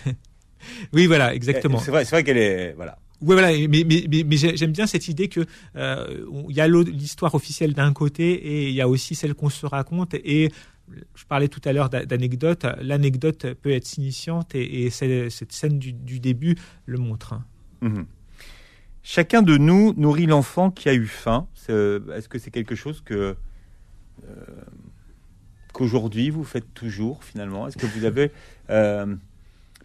Oui, 0.93 1.07
voilà, 1.07 1.33
exactement. 1.35 1.77
C'est 1.79 1.91
vrai, 1.91 2.05
c'est 2.05 2.11
vrai 2.11 2.23
qu'elle 2.23 2.37
est. 2.37 2.73
Voilà. 2.73 2.97
Oui, 3.25 3.35
voilà, 3.35 3.51
mais, 3.51 3.83
mais, 3.85 4.05
mais, 4.09 4.23
mais 4.25 4.35
j'ai- 4.37 4.57
j'aime 4.57 4.73
bien 4.73 4.85
cette 4.85 5.07
idée 5.07 5.29
que 5.29 5.45
euh, 5.77 6.25
il 6.49 6.55
y 6.55 6.61
a 6.61 6.67
l'histoire 6.67 7.33
officielle 7.35 7.73
d'un 7.73 7.93
côté 7.93 8.33
et 8.33 8.67
il 8.69 8.73
y 8.75 8.81
a 8.81 8.87
aussi 8.89 9.15
celle 9.15 9.33
qu'on 9.33 9.49
se 9.49 9.65
raconte. 9.65 10.13
Et 10.15 10.51
je 11.15 11.23
parlais 11.25 11.47
tout 11.47 11.61
à 11.63 11.71
l'heure 11.71 11.89
d'a- 11.89 12.05
d'anecdote. 12.05 12.65
L'anecdote 12.81 13.53
peut 13.61 13.71
être 13.71 13.87
signifiante 13.87 14.53
et, 14.55 14.89
cette 14.89 15.51
scène 15.53 15.79
du, 15.79 16.19
début 16.19 16.55
le 16.85 16.97
montre. 16.97 17.33
hein. 17.33 17.45
Mhm. 17.81 18.05
Chacun 19.03 19.41
de 19.41 19.57
nous 19.57 19.93
nourrit 19.97 20.25
l'enfant 20.25 20.69
qui 20.71 20.89
a 20.89 20.93
eu 20.93 21.07
faim. 21.07 21.47
C'est- 21.55 21.99
Est-ce 22.15 22.27
que 22.29 22.39
c'est 22.39 22.51
quelque 22.51 22.75
chose 22.75 23.01
que 23.05 23.35
euh, 24.25 24.35
qu'aujourd'hui 25.73 26.29
vous 26.29 26.43
faites 26.43 26.73
toujours 26.73 27.23
finalement? 27.23 27.67
Est-ce 27.67 27.77
que 27.77 27.85
vous 27.85 28.05
avez 28.05 28.31
euh, 28.69 29.15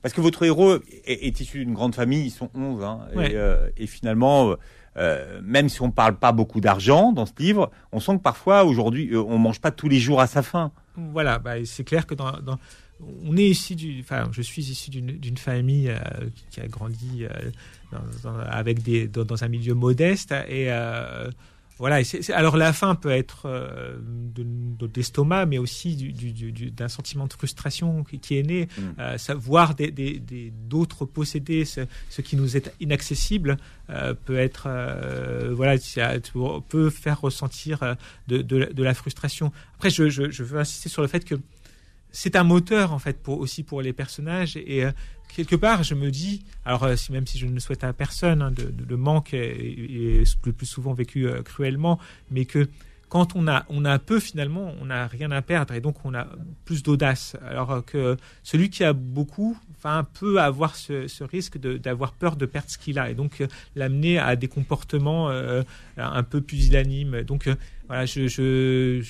parce 0.02 0.14
que 0.14 0.20
votre 0.20 0.42
héros 0.44 0.76
est, 1.06 1.26
est 1.26 1.40
issu 1.40 1.64
d'une 1.64 1.74
grande 1.74 1.94
famille, 1.94 2.26
ils 2.26 2.30
sont 2.30 2.50
11, 2.54 2.82
hein, 2.84 3.00
Ouais. 3.14 3.32
et, 3.32 3.36
euh, 3.36 3.68
et 3.76 3.86
finalement, 3.86 4.54
euh, 4.96 5.40
même 5.42 5.68
si 5.68 5.80
on 5.82 5.90
parle 5.90 6.16
pas 6.18 6.32
beaucoup 6.32 6.60
d'argent 6.60 7.12
dans 7.12 7.26
ce 7.26 7.32
livre, 7.38 7.70
on 7.92 8.00
sent 8.00 8.16
que 8.18 8.22
parfois 8.22 8.64
aujourd'hui, 8.64 9.10
euh, 9.12 9.22
on 9.22 9.38
mange 9.38 9.60
pas 9.60 9.70
tous 9.70 9.88
les 9.88 9.98
jours 10.00 10.20
à 10.20 10.26
sa 10.26 10.42
faim. 10.42 10.72
Voilà, 10.96 11.38
bah, 11.38 11.54
c'est 11.64 11.84
clair 11.84 12.06
que 12.06 12.14
dans, 12.14 12.32
dans- 12.40 12.58
on 13.24 13.36
est 13.36 13.44
ici 13.46 13.76
du, 13.76 14.00
enfin, 14.00 14.28
je 14.32 14.42
suis 14.42 14.62
issu 14.62 14.90
d'une 14.90 15.06
d'une 15.18 15.36
famille 15.38 15.88
euh, 15.88 15.98
qui 16.50 16.60
a 16.60 16.66
grandi 16.66 17.24
euh, 17.24 17.28
dans, 17.92 18.32
dans- 18.32 18.38
avec 18.40 18.82
des 18.82 19.06
dans, 19.06 19.24
dans 19.24 19.44
un 19.44 19.48
milieu 19.48 19.74
modeste 19.74 20.32
et 20.48 20.66
euh, 20.72 21.30
voilà. 21.78 22.00
et 22.00 22.06
alors 22.32 22.56
la 22.56 22.72
faim 22.72 22.94
peut 22.94 23.10
être 23.10 23.42
euh, 23.46 23.96
de- 24.34 24.44
de- 24.78 24.86
d'estomac, 24.86 25.46
mais 25.46 25.58
aussi 25.58 25.96
du- 25.96 26.12
du- 26.12 26.32
du- 26.32 26.52
du- 26.52 26.70
d'un 26.70 26.88
sentiment 26.88 27.26
de 27.26 27.32
frustration 27.32 28.04
qui, 28.04 28.18
qui 28.18 28.36
est 28.38 28.42
né, 28.42 28.68
Mm. 28.76 28.82
euh, 28.98 29.18
ça- 29.18 29.34
voir 29.34 29.74
des 29.74 29.90
des- 29.90 30.18
des- 30.18 30.52
d'autres 30.68 31.04
posséder 31.04 31.64
ce, 31.64 31.82
ce 32.10 32.20
qui 32.22 32.36
nous 32.36 32.56
est 32.56 32.72
inaccessible 32.80 33.56
euh, 33.90 34.14
peut 34.14 34.36
être 34.38 34.64
euh, 34.66 35.52
voilà, 35.54 35.78
ça 35.78 36.12
peut 36.68 36.90
faire 36.90 37.20
ressentir 37.20 37.96
de, 38.26 38.42
de, 38.42 38.56
la- 38.56 38.66
de 38.66 38.82
la 38.82 38.94
frustration. 38.94 39.52
Après, 39.76 39.90
je, 39.90 40.08
je, 40.08 40.30
je 40.30 40.42
veux 40.42 40.58
insister 40.58 40.88
sur 40.88 41.02
le 41.02 41.08
fait 41.08 41.24
que 41.24 41.36
c'est 42.10 42.36
un 42.36 42.44
moteur 42.44 42.92
en 42.92 42.98
fait 42.98 43.22
pour 43.22 43.38
aussi 43.40 43.62
pour 43.62 43.82
les 43.82 43.92
personnages. 43.92 44.56
Et 44.56 44.84
euh, 44.84 44.92
quelque 45.34 45.56
part 45.56 45.82
je 45.82 45.94
me 45.94 46.10
dis 46.10 46.44
alors 46.64 46.84
euh, 46.84 46.96
si- 46.96 47.12
même 47.12 47.26
si 47.26 47.38
je 47.38 47.46
ne 47.46 47.58
souhaite 47.60 47.84
à 47.84 47.92
personne 47.92 48.42
hein, 48.42 48.50
de, 48.50 48.96
manque 48.96 49.34
est 49.34 50.24
le 50.46 50.52
plus 50.52 50.66
souvent 50.66 50.94
vécu 50.94 51.26
euh, 51.26 51.42
cruellement 51.42 51.98
mais 52.30 52.44
que 52.46 52.68
quand 53.08 53.36
on 53.36 53.46
a 53.48 53.64
on 53.68 53.84
a 53.84 53.98
peu 53.98 54.20
finalement 54.20 54.72
on 54.80 54.86
n'a 54.86 55.06
rien 55.06 55.30
à 55.30 55.40
perdre 55.42 55.74
et 55.74 55.80
donc 55.80 56.04
on 56.04 56.14
a 56.14 56.26
plus 56.64 56.82
d'audace. 56.82 57.36
Alors 57.46 57.84
que 57.84 58.16
celui 58.42 58.68
qui 58.70 58.84
a 58.84 58.92
beaucoup 58.92 59.56
enfin 59.78 60.06
peut 60.18 60.40
avoir 60.40 60.76
ce, 60.76 61.08
ce 61.08 61.24
risque 61.24 61.58
d'avoir 61.58 62.12
peur 62.12 62.36
de 62.36 62.46
perdre 62.46 62.68
ce 62.68 62.78
qu'il 62.78 62.98
a 62.98 63.10
et 63.10 63.14
donc 63.14 63.40
euh, 63.40 63.46
l'amener 63.76 64.18
à 64.18 64.36
des 64.36 64.48
comportements 64.48 65.30
euh, 65.30 65.62
un 65.96 66.22
peu 66.22 66.40
pusillanimes 66.40 67.22
donc 67.22 67.46
euh, 67.46 67.54
voilà, 67.86 68.04
je, 68.04 69.02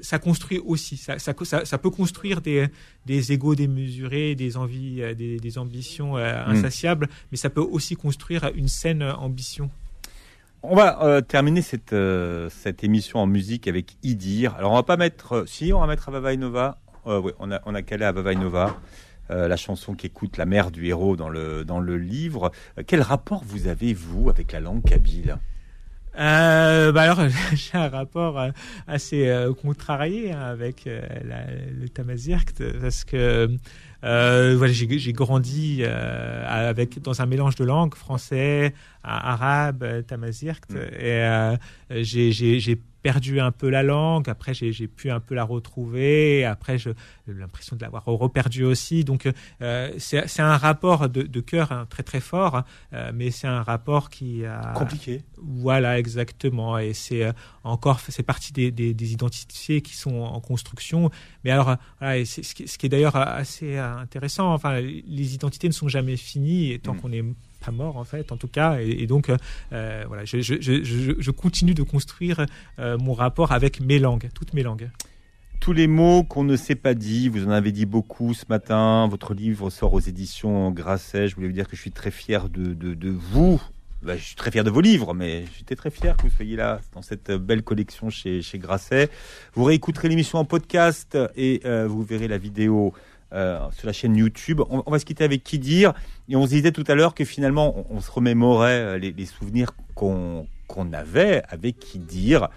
ça 0.00 0.18
construit 0.18 0.58
aussi, 0.58 0.96
ça, 0.96 1.18
ça, 1.18 1.34
ça, 1.42 1.66
ça 1.66 1.76
peut 1.76 1.90
construire 1.90 2.40
des, 2.40 2.66
des 3.04 3.32
égaux 3.32 3.54
démesurés, 3.54 4.34
des 4.34 4.56
envies, 4.56 5.02
des, 5.14 5.38
des 5.38 5.58
ambitions 5.58 6.16
euh, 6.16 6.32
Mm. 6.46 6.50
insatiables, 6.50 7.08
mais 7.30 7.36
ça 7.36 7.50
peut 7.50 7.60
aussi 7.60 7.94
construire 7.94 8.50
une 8.54 8.68
saine 8.68 9.02
ambition. 9.02 9.70
On 10.62 10.76
va 10.76 11.02
euh, 11.02 11.20
terminer 11.20 11.60
cette, 11.62 11.92
euh, 11.92 12.48
cette 12.50 12.84
émission 12.84 13.18
en 13.18 13.26
musique 13.26 13.66
avec 13.66 13.96
Idir. 14.02 14.54
Alors 14.54 14.72
on 14.72 14.76
va 14.76 14.82
pas 14.84 14.96
mettre, 14.96 15.32
euh, 15.32 15.46
si 15.46 15.72
on 15.72 15.80
va 15.80 15.86
mettre 15.86 16.08
Avava 16.08 16.34
Nova. 16.36 16.78
Oui, 17.04 17.32
on 17.40 17.50
a 17.50 17.60
on 17.66 17.74
a 17.74 17.82
calé 17.82 18.04
Avava 18.04 18.32
Nova, 18.32 18.78
euh, 19.30 19.48
la 19.48 19.56
chanson 19.56 19.94
qui 19.94 20.06
écoute 20.06 20.36
la 20.36 20.46
mère 20.46 20.70
du 20.70 20.86
héros 20.86 21.16
dans 21.16 21.28
le 21.28 21.64
dans 21.64 21.80
le 21.80 21.96
livre. 21.96 22.50
Euh, 22.78 22.82
quel 22.86 23.02
rapport 23.02 23.42
vous 23.44 23.68
avez 23.68 23.94
vous 23.94 24.28
avec 24.28 24.52
la 24.52 24.60
langue 24.60 24.82
kabyle 24.82 25.36
Euh, 26.18 26.92
bah 26.92 27.02
alors, 27.02 27.20
j'ai 27.54 27.78
un 27.78 27.88
rapport 27.88 28.40
assez 28.86 29.32
contrarié 29.62 30.32
hein, 30.32 30.40
avec 30.42 30.84
le 30.86 31.88
Tamazirkt 31.88 32.62
parce 32.80 33.04
que 33.04 33.48
Euh, 34.04 34.54
voilà, 34.56 34.72
j'ai 34.72 35.12
grandi 35.12 35.78
euh, 35.80 36.44
avec 36.46 37.00
dans 37.00 37.22
un 37.22 37.26
mélange 37.26 37.54
de 37.54 37.64
langues, 37.64 37.94
français, 37.94 38.74
arabe, 39.04 39.82
euh, 39.82 40.02
tamazirkt, 40.02 40.70
Mm. 40.72 40.76
et 41.00 42.02
j'ai 42.02 42.78
perdu 43.02 43.40
un 43.40 43.50
peu 43.50 43.68
la 43.68 43.82
langue. 43.82 44.28
Après, 44.30 44.54
j'ai 44.54 44.86
pu 44.86 45.10
un 45.10 45.20
peu 45.20 45.34
la 45.34 45.44
retrouver. 45.44 46.40
Et 46.40 46.44
après, 46.44 46.78
j'ai 46.78 46.94
l'impression 47.26 47.76
de 47.76 47.82
l'avoir 47.82 48.04
reperdu 48.04 48.64
aussi. 48.64 49.04
Donc, 49.04 49.28
euh, 49.60 49.90
c'est 49.98 50.40
un 50.40 50.56
rapport 50.56 51.08
de, 51.08 51.22
de 51.22 51.40
cœur 51.40 51.72
hein, 51.72 51.86
très 51.90 52.02
très 52.02 52.20
fort, 52.20 52.62
euh, 52.92 53.10
mais 53.14 53.30
c'est 53.30 53.48
un 53.48 53.62
rapport 53.62 54.08
qui 54.08 54.44
a 54.44 54.72
Compliqué. 54.74 55.22
voilà, 55.36 55.98
exactement. 55.98 56.78
Et 56.78 56.94
c'est 56.94 57.24
euh, 57.24 57.32
encore, 57.64 58.00
c'est 58.00 58.22
partie 58.22 58.52
des, 58.52 58.70
des, 58.70 58.94
des 58.94 59.12
identités 59.12 59.82
qui 59.82 59.96
sont 59.96 60.20
en 60.20 60.40
construction. 60.40 61.10
Mais 61.44 61.50
alors, 61.50 61.76
voilà, 61.98 62.18
et 62.18 62.24
c'est 62.24 62.42
ce 62.42 62.54
qui, 62.54 62.86
est 62.86 62.88
d'ailleurs 62.88 63.16
assez 63.16 63.78
intéressant. 63.96 64.52
Enfin, 64.52 64.80
les 64.80 65.34
identités 65.34 65.68
ne 65.68 65.72
sont 65.72 65.88
jamais 65.88 66.16
finies 66.16 66.72
et 66.72 66.78
tant 66.78 66.94
Mm. 66.94 67.00
qu'on 67.00 67.08
n'est 67.08 67.24
pas 67.64 67.70
mort 67.72 67.96
en 67.96 68.04
fait, 68.04 68.32
en 68.32 68.36
tout 68.36 68.48
cas. 68.48 68.80
Et, 68.80 69.02
et 69.02 69.06
donc, 69.06 69.28
euh, 69.28 69.36
euh, 69.72 70.04
voilà, 70.08 70.24
je, 70.24 70.40
je, 70.40 70.54
je, 70.60 70.82
je, 70.82 71.12
je 71.18 71.30
continue 71.30 71.74
de 71.74 71.82
construire 71.82 72.44
euh, 72.78 72.98
mon 72.98 73.12
rapport 73.14 73.52
avec 73.52 73.80
mes 73.80 73.98
langues, 73.98 74.28
toutes 74.34 74.52
mes 74.54 74.62
langues. 74.62 74.90
Tous 75.60 75.72
les 75.72 75.86
mots 75.86 76.24
qu'on 76.24 76.42
ne 76.42 76.56
s'est 76.56 76.74
pas 76.74 76.92
dit, 76.94 77.28
vous 77.28 77.46
en 77.46 77.50
avez 77.50 77.70
dit 77.70 77.86
beaucoup 77.86 78.34
ce 78.34 78.44
matin. 78.48 79.06
Votre 79.08 79.32
livre 79.32 79.70
sort 79.70 79.92
aux 79.92 80.00
éditions 80.00 80.72
Grasset. 80.72 81.28
Je 81.28 81.36
voulais 81.36 81.46
vous 81.46 81.52
dire 81.52 81.68
que 81.68 81.76
je 81.76 81.80
suis 81.80 81.92
très 81.92 82.10
fier 82.10 82.48
de, 82.48 82.74
de, 82.74 82.94
de 82.94 83.10
vous. 83.10 83.62
Ben, 84.02 84.18
je 84.18 84.24
suis 84.24 84.34
très 84.34 84.50
fier 84.50 84.64
de 84.64 84.70
vos 84.70 84.80
livres, 84.80 85.14
mais 85.14 85.44
j'étais 85.56 85.76
très 85.76 85.92
fier 85.92 86.16
que 86.16 86.22
vous 86.22 86.30
soyez 86.34 86.56
là 86.56 86.80
dans 86.92 87.02
cette 87.02 87.30
belle 87.30 87.62
collection 87.62 88.10
chez, 88.10 88.42
chez 88.42 88.58
Grasset. 88.58 89.08
Vous 89.54 89.62
réécouterez 89.62 90.08
l'émission 90.08 90.40
en 90.40 90.44
podcast 90.44 91.16
et 91.36 91.60
euh, 91.64 91.86
vous 91.86 92.02
verrez 92.02 92.26
la 92.26 92.38
vidéo 92.38 92.92
euh, 93.32 93.58
sur 93.72 93.86
la 93.86 93.92
chaîne 93.92 94.16
YouTube. 94.16 94.60
On, 94.68 94.90
va 94.90 94.98
se 94.98 95.04
quitter 95.04 95.24
avec 95.24 95.42
qui 95.42 95.58
dire. 95.58 95.92
Et 96.28 96.36
on 96.36 96.44
se 96.44 96.50
disait 96.50 96.72
tout 96.72 96.84
à 96.86 96.94
l'heure 96.94 97.14
que 97.14 97.24
finalement, 97.24 97.86
on, 97.90 98.00
se 98.00 98.10
remémorait 98.10 98.80
euh, 98.80 98.98
les, 98.98 99.26
souvenirs 99.26 99.72
qu'on 99.94 100.46
qu'on 100.66 100.92
avait 100.92 101.42
avec 101.48 101.78
qui 101.78 101.98
dire. 101.98 102.48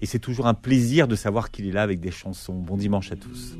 Et 0.00 0.06
c'est 0.06 0.18
toujours 0.18 0.46
un 0.46 0.54
plaisir 0.54 1.08
de 1.08 1.16
savoir 1.16 1.50
qu'il 1.50 1.66
est 1.66 1.72
là 1.72 1.82
avec 1.82 2.00
des 2.00 2.10
chansons. 2.10 2.54
Bon 2.54 2.76
dimanche 2.76 3.10
à 3.10 3.16
tous. 3.16 3.56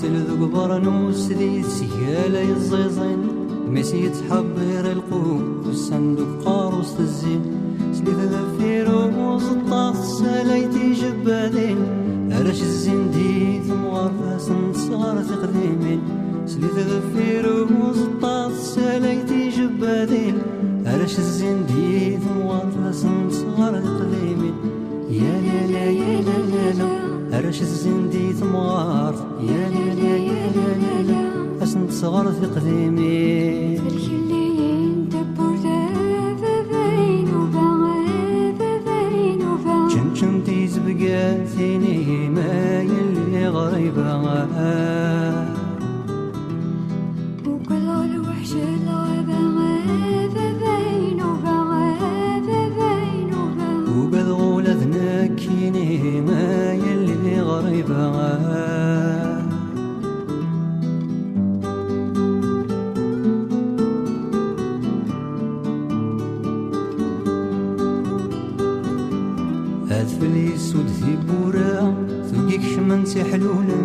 سلذ 0.00 0.46
برنوس 0.54 1.28
ذي 1.28 1.62
سيالة 1.62 2.40
يزيزين 2.40 3.20
ميس 3.68 3.94
يتحبر 3.94 4.84
القوس 4.92 5.76
صندوق 5.76 6.41
لقيتني 41.02 42.28
ما 42.28 42.80
يلي 42.82 43.48
غريبة 43.48 44.22
وكل 47.46 47.88
الوحش 47.88 48.52
العبة 48.52 49.38
ففين 50.34 51.20
ذناكيني 54.64 56.20
ما 56.20 56.72
يلي 56.72 57.40
من 72.92 73.04
حلولا 73.32 73.80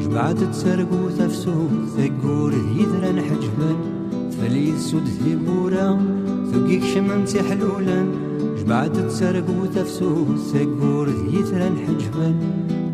جبعت 0.00 0.36
تسرق 0.44 0.88
وتفسو 1.04 1.68
ثقور 1.96 2.52
يذرا 2.52 3.22
حجبا 3.22 3.76
ثليل 4.30 4.78
سود 4.78 5.08
ثبورا 5.08 5.98
ثقيك 6.52 6.84
شمن 6.84 7.26
حلولا 7.50 8.06
جبعت 8.58 8.96
تسرق 8.96 9.44
وتفسو 9.62 10.36
ثقور 10.36 11.08
يذرا 11.32 11.70
حجبا. 11.86 12.34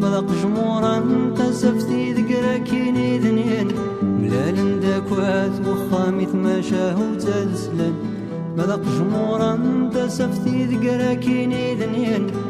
ملق 0.00 0.26
جمورا 0.42 0.94
قزفتي 1.38 2.12
ذقرا 2.12 2.56
كيني 2.56 3.18
ذنين 3.18 3.68
ملال 4.02 4.80
داكوات 4.80 5.68
وخامث 5.68 6.34
ما 6.34 6.60
شاهو 6.60 7.14
تزلن 7.14 7.94
ملق 8.58 8.82
جمورا 8.98 9.52
قزفتي 9.94 10.64
ذقرا 10.64 11.14
كيني 11.14 11.74
ذنين 11.74 12.49